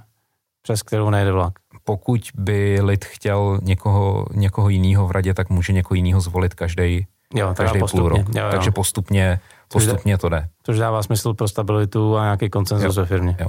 přes 0.63 0.83
kterou 0.83 1.11
nejde 1.11 1.33
vlak. 1.33 1.53
Pokud 1.85 2.21
by 2.35 2.81
lid 2.83 3.05
chtěl 3.05 3.59
někoho, 3.63 4.27
někoho 4.35 4.69
jiného 4.69 5.07
v 5.07 5.11
radě, 5.11 5.35
tak 5.35 5.51
může 5.51 5.73
někoho 5.73 5.97
jiného 5.97 6.21
zvolit 6.21 6.55
každý 6.55 7.07
každý 7.55 7.81
půl 7.91 8.09
rok. 8.09 8.29
Jo, 8.35 8.45
jo. 8.45 8.51
Takže 8.51 8.71
postupně, 8.71 9.41
postupně 9.69 10.19
to 10.19 10.29
jde. 10.29 10.49
Což 10.63 10.79
dává 10.79 11.03
smysl 11.03 11.35
pro 11.35 11.49
stabilitu 11.49 12.17
a 12.17 12.23
nějaký 12.23 12.51
koncenzus 12.51 12.97
ve 12.97 13.07
firmě. 13.07 13.37
Jo. 13.41 13.47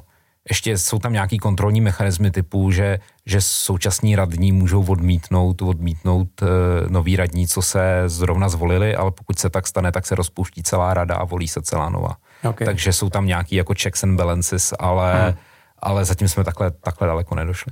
Ještě 0.49 0.77
jsou 0.77 0.99
tam 0.99 1.13
nějaký 1.13 1.37
kontrolní 1.37 1.81
mechanismy 1.81 2.31
typu, 2.31 2.71
že, 2.71 2.99
že 3.25 3.41
současní 3.41 4.15
radní 4.15 4.51
můžou 4.51 4.85
odmítnout, 4.85 5.61
odmítnout 5.61 6.41
e, 6.41 6.45
nový 6.89 7.15
radní, 7.15 7.47
co 7.47 7.61
se 7.61 8.03
zrovna 8.05 8.49
zvolili, 8.49 8.95
ale 8.95 9.11
pokud 9.11 9.39
se 9.39 9.49
tak 9.49 9.67
stane, 9.67 9.91
tak 9.91 10.05
se 10.05 10.15
rozpouští 10.15 10.63
celá 10.63 10.93
rada 10.93 11.15
a 11.15 11.23
volí 11.23 11.47
se 11.47 11.61
celá 11.61 11.89
nová. 11.89 12.15
Okay. 12.49 12.65
Takže 12.65 12.93
jsou 12.93 13.09
tam 13.09 13.25
nějaký 13.25 13.55
jako 13.55 13.73
checks 13.81 14.03
and 14.03 14.15
balances, 14.15 14.73
ale, 14.79 15.25
hmm. 15.25 15.37
ale 15.79 16.05
zatím 16.05 16.27
jsme 16.27 16.43
takhle, 16.43 16.71
takhle 16.71 17.07
daleko 17.07 17.35
nedošli. 17.35 17.71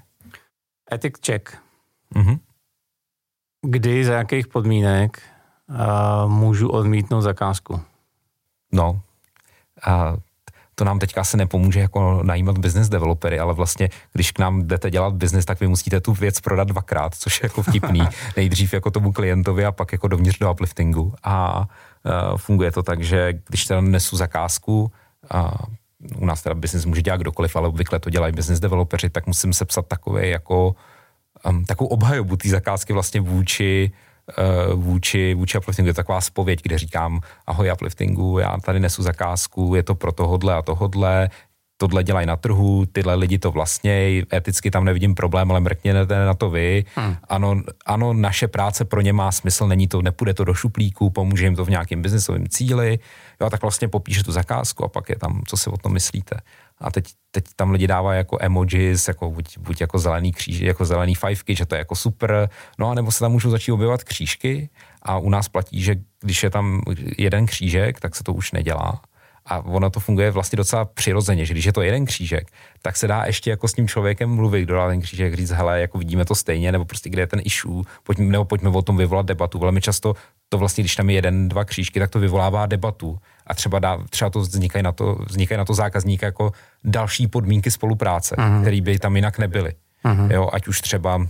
Ethic 0.92 1.14
check. 1.26 1.58
Mm-hmm. 2.16 2.40
Kdy, 3.66 4.06
za 4.06 4.14
jakých 4.14 4.48
podmínek 4.48 5.22
můžu 6.28 6.70
odmítnout 6.70 7.22
zakázku? 7.22 7.82
No, 8.74 9.02
a 9.84 10.16
to 10.82 10.86
nám 10.86 11.00
teďka 11.00 11.22
asi 11.22 11.38
nepomůže 11.38 11.80
jako 11.80 12.24
najímat 12.24 12.58
business 12.58 12.90
developery, 12.90 13.40
ale 13.40 13.54
vlastně, 13.54 13.90
když 14.14 14.32
k 14.32 14.40
nám 14.40 14.68
jdete 14.68 14.90
dělat 14.90 15.14
business, 15.14 15.46
tak 15.46 15.60
vy 15.60 15.68
musíte 15.68 16.02
tu 16.02 16.14
věc 16.14 16.42
prodat 16.42 16.68
dvakrát, 16.68 17.16
což 17.16 17.40
je 17.40 17.46
jako 17.46 17.62
vtipný. 17.64 18.02
Nejdřív 18.38 18.74
jako 18.74 18.92
tomu 18.92 19.12
klientovi 19.12 19.66
a 19.66 19.72
pak 19.72 19.92
jako 19.92 20.08
dovnitř 20.08 20.40
do 20.40 20.52
upliftingu. 20.52 21.14
A 21.24 21.60
uh, 21.62 22.38
funguje 22.38 22.72
to 22.72 22.84
tak, 22.84 23.04
že 23.04 23.34
když 23.48 23.66
teda 23.66 23.82
nesu 23.82 24.18
zakázku, 24.18 24.92
a 25.30 25.54
u 26.18 26.26
nás 26.26 26.42
teda 26.42 26.56
business 26.56 26.86
může 26.86 27.02
dělat 27.02 27.22
kdokoliv, 27.22 27.56
ale 27.56 27.68
obvykle 27.68 28.00
to 28.00 28.10
dělají 28.10 28.34
business 28.34 28.60
developeři, 28.60 29.10
tak 29.10 29.28
musím 29.28 29.54
sepsat 29.54 29.88
takové 29.88 30.28
jako 30.28 30.76
um, 31.46 31.66
takovou 31.66 31.90
obhajobu 31.90 32.38
té 32.38 32.50
zakázky 32.50 32.94
vlastně 32.94 33.22
vůči 33.22 33.92
uh, 33.94 34.11
vůči, 34.76 35.34
vůči 35.34 35.58
upliftingu. 35.58 35.88
Je 35.88 35.94
to 35.94 35.98
taková 35.98 36.22
spověď, 36.22 36.60
kde 36.64 36.78
říkám, 36.78 37.20
ahoj 37.48 37.72
upliftingu, 37.74 38.40
já 38.40 38.58
tady 38.66 38.80
nesu 38.80 39.04
zakázku, 39.04 39.76
je 39.76 39.84
to 39.84 39.96
pro 39.96 40.12
tohodle 40.12 40.54
a 40.54 40.62
tohodle, 40.62 41.30
tohle 41.78 42.04
dělají 42.04 42.28
na 42.28 42.36
trhu, 42.36 42.86
tyhle 42.92 43.16
lidi 43.16 43.40
to 43.40 43.52
vlastně, 43.52 44.24
eticky 44.34 44.72
tam 44.72 44.86
nevidím 44.86 45.16
problém, 45.16 45.52
ale 45.52 45.60
mrkněte 45.60 46.26
na 46.26 46.34
to 46.34 46.50
vy. 46.50 46.86
Hmm. 46.96 47.16
Ano, 47.30 47.62
ano, 47.86 48.14
naše 48.14 48.48
práce 48.48 48.86
pro 48.86 49.02
ně 49.02 49.14
má 49.14 49.32
smysl, 49.32 49.68
není 49.68 49.88
to, 49.88 50.02
nepůjde 50.02 50.34
to 50.34 50.44
do 50.44 50.54
šuplíku, 50.54 51.10
pomůže 51.10 51.46
jim 51.46 51.56
to 51.56 51.66
v 51.66 51.70
nějakém 51.70 52.02
biznesovém 52.02 52.48
cíli, 52.48 53.00
jo, 53.42 53.50
tak 53.50 53.62
vlastně 53.62 53.88
popíše 53.88 54.24
tu 54.24 54.32
zakázku 54.32 54.86
a 54.86 54.88
pak 54.88 55.10
je 55.10 55.16
tam, 55.16 55.42
co 55.48 55.58
si 55.58 55.70
o 55.70 55.78
tom 55.78 55.94
myslíte. 55.94 56.36
A 56.82 56.92
teď, 56.92 57.06
teď 57.32 57.46
tam 57.56 57.72
lidi 57.72 57.88
dávají 57.88 58.18
jako 58.18 58.38
emojis, 58.42 59.08
jako 59.08 59.32
buď, 59.32 59.58
buď 59.58 59.82
jako 59.82 60.00
zelený 60.00 60.32
kříž, 60.32 60.60
jako 60.60 60.86
zelený 60.86 61.16
fajfky, 61.16 61.56
že 61.56 61.66
to 61.66 61.76
je 61.76 61.80
jako 61.80 61.96
super, 61.96 62.50
no 62.78 62.90
a 62.90 62.94
nebo 62.94 63.12
se 63.12 63.20
tam 63.20 63.32
můžou 63.32 63.50
začít 63.50 63.72
objevovat 63.72 64.04
křížky 64.04 64.70
a 65.02 65.18
u 65.18 65.30
nás 65.30 65.50
platí, 65.50 65.82
že 65.82 65.96
když 66.20 66.44
je 66.44 66.50
tam 66.50 66.82
jeden 67.18 67.46
křížek, 67.46 68.00
tak 68.00 68.16
se 68.16 68.24
to 68.24 68.34
už 68.34 68.52
nedělá. 68.52 69.02
A 69.46 69.66
ono 69.66 69.90
to 69.90 70.00
funguje 70.00 70.32
vlastně 70.32 70.58
docela 70.58 70.86
přirozeně, 70.86 71.46
že 71.46 71.54
když 71.54 71.66
je 71.66 71.74
to 71.74 71.82
jeden 71.82 72.06
křížek, 72.06 72.48
tak 72.82 72.98
se 72.98 73.08
dá 73.08 73.24
ještě 73.26 73.50
jako 73.50 73.68
s 73.68 73.74
tím 73.74 73.88
člověkem 73.88 74.30
mluvit, 74.30 74.64
kdo 74.64 74.76
dá 74.76 74.88
ten 74.88 75.02
křížek, 75.02 75.34
říct, 75.34 75.50
hele, 75.50 75.82
jako 75.82 75.98
vidíme 75.98 76.26
to 76.26 76.36
stejně, 76.36 76.72
nebo 76.72 76.86
prostě 76.86 77.10
kde 77.10 77.22
je 77.22 77.28
ten 77.28 77.42
issue, 77.44 77.84
pojďme, 78.04 78.26
nebo 78.26 78.46
pojďme 78.46 78.70
o 78.70 78.82
tom 78.82 78.98
vyvolat 78.98 79.26
debatu. 79.26 79.60
Velmi 79.60 79.82
často 79.82 80.14
to 80.50 80.58
vlastně, 80.58 80.82
když 80.82 80.96
tam 80.96 81.10
je 81.10 81.16
jeden, 81.16 81.50
dva 81.50 81.66
křížky, 81.66 82.00
tak 82.00 82.10
to 82.10 82.20
vyvolává 82.20 82.66
debatu 82.66 83.18
a 83.52 83.54
třeba, 83.54 83.80
dá, 83.80 84.00
třeba 84.10 84.30
to 84.30 84.40
vznikají 84.40 84.84
na 84.84 84.92
to, 84.92 85.18
vznikají 85.28 85.58
na 85.58 85.66
to 85.66 85.74
zákazníka 85.74 86.26
jako 86.26 86.52
další 86.84 87.28
podmínky 87.28 87.72
spolupráce, 87.72 88.36
uh-huh. 88.36 88.62
které 88.62 88.82
by 88.82 89.00
tam 89.00 89.16
jinak 89.16 89.38
nebyly. 89.38 89.74
Uh-huh. 90.06 90.32
Jo, 90.32 90.50
ať 90.54 90.68
už 90.68 90.82
třeba 90.82 91.28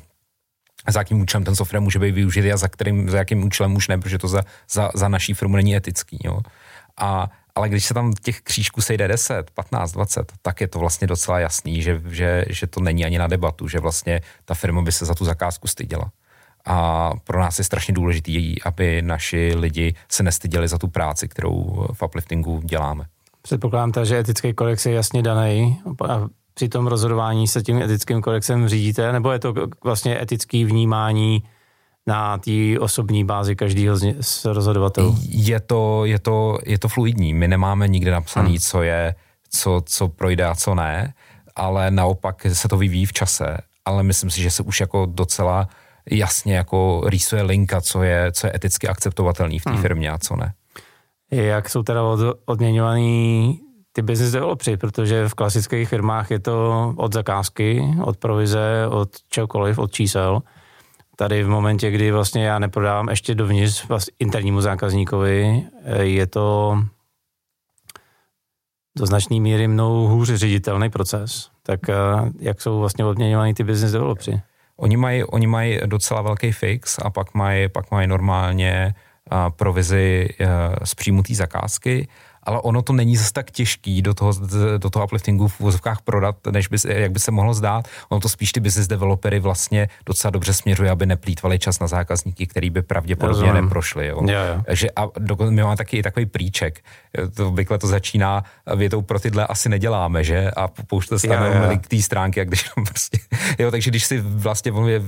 za 0.90 1.00
jakým 1.00 1.22
účelem 1.22 1.44
ten 1.44 1.56
software 1.56 1.82
může 1.82 2.00
být 2.00 2.12
využit 2.12 2.52
a 2.52 2.58
za, 2.58 2.68
kterým, 2.68 3.10
za 3.10 3.18
jakým 3.18 3.44
účelem 3.44 3.76
už 3.76 3.88
ne, 3.88 3.98
protože 3.98 4.18
to 4.18 4.28
za, 4.28 4.44
za, 4.72 4.92
za 4.94 5.08
naší 5.08 5.34
firmu 5.34 5.56
není 5.56 5.76
etický. 5.76 6.18
Jo. 6.24 6.40
A 6.98 7.30
ale 7.56 7.70
když 7.70 7.86
se 7.86 7.94
tam 7.94 8.14
těch 8.14 8.42
křížků 8.42 8.82
sejde 8.82 9.08
10, 9.08 9.52
15, 9.52 9.92
20, 9.92 10.32
tak 10.42 10.62
je 10.62 10.68
to 10.68 10.80
vlastně 10.80 11.08
docela 11.08 11.40
jasný, 11.40 11.82
že, 11.82 12.02
že, 12.10 12.46
že 12.50 12.68
to 12.68 12.80
není 12.80 13.06
ani 13.06 13.18
na 13.18 13.28
debatu, 13.28 13.68
že 13.68 13.80
vlastně 13.80 14.22
ta 14.46 14.54
firma 14.54 14.82
by 14.82 14.92
se 14.92 15.06
za 15.06 15.16
tu 15.16 15.26
zakázku 15.26 15.68
styděla. 15.68 16.12
A 16.66 17.12
pro 17.24 17.40
nás 17.40 17.58
je 17.58 17.64
strašně 17.64 17.94
důležitý, 17.94 18.62
aby 18.62 19.02
naši 19.02 19.54
lidi 19.56 19.96
se 20.12 20.24
nestyděli 20.24 20.68
za 20.68 20.78
tu 20.78 20.88
práci, 20.88 21.28
kterou 21.28 21.86
v 21.94 22.04
upliftingu 22.04 22.62
děláme. 22.64 23.06
Předpokládám 23.42 24.06
že 24.06 24.20
etický 24.20 24.54
kodex 24.54 24.86
je 24.86 24.94
jasně 24.94 25.24
daný 25.24 25.82
a 26.10 26.28
při 26.54 26.70
tom 26.70 26.88
rozhodování 26.88 27.48
se 27.48 27.62
tím 27.62 27.82
etickým 27.82 28.22
kodexem 28.22 28.68
řídíte, 28.68 29.12
nebo 29.12 29.32
je 29.32 29.40
to 29.40 29.54
vlastně 29.84 30.22
etický 30.22 30.66
vnímání 30.66 31.44
na 32.08 32.38
té 32.38 32.80
osobní 32.80 33.26
bázi 33.26 33.56
každého 33.56 33.98
z, 34.20 34.46
rozhodovatelů? 34.46 35.18
Je 35.30 35.60
to, 35.60 36.06
je, 36.06 36.20
to, 36.20 36.58
je 36.66 36.80
to 36.80 36.88
fluidní. 36.88 37.34
My 37.34 37.48
nemáme 37.48 37.88
nikde 37.88 38.12
napsaný, 38.12 38.50
hmm. 38.50 38.60
co 38.60 38.82
je, 38.82 39.16
co, 39.50 39.82
co 39.86 40.08
projde 40.08 40.46
a 40.46 40.56
co 40.56 40.76
ne, 40.76 41.14
ale 41.56 41.92
naopak 41.92 42.46
se 42.54 42.68
to 42.68 42.78
vyvíjí 42.78 43.06
v 43.06 43.14
čase. 43.14 43.58
Ale 43.86 44.04
myslím 44.04 44.30
si, 44.30 44.42
že 44.42 44.52
se 44.52 44.64
už 44.64 44.80
jako 44.80 45.06
docela 45.06 45.68
jasně 46.12 46.56
jako 46.56 47.02
rýsuje 47.06 47.42
linka, 47.42 47.82
co 47.82 48.04
je, 48.04 48.32
co 48.32 48.48
je 48.48 48.56
eticky 48.56 48.88
akceptovatelný 48.88 49.60
v 49.60 49.64
té 49.64 49.72
hmm. 49.72 49.82
firmě 49.82 50.12
a 50.12 50.18
co 50.18 50.36
ne. 50.36 50.54
Jak 51.32 51.70
jsou 51.70 51.84
teda 51.84 52.04
od, 52.04 52.20
odměňovaný 52.46 53.60
ty 53.92 54.02
business 54.02 54.32
developři, 54.32 54.78
protože 54.78 55.30
v 55.30 55.34
klasických 55.34 55.90
firmách 55.90 56.32
je 56.32 56.40
to 56.40 56.94
od 56.98 57.14
zakázky, 57.14 57.84
od 58.04 58.18
provize, 58.18 58.88
od 58.90 59.10
čehokoliv, 59.30 59.78
od 59.78 59.92
čísel 59.92 60.42
tady 61.22 61.44
v 61.44 61.50
momentě, 61.50 61.92
kdy 61.92 62.12
vlastně 62.12 62.46
já 62.46 62.60
neprodávám 62.60 63.10
ještě 63.10 63.36
dovnitř 63.36 63.88
vlastně 63.88 64.14
internímu 64.20 64.62
zákazníkovi, 64.62 65.64
eh, 65.84 66.04
je 66.04 66.28
to 66.28 66.78
do 68.98 69.06
značné 69.06 69.40
míry 69.40 69.68
mnou 69.68 70.08
hůř 70.08 70.34
ředitelný 70.34 70.90
proces. 70.90 71.50
Tak 71.64 71.90
eh, 71.90 71.96
jak 72.40 72.62
jsou 72.62 72.80
vlastně 72.80 73.06
odměňovaný 73.06 73.54
ty 73.54 73.64
business 73.64 73.92
developři? 73.92 74.42
Oni 74.82 74.98
mají, 74.98 75.24
oni 75.24 75.48
mají 75.48 75.80
docela 75.86 76.22
velký 76.22 76.52
fix 76.52 77.00
a 77.02 77.10
pak 77.10 77.34
mají, 77.34 77.70
pak 77.70 77.92
mají 77.92 78.08
normálně 78.08 78.96
provizi 79.56 80.30
uh, 80.40 80.48
z 80.84 80.96
příjmu 80.96 81.24
té 81.24 81.36
zakázky 81.36 82.08
ale 82.44 82.62
ono 82.62 82.82
to 82.82 82.94
není 82.94 83.18
zase 83.18 83.34
tak 83.34 83.52
těžký 83.52 84.02
do 84.02 84.14
toho, 84.14 84.34
do 84.78 84.90
toho 84.90 85.06
upliftingu 85.06 85.48
v 85.48 85.60
úvozovkách 85.60 86.02
prodat, 86.02 86.36
než 86.52 86.68
by, 86.68 86.78
jak 86.88 87.12
by 87.12 87.20
se 87.20 87.32
mohlo 87.32 87.54
zdát. 87.54 87.88
Ono 88.10 88.22
to 88.22 88.30
spíš 88.30 88.52
ty 88.52 88.60
business 88.60 88.88
developery 88.88 89.40
vlastně 89.40 89.88
docela 90.06 90.32
dobře 90.32 90.54
směřuje, 90.54 90.92
aby 90.92 91.06
neplýtvali 91.06 91.60
čas 91.60 91.80
na 91.80 91.88
zákazníky, 91.88 92.48
který 92.48 92.70
by 92.70 92.82
pravděpodobně 92.82 93.42
Rozumím. 93.42 93.64
neprošli. 93.64 94.08
Jo. 94.08 94.22
Jo, 94.26 94.40
jo. 94.56 94.64
Že 94.70 94.90
a 94.96 95.08
dokonce 95.20 95.52
my 95.52 95.64
máme 95.64 95.78
taky 95.78 96.04
takový 96.04 96.26
príček, 96.26 96.84
to 97.36 97.48
obvykle 97.48 97.78
to 97.78 97.88
začíná 97.88 98.44
větou 98.76 99.02
pro 99.02 99.20
tyhle 99.20 99.48
asi 99.48 99.70
neděláme, 99.70 100.24
že? 100.24 100.52
A 100.52 100.68
pouštěte 100.68 101.20
se 101.20 101.28
tam 101.28 101.70
link 101.70 101.88
té 101.88 102.02
stránky, 102.02 102.42
a 102.42 102.44
když 102.44 102.70
prostě, 102.88 103.18
jo, 103.60 103.72
takže 103.72 103.90
když 103.90 104.06
si 104.06 104.20
vlastně 104.20 104.72
ono, 104.72 104.88
je, 104.88 105.02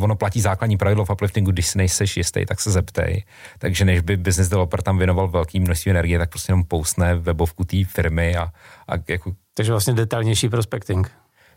ono 0.00 0.16
platí 0.16 0.40
základní 0.40 0.76
pravidlo 0.76 1.04
v 1.04 1.10
upliftingu, 1.10 1.50
když 1.50 1.66
si 1.66 1.78
nejseš 1.78 2.16
jistý, 2.16 2.46
tak 2.46 2.60
se 2.60 2.70
zeptej. 2.70 3.24
Takže 3.58 3.84
než 3.84 4.00
by 4.00 4.16
business 4.16 4.48
developer 4.48 4.82
tam 4.82 4.98
věnoval 4.98 5.28
velký 5.28 5.60
množství 5.60 5.90
energie, 5.90 6.18
tak 6.18 6.30
prostě 6.30 6.52
jenom 6.52 6.64
poustne 6.74 7.14
webovku 7.14 7.64
té 7.64 7.86
firmy 7.86 8.34
a, 8.36 8.50
a 8.88 8.92
jako... 9.08 9.32
Takže 9.54 9.72
vlastně 9.72 9.94
detailnější 9.94 10.48
prospecting. 10.48 11.10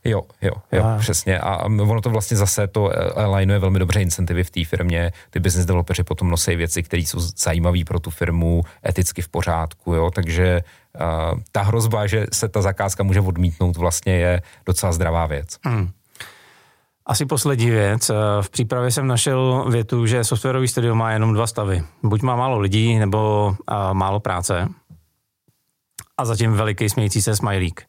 Jo, 0.06 0.22
jo, 0.42 0.52
jo, 0.72 0.84
a. 0.86 0.98
přesně. 0.98 1.40
A 1.40 1.66
ono 1.66 2.02
to 2.02 2.10
vlastně 2.10 2.38
zase 2.38 2.68
to 2.68 2.92
alignuje 3.18 3.60
velmi 3.60 3.80
dobře 3.80 4.02
incentivy 4.02 4.44
v 4.44 4.50
té 4.50 4.66
firmě. 4.66 5.12
Ty 5.30 5.40
business 5.40 5.66
developeri 5.66 6.04
potom 6.04 6.30
nosí 6.30 6.56
věci, 6.56 6.84
které 6.84 7.02
jsou 7.02 7.20
zajímavé 7.20 7.80
pro 7.86 8.00
tu 8.00 8.10
firmu, 8.10 8.62
eticky 8.86 9.22
v 9.22 9.30
pořádku, 9.30 9.94
jo, 9.94 10.12
takže 10.14 10.62
uh, 10.62 11.40
ta 11.52 11.62
hrozba, 11.62 12.08
že 12.08 12.26
se 12.34 12.48
ta 12.48 12.62
zakázka 12.62 13.04
může 13.04 13.22
odmítnout, 13.22 13.78
vlastně 13.78 14.14
je 14.14 14.42
docela 14.66 14.92
zdravá 14.92 15.26
věc. 15.26 15.58
Hmm. 15.66 15.90
Asi 17.06 17.26
poslední 17.26 17.70
věc. 17.70 18.12
V 18.42 18.50
přípravě 18.50 18.92
jsem 18.92 19.08
našel 19.08 19.66
větu, 19.72 20.06
že 20.06 20.24
softwarový 20.24 20.68
studio 20.68 20.96
má 20.96 21.12
jenom 21.12 21.34
dva 21.34 21.48
stavy. 21.48 21.84
Buď 22.04 22.22
má 22.22 22.36
málo 22.36 22.60
lidí, 22.60 23.00
nebo 23.00 23.48
uh, 23.48 23.94
málo 23.94 24.20
práce 24.20 24.68
a 26.18 26.26
zatím 26.26 26.54
veliký 26.54 26.90
smějící 26.90 27.22
se 27.22 27.36
smajlík. 27.36 27.82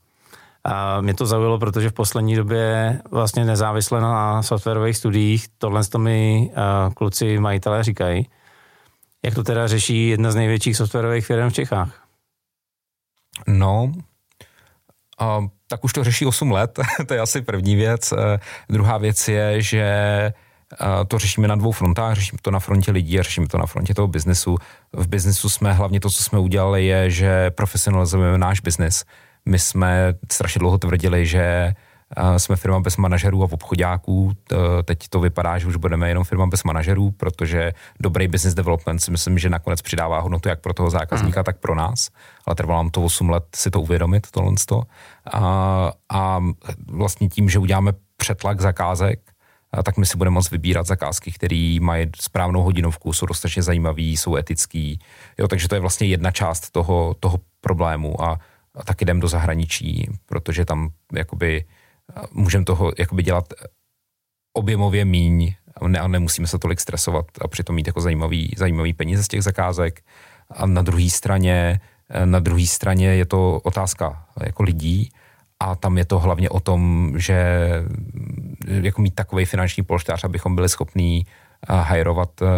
A 0.65 1.01
mě 1.01 1.15
to 1.15 1.27
zaujalo, 1.27 1.59
protože 1.59 1.91
v 1.91 1.93
poslední 1.93 2.37
době 2.37 2.99
vlastně 3.11 3.45
nezávisle 3.45 4.01
na 4.01 4.43
softwarových 4.43 4.97
studiích 4.97 5.47
tohle 5.59 5.85
to 5.85 5.99
mi 5.99 6.51
kluci 6.97 7.39
majitelé 7.39 7.85
říkají. 7.85 8.27
Jak 9.25 9.35
to 9.35 9.43
teda 9.43 9.67
řeší 9.67 10.09
jedna 10.09 10.31
z 10.31 10.35
největších 10.35 10.77
softwarových 10.77 11.27
firm 11.27 11.51
v 11.51 11.53
Čechách? 11.53 12.09
No, 13.47 13.93
a, 15.19 15.41
tak 15.69 15.85
už 15.85 15.93
to 15.93 16.05
řeší 16.05 16.27
8 16.27 16.51
let, 16.51 16.79
to 17.07 17.15
je 17.15 17.21
asi 17.21 17.43
první 17.43 17.77
věc. 17.77 18.13
E, 18.13 18.41
druhá 18.69 18.99
věc 18.99 19.29
je, 19.29 19.63
že 19.63 19.93
to 21.09 21.19
řešíme 21.19 21.49
na 21.49 21.55
dvou 21.55 21.73
frontách, 21.73 22.15
řešíme 22.15 22.39
to 22.43 22.51
na 22.51 22.61
frontě 22.61 22.91
lidí 22.91 23.21
a 23.21 23.23
řešíme 23.23 23.49
to 23.49 23.59
na 23.59 23.67
frontě 23.67 23.95
toho 23.95 24.09
biznesu. 24.09 24.57
V 24.93 25.09
biznesu 25.09 25.49
jsme 25.49 25.73
hlavně 25.73 26.01
to, 26.01 26.11
co 26.11 26.23
jsme 26.23 26.39
udělali, 26.39 26.87
je, 26.87 27.11
že 27.11 27.51
profesionalizujeme 27.51 28.39
náš 28.39 28.61
biznes. 28.61 29.05
My 29.47 29.59
jsme 29.59 30.15
strašně 30.33 30.59
dlouho 30.59 30.79
tvrdili, 30.79 31.27
že 31.27 31.75
jsme 32.37 32.57
firma 32.57 32.81
bez 32.81 32.97
manažerů 32.97 33.43
a 33.43 33.49
obchodáků. 33.51 34.33
Teď 34.85 34.99
to 35.09 35.21
vypadá, 35.21 35.59
že 35.59 35.67
už 35.67 35.77
budeme 35.77 36.09
jenom 36.09 36.25
firma 36.25 36.47
bez 36.47 36.65
manažerů, 36.65 37.11
protože 37.11 37.73
dobrý 38.01 38.29
business 38.29 38.55
development 38.55 39.03
si 39.03 39.11
myslím, 39.11 39.39
že 39.39 39.51
nakonec 39.51 39.83
přidává 39.83 40.21
hodnotu 40.21 40.49
jak 40.49 40.61
pro 40.61 40.75
toho 40.75 40.91
zákazníka, 40.91 41.41
mm. 41.41 41.45
tak 41.45 41.59
pro 41.59 41.75
nás. 41.75 42.09
Ale 42.47 42.57
trvalo 42.57 42.83
nám 42.83 42.91
to 42.91 43.03
8 43.03 43.31
let 43.31 43.45
si 43.57 43.71
to 43.71 43.81
uvědomit, 43.81 44.27
tohle. 44.31 44.53
A, 45.33 45.93
a 46.09 46.41
vlastně 46.87 47.29
tím, 47.29 47.49
že 47.49 47.59
uděláme 47.59 47.93
přetlak 48.17 48.61
zakázek, 48.61 49.21
tak 49.85 49.97
my 49.97 50.07
si 50.07 50.17
budeme 50.17 50.35
moct 50.35 50.51
vybírat 50.51 50.87
zakázky, 50.87 51.33
které 51.33 51.77
mají 51.81 52.07
správnou 52.21 52.63
hodinovku, 52.63 53.13
jsou 53.13 53.27
dostatečně 53.27 53.63
zajímavý, 53.63 54.17
jsou 54.17 54.37
etický. 54.37 54.99
Jo, 55.39 55.49
takže 55.49 55.69
to 55.69 55.75
je 55.75 55.81
vlastně 55.81 56.07
jedna 56.07 56.31
část 56.31 56.71
toho, 56.71 57.17
toho 57.21 57.41
problému 57.61 58.23
a, 58.23 58.41
a 58.75 58.85
taky 58.85 59.05
jdem 59.05 59.21
do 59.21 59.29
zahraničí, 59.29 60.09
protože 60.27 60.65
tam 60.65 60.91
jakoby 61.15 61.65
můžeme 62.33 62.65
toho 62.65 62.93
jakoby 62.99 63.23
dělat 63.23 63.45
objemově 64.53 65.05
míň 65.05 65.55
a, 65.77 65.89
ne, 65.89 65.99
a 65.99 66.09
nemusíme 66.09 66.47
se 66.47 66.59
tolik 66.59 66.81
stresovat 66.81 67.27
a 67.41 67.49
přitom 67.49 67.77
mít 67.77 67.87
jako 67.87 68.01
zajímavý, 68.01 68.55
zajímavý 68.57 68.93
peníze 68.93 69.25
z 69.25 69.29
těch 69.29 69.43
zakázek. 69.43 70.01
A 70.51 70.67
na 70.67 70.83
druhé 70.83 71.11
straně, 71.11 71.81
na 72.25 72.39
druhé 72.39 72.67
straně 72.67 73.07
je 73.07 73.27
to 73.27 73.61
otázka 73.65 74.27
jako 74.41 74.63
lidí, 74.63 75.11
a 75.61 75.75
tam 75.75 75.99
je 75.99 76.05
to 76.05 76.19
hlavně 76.19 76.51
o 76.51 76.61
tom, 76.61 77.13
že 77.17 77.69
jako 78.69 79.03
mít 79.03 79.15
takový 79.15 79.45
finanční 79.45 79.83
polštář, 79.83 80.25
abychom 80.25 80.55
byli 80.55 80.69
schopní 80.69 81.27
hajrovat 81.69 82.43
uh, 82.43 82.49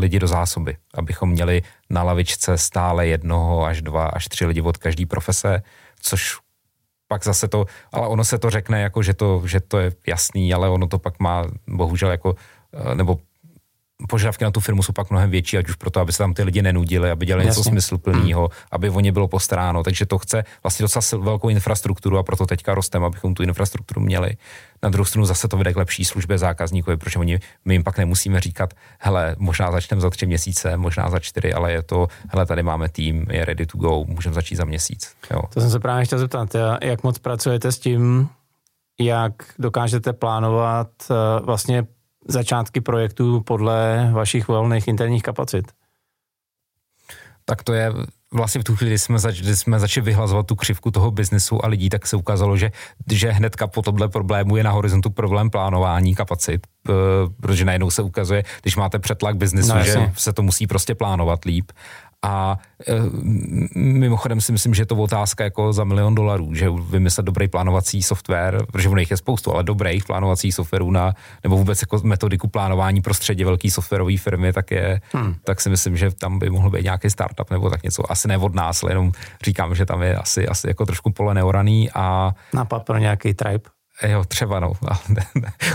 lidi 0.00 0.18
do 0.18 0.26
zásoby, 0.26 0.76
abychom 0.94 1.30
měli 1.30 1.62
na 1.90 2.02
lavičce 2.02 2.58
stále 2.58 3.06
jednoho 3.06 3.64
až 3.64 3.82
dva 3.82 4.06
až 4.06 4.28
tři 4.28 4.46
lidi 4.46 4.62
od 4.62 4.76
každé 4.76 5.06
profese, 5.06 5.62
což 6.00 6.38
pak 7.08 7.24
zase 7.24 7.48
to, 7.48 7.66
ale 7.92 8.08
ono 8.08 8.24
se 8.24 8.38
to 8.38 8.50
řekne 8.50 8.82
jako, 8.82 9.02
že 9.02 9.14
to, 9.14 9.42
že 9.46 9.60
to 9.60 9.78
je 9.78 9.92
jasný, 10.06 10.54
ale 10.54 10.68
ono 10.68 10.86
to 10.86 10.98
pak 10.98 11.20
má 11.20 11.44
bohužel 11.66 12.10
jako, 12.10 12.34
nebo 12.94 13.18
požadavky 14.08 14.44
na 14.44 14.50
tu 14.50 14.60
firmu 14.60 14.82
jsou 14.82 14.92
pak 14.92 15.10
mnohem 15.10 15.30
větší, 15.30 15.58
ať 15.58 15.68
už 15.68 15.74
proto, 15.74 16.00
aby 16.00 16.12
se 16.12 16.18
tam 16.18 16.34
ty 16.34 16.42
lidi 16.42 16.62
nenudili, 16.62 17.10
aby 17.10 17.26
dělali 17.26 17.46
Jasně. 17.46 17.60
něco 17.60 17.70
smysluplného, 17.70 18.40
hmm. 18.40 18.50
aby 18.70 18.90
o 18.90 19.00
ně 19.00 19.12
bylo 19.12 19.28
postaráno. 19.28 19.82
Takže 19.82 20.06
to 20.06 20.18
chce 20.18 20.44
vlastně 20.62 20.84
docela 20.84 21.22
velkou 21.24 21.48
infrastrukturu 21.48 22.18
a 22.18 22.22
proto 22.22 22.46
teďka 22.46 22.74
rostem, 22.74 23.04
abychom 23.04 23.34
tu 23.34 23.42
infrastrukturu 23.42 24.00
měli. 24.00 24.30
Na 24.82 24.88
druhou 24.88 25.04
stranu 25.04 25.26
zase 25.26 25.48
to 25.48 25.56
vede 25.56 25.72
k 25.72 25.76
lepší 25.76 26.04
službě 26.04 26.38
zákazníkovi, 26.38 26.96
protože 26.96 27.18
oni, 27.18 27.40
my 27.64 27.74
jim 27.74 27.84
pak 27.84 27.98
nemusíme 27.98 28.40
říkat, 28.40 28.74
hele, 28.98 29.36
možná 29.38 29.72
začneme 29.72 30.00
za 30.00 30.10
tři 30.10 30.26
měsíce, 30.26 30.76
možná 30.76 31.10
za 31.10 31.18
čtyři, 31.18 31.52
ale 31.52 31.72
je 31.72 31.82
to, 31.82 32.08
hele, 32.28 32.46
tady 32.46 32.62
máme 32.62 32.88
tým, 32.88 33.26
je 33.30 33.44
ready 33.44 33.66
to 33.66 33.78
go, 33.78 34.04
můžeme 34.04 34.34
začít 34.34 34.56
za 34.56 34.64
měsíc. 34.64 35.12
Jo. 35.30 35.42
To 35.54 35.60
jsem 35.60 35.70
se 35.70 35.80
právě 35.80 36.04
chtěl 36.04 36.18
zeptat, 36.18 36.56
jak 36.82 37.02
moc 37.02 37.18
pracujete 37.18 37.72
s 37.72 37.78
tím, 37.78 38.28
jak 39.00 39.32
dokážete 39.58 40.12
plánovat 40.12 40.88
eh, 41.10 41.14
vlastně 41.40 41.86
začátky 42.28 42.80
projektu 42.80 43.40
podle 43.40 44.10
vašich 44.12 44.48
volných 44.48 44.88
interních 44.88 45.22
kapacit? 45.22 45.72
Tak 47.44 47.62
to 47.62 47.72
je 47.72 47.92
vlastně 48.32 48.60
v 48.60 48.64
tu 48.64 48.76
chvíli, 48.76 48.90
kdy 48.90 48.98
jsme, 48.98 49.18
zač, 49.18 49.40
kdy 49.40 49.56
jsme 49.56 49.80
začali 49.80 50.04
vyhlazovat 50.04 50.46
tu 50.46 50.56
křivku 50.56 50.90
toho 50.90 51.10
biznesu 51.10 51.64
a 51.64 51.68
lidí, 51.68 51.88
tak 51.88 52.06
se 52.06 52.16
ukázalo, 52.16 52.56
že, 52.56 52.70
že 53.12 53.30
hnedka 53.30 53.66
po 53.66 53.82
tomhle 53.82 54.08
problému 54.08 54.56
je 54.56 54.64
na 54.64 54.70
horizontu 54.70 55.10
problém 55.10 55.50
plánování 55.50 56.14
kapacit, 56.14 56.66
protože 57.40 57.64
najednou 57.64 57.90
se 57.90 58.02
ukazuje, 58.02 58.42
když 58.62 58.76
máte 58.76 58.98
přetlak 58.98 59.36
biznesu, 59.36 59.74
no, 59.74 59.84
že 59.84 60.12
se 60.16 60.32
to 60.32 60.42
musí 60.42 60.66
prostě 60.66 60.94
plánovat 60.94 61.44
líp 61.44 61.72
a 62.26 62.58
e, 62.88 62.94
mimochodem 63.78 64.40
si 64.40 64.52
myslím, 64.52 64.74
že 64.74 64.82
je 64.82 64.86
to 64.86 64.96
otázka 64.96 65.44
jako 65.44 65.72
za 65.72 65.84
milion 65.84 66.14
dolarů, 66.14 66.54
že 66.54 66.70
vymyslet 66.90 67.26
dobrý 67.26 67.48
plánovací 67.48 68.02
software, 68.02 68.66
protože 68.72 68.88
ono 68.88 68.98
jich 68.98 69.10
je 69.10 69.16
spoustu, 69.16 69.54
ale 69.54 69.64
dobrých 69.64 70.04
plánovacích 70.04 70.54
softwarů 70.54 70.90
na, 70.90 71.14
nebo 71.44 71.56
vůbec 71.56 71.80
jako 71.80 72.00
metodiku 72.02 72.48
plánování 72.48 73.02
prostředí 73.02 73.44
velké 73.44 73.70
softwarové 73.70 74.16
firmy, 74.16 74.52
tak 74.52 74.70
je, 74.70 75.00
hmm. 75.12 75.34
tak 75.44 75.60
si 75.60 75.70
myslím, 75.70 75.96
že 75.96 76.10
tam 76.10 76.38
by 76.38 76.50
mohl 76.50 76.70
být 76.70 76.84
nějaký 76.84 77.10
startup 77.10 77.50
nebo 77.50 77.70
tak 77.70 77.82
něco. 77.82 78.12
Asi 78.12 78.28
ne 78.28 78.38
od 78.38 78.54
nás, 78.54 78.82
ale 78.82 78.92
jenom 78.92 79.12
říkám, 79.44 79.74
že 79.74 79.86
tam 79.86 80.02
je 80.02 80.16
asi, 80.16 80.48
asi 80.48 80.68
jako 80.68 80.86
trošku 80.86 81.10
pole 81.10 81.34
neoraný 81.34 81.90
a... 81.94 82.34
Nápad 82.54 82.84
pro 82.84 82.98
nějaký 82.98 83.34
tribe? 83.34 83.75
Jo, 84.02 84.24
třeba 84.24 84.60
no, 84.60 84.72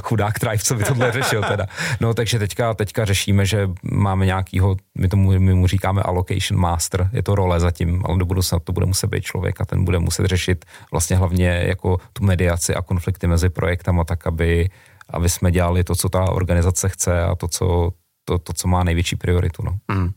chudák 0.04 0.34
by 0.76 0.84
tohle 0.84 1.12
řešil 1.12 1.44
teda. 1.44 1.66
No 2.00 2.14
takže 2.14 2.40
teďka, 2.40 2.74
teďka 2.74 3.06
řešíme, 3.06 3.46
že 3.46 3.70
máme 3.84 4.26
nějakýho, 4.26 4.76
my 4.98 5.08
tomu, 5.08 5.40
my 5.40 5.54
mu 5.54 5.68
říkáme 5.68 6.02
allocation 6.02 6.60
master, 6.60 7.10
je 7.14 7.24
to 7.24 7.36
role 7.36 7.60
zatím, 7.60 8.04
ale 8.06 8.18
do 8.18 8.26
budoucna 8.26 8.60
to 8.60 8.74
bude 8.74 8.86
muset 8.86 9.08
být 9.08 9.24
člověk 9.24 9.62
a 9.62 9.66
ten 9.66 9.84
bude 9.84 10.00
muset 10.00 10.26
řešit 10.26 10.66
vlastně 10.92 11.18
hlavně 11.18 11.48
jako 11.48 11.98
tu 12.14 12.24
mediaci 12.24 12.76
a 12.76 12.82
konflikty 12.82 13.28
mezi 13.28 13.50
projektama 13.50 14.04
tak, 14.04 14.28
aby, 14.28 14.70
aby 15.10 15.30
jsme 15.30 15.52
dělali 15.52 15.84
to, 15.84 15.96
co 15.96 16.10
ta 16.10 16.32
organizace 16.32 16.90
chce 16.90 17.24
a 17.24 17.36
to, 17.36 17.48
co, 17.48 17.92
to, 18.26 18.38
to, 18.38 18.54
co 18.54 18.68
má 18.68 18.84
největší 18.84 19.16
prioritu. 19.16 19.64
No. 19.66 19.78
Hmm. 19.92 20.12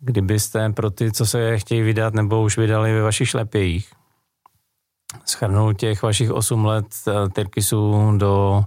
Kdybyste 0.00 0.72
pro 0.72 0.90
ty, 0.90 1.12
co 1.12 1.26
se 1.26 1.58
chtějí 1.58 1.82
vydat 1.82 2.14
nebo 2.14 2.42
už 2.42 2.58
vydali 2.58 2.92
ve 2.92 3.02
vašich 3.02 3.28
šlepějích, 3.28 3.90
schrnout 5.24 5.78
těch 5.78 6.02
vašich 6.02 6.30
8 6.30 6.64
let 6.64 6.86
eh, 7.08 7.28
Tyrkisu 7.28 8.12
do 8.16 8.64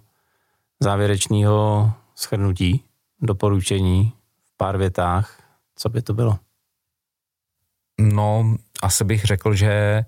závěrečného 0.80 1.92
schrnutí, 2.16 2.84
doporučení 3.22 4.14
v 4.44 4.58
pár 4.58 4.78
větách, 4.78 5.42
co 5.76 5.90
by 5.90 6.02
to 6.02 6.14
bylo? 6.14 6.40
No, 8.00 8.56
asi 8.82 9.04
bych 9.04 9.24
řekl, 9.24 9.56
že 9.56 10.04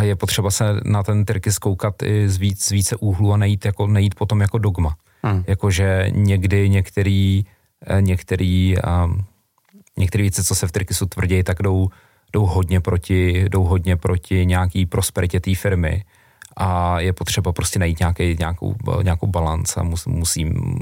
je 0.00 0.16
potřeba 0.16 0.50
se 0.50 0.64
na 0.84 1.02
ten 1.02 1.24
Tyrkis 1.24 1.58
koukat 1.58 2.02
i 2.02 2.28
z, 2.28 2.36
víc, 2.36 2.64
z 2.64 2.70
více 2.70 2.96
úhlu 2.96 3.32
a 3.32 3.36
nejít, 3.36 3.64
jako, 3.64 3.86
nejít 3.86 4.14
potom 4.14 4.40
jako 4.40 4.58
dogma. 4.58 4.96
Hmm. 5.22 5.44
Jakože 5.46 6.06
někdy 6.10 6.68
některý, 6.68 7.44
eh, 7.86 8.02
některý, 8.02 8.74
um, 9.04 9.24
některé 9.98 10.22
věci, 10.22 10.44
co 10.44 10.54
se 10.54 10.66
v 10.66 10.72
Tyrkisu 10.72 11.06
tvrdí, 11.06 11.42
tak 11.42 11.62
jdou 11.62 11.88
jdou 12.32 12.46
hodně 12.46 12.80
proti, 12.80 13.48
jdou 13.48 13.64
hodně 13.64 13.96
proti 13.96 14.46
nějaký 14.46 14.86
prosperitě 14.86 15.40
té 15.40 15.54
firmy 15.54 16.04
a 16.56 17.00
je 17.00 17.12
potřeba 17.12 17.52
prostě 17.52 17.78
najít 17.78 17.98
nějaký, 17.98 18.36
nějakou, 18.38 18.74
nějakou 19.02 19.26
balans 19.26 19.76
a 19.76 19.82
mus, 19.82 20.06
musím, 20.06 20.78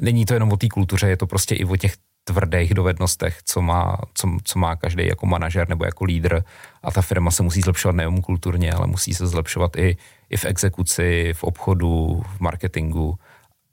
není 0.00 0.24
to 0.24 0.34
jenom 0.34 0.52
o 0.52 0.56
té 0.56 0.68
kultuře, 0.68 1.08
je 1.08 1.16
to 1.16 1.26
prostě 1.26 1.54
i 1.54 1.64
o 1.64 1.76
těch 1.76 1.94
tvrdých 2.24 2.74
dovednostech, 2.74 3.38
co 3.44 3.62
má, 3.62 3.98
co, 4.14 4.28
co 4.44 4.58
má 4.58 4.76
každý 4.76 5.06
jako 5.06 5.26
manažer 5.26 5.68
nebo 5.68 5.84
jako 5.84 6.04
lídr 6.04 6.42
a 6.82 6.90
ta 6.90 7.02
firma 7.02 7.30
se 7.30 7.42
musí 7.42 7.60
zlepšovat 7.60 7.96
nejenom 7.96 8.22
kulturně, 8.22 8.72
ale 8.72 8.86
musí 8.86 9.14
se 9.14 9.26
zlepšovat 9.26 9.76
i, 9.76 9.96
i 10.30 10.36
v 10.36 10.44
exekuci, 10.44 11.32
v 11.36 11.44
obchodu, 11.44 12.22
v 12.36 12.40
marketingu. 12.40 13.18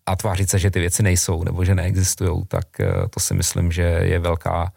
A 0.05 0.15
tvářit 0.15 0.49
se, 0.49 0.59
že 0.59 0.71
ty 0.71 0.79
věci 0.79 1.03
nejsou 1.03 1.43
nebo 1.43 1.65
že 1.65 1.75
neexistují, 1.75 2.43
tak 2.47 2.79
eh, 2.79 2.87
to 3.09 3.19
si 3.19 3.33
myslím, 3.33 3.71
že 3.71 3.81
je 3.81 4.19
velká, 4.19 4.71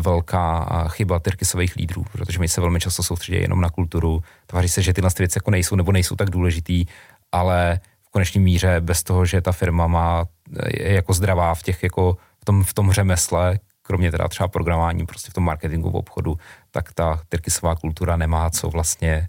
velká 0.00 0.68
chyba 0.88 1.18
tyrkisových 1.18 1.76
lídrů, 1.76 2.04
protože 2.12 2.38
my 2.38 2.48
se 2.48 2.60
velmi 2.60 2.80
často 2.80 3.02
soustředí 3.02 3.38
jenom 3.38 3.60
na 3.60 3.70
kulturu, 3.70 4.22
tváří 4.46 4.68
se, 4.68 4.82
že 4.82 4.92
tyhle 4.92 5.10
věci 5.18 5.38
jako 5.38 5.50
nejsou 5.50 5.76
nebo 5.76 5.92
nejsou 5.92 6.16
tak 6.16 6.30
důležitý, 6.30 6.84
ale 7.32 7.80
v 8.02 8.10
konečné 8.10 8.40
míře 8.40 8.80
bez 8.80 9.02
toho, 9.02 9.26
že 9.26 9.40
ta 9.40 9.52
firma 9.52 9.86
má, 9.86 10.24
je 10.66 10.92
jako 10.92 11.12
zdravá 11.12 11.54
v 11.54 11.62
těch 11.62 11.82
jako 11.82 12.16
v 12.40 12.44
tom, 12.44 12.64
v 12.64 12.74
tom 12.74 12.92
řemesle, 12.92 13.58
kromě 13.82 14.10
teda 14.10 14.28
třeba 14.28 14.48
programování, 14.48 15.06
prostě 15.06 15.30
v 15.30 15.34
tom 15.34 15.44
marketingu 15.44 15.90
v 15.90 15.96
obchodu, 15.96 16.36
tak 16.70 16.92
ta 16.92 17.20
tyrkisová 17.28 17.74
kultura 17.74 18.16
nemá 18.16 18.50
co 18.50 18.70
vlastně 18.70 19.28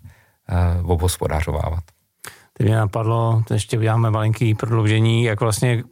uh, 0.82 0.91
obhospodařovávat. 0.91 1.84
Teď 2.54 2.68
mě 2.68 2.76
napadlo, 2.76 3.43
ještě 3.54 3.78
uděláme 3.78 4.12
malinký 4.12 4.56
prodloužení, 4.56 5.24
jak 5.24 5.39
vlastně 5.39 5.84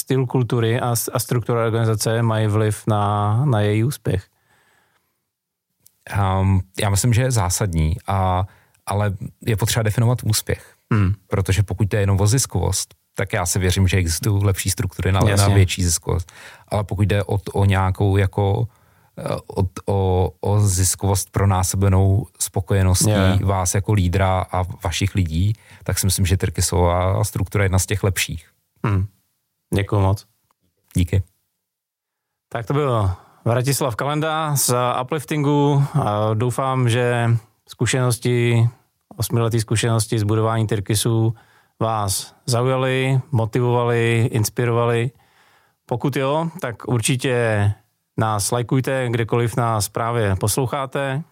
styl 0.00 0.26
kultury 0.26 0.80
a, 0.80 0.94
a 1.12 1.18
struktura 1.18 1.64
organizace 1.64 2.22
mají 2.22 2.46
vliv 2.46 2.82
na, 2.86 3.44
na 3.44 3.60
její 3.60 3.84
úspěch? 3.84 4.26
Um, 6.40 6.62
já 6.80 6.90
myslím, 6.90 7.12
že 7.12 7.22
je 7.22 7.30
zásadní, 7.30 7.96
a, 8.06 8.44
ale 8.86 9.12
je 9.46 9.56
potřeba 9.56 9.82
definovat 9.82 10.18
úspěch. 10.24 10.74
Hmm. 10.92 11.14
Protože 11.26 11.62
pokud 11.62 11.88
to 11.88 11.96
je 11.96 12.02
jenom 12.02 12.20
o 12.20 12.26
ziskovost, 12.26 12.94
tak 13.14 13.32
já 13.32 13.46
si 13.46 13.58
věřím, 13.58 13.88
že 13.88 13.96
existují 13.96 14.44
lepší 14.44 14.70
struktury 14.70 15.12
na, 15.12 15.20
na 15.20 15.48
větší 15.48 15.84
ziskovost. 15.84 16.32
Ale 16.68 16.84
pokud 16.84 17.02
jde 17.02 17.24
o, 17.24 17.38
o 17.52 17.64
nějakou 17.64 18.16
jako 18.16 18.68
eh, 19.18 19.36
o, 19.46 19.64
o, 19.86 20.30
o 20.40 20.60
ziskovost 20.60 21.30
násobenou 21.46 22.26
spokojeností 22.38 23.10
yeah. 23.10 23.40
vás 23.40 23.74
jako 23.74 23.92
lídra 23.92 24.46
a 24.52 24.62
vašich 24.84 25.14
lidí, 25.14 25.52
tak 25.84 25.98
si 25.98 26.06
myslím, 26.06 26.26
že 26.26 26.36
Tyrkisová 26.36 27.24
struktura 27.24 27.64
je 27.64 27.66
jedna 27.66 27.78
z 27.78 27.86
těch 27.86 28.02
lepších. 28.02 28.50
Hmm. 28.84 29.06
Děkuji 29.74 30.00
moc. 30.00 30.26
Díky. 30.96 31.22
Tak 32.48 32.66
to 32.66 32.72
bylo 32.72 33.10
Vratislav 33.44 33.96
Kalenda 33.96 34.56
z 34.56 34.74
Upliftingu. 35.02 35.84
Doufám, 36.34 36.88
že 36.88 37.30
zkušenosti, 37.68 38.68
osmiletý 39.16 39.60
zkušenosti 39.60 40.18
z 40.18 40.22
budování 40.22 40.66
Tyrkisu 40.66 41.34
vás 41.80 42.34
zaujaly, 42.46 43.20
motivovali, 43.32 44.28
inspirovali. 44.32 45.10
Pokud 45.86 46.16
jo, 46.16 46.50
tak 46.60 46.88
určitě 46.88 47.72
nás 48.16 48.50
lajkujte, 48.50 49.08
kdekoliv 49.10 49.56
nás 49.56 49.88
právě 49.88 50.36
posloucháte. 50.36 51.22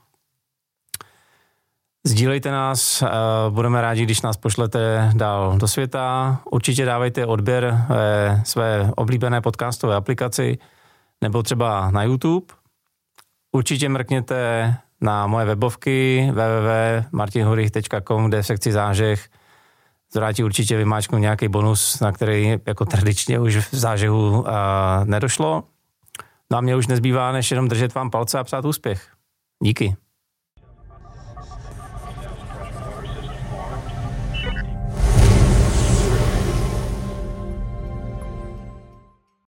Sdílejte 2.09 2.51
nás, 2.51 3.03
eh, 3.03 3.09
budeme 3.51 3.83
rádi, 3.83 4.03
když 4.03 4.23
nás 4.23 4.37
pošlete 4.37 5.11
dál 5.15 5.59
do 5.59 5.69
světa. 5.69 6.41
Určitě 6.51 6.85
dávejte 6.85 7.27
odběr 7.27 7.85
ve 7.89 8.43
své 8.45 8.91
oblíbené 8.97 9.41
podcastové 9.41 9.97
aplikaci 9.97 10.59
nebo 11.21 11.43
třeba 11.43 11.91
na 11.91 12.03
YouTube. 12.03 12.47
Určitě 13.53 13.89
mrkněte 13.89 14.75
na 15.01 15.27
moje 15.27 15.47
webovky 15.47 16.29
www.martinhurich.com, 16.33 18.29
kde 18.29 18.43
v 18.43 18.47
sekci 18.47 18.73
zážeh 18.73 19.29
zvrátí 20.13 20.45
určitě 20.45 20.77
vymáčknu 20.77 21.19
nějaký 21.19 21.49
bonus, 21.49 22.01
na 22.01 22.13
který 22.13 22.59
jako 22.67 22.85
tradičně 22.85 23.41
už 23.41 23.57
v 23.57 23.75
zážehu 23.75 24.41
uh, 24.41 24.47
nedošlo. 25.05 25.65
No 26.53 26.59
a 26.59 26.61
mě 26.61 26.77
už 26.77 26.87
nezbývá, 26.87 27.33
než 27.33 27.51
jenom 27.51 27.69
držet 27.69 27.95
vám 27.95 28.11
palce 28.11 28.39
a 28.39 28.45
přát 28.45 28.65
úspěch. 28.65 29.09
Díky. 29.63 29.97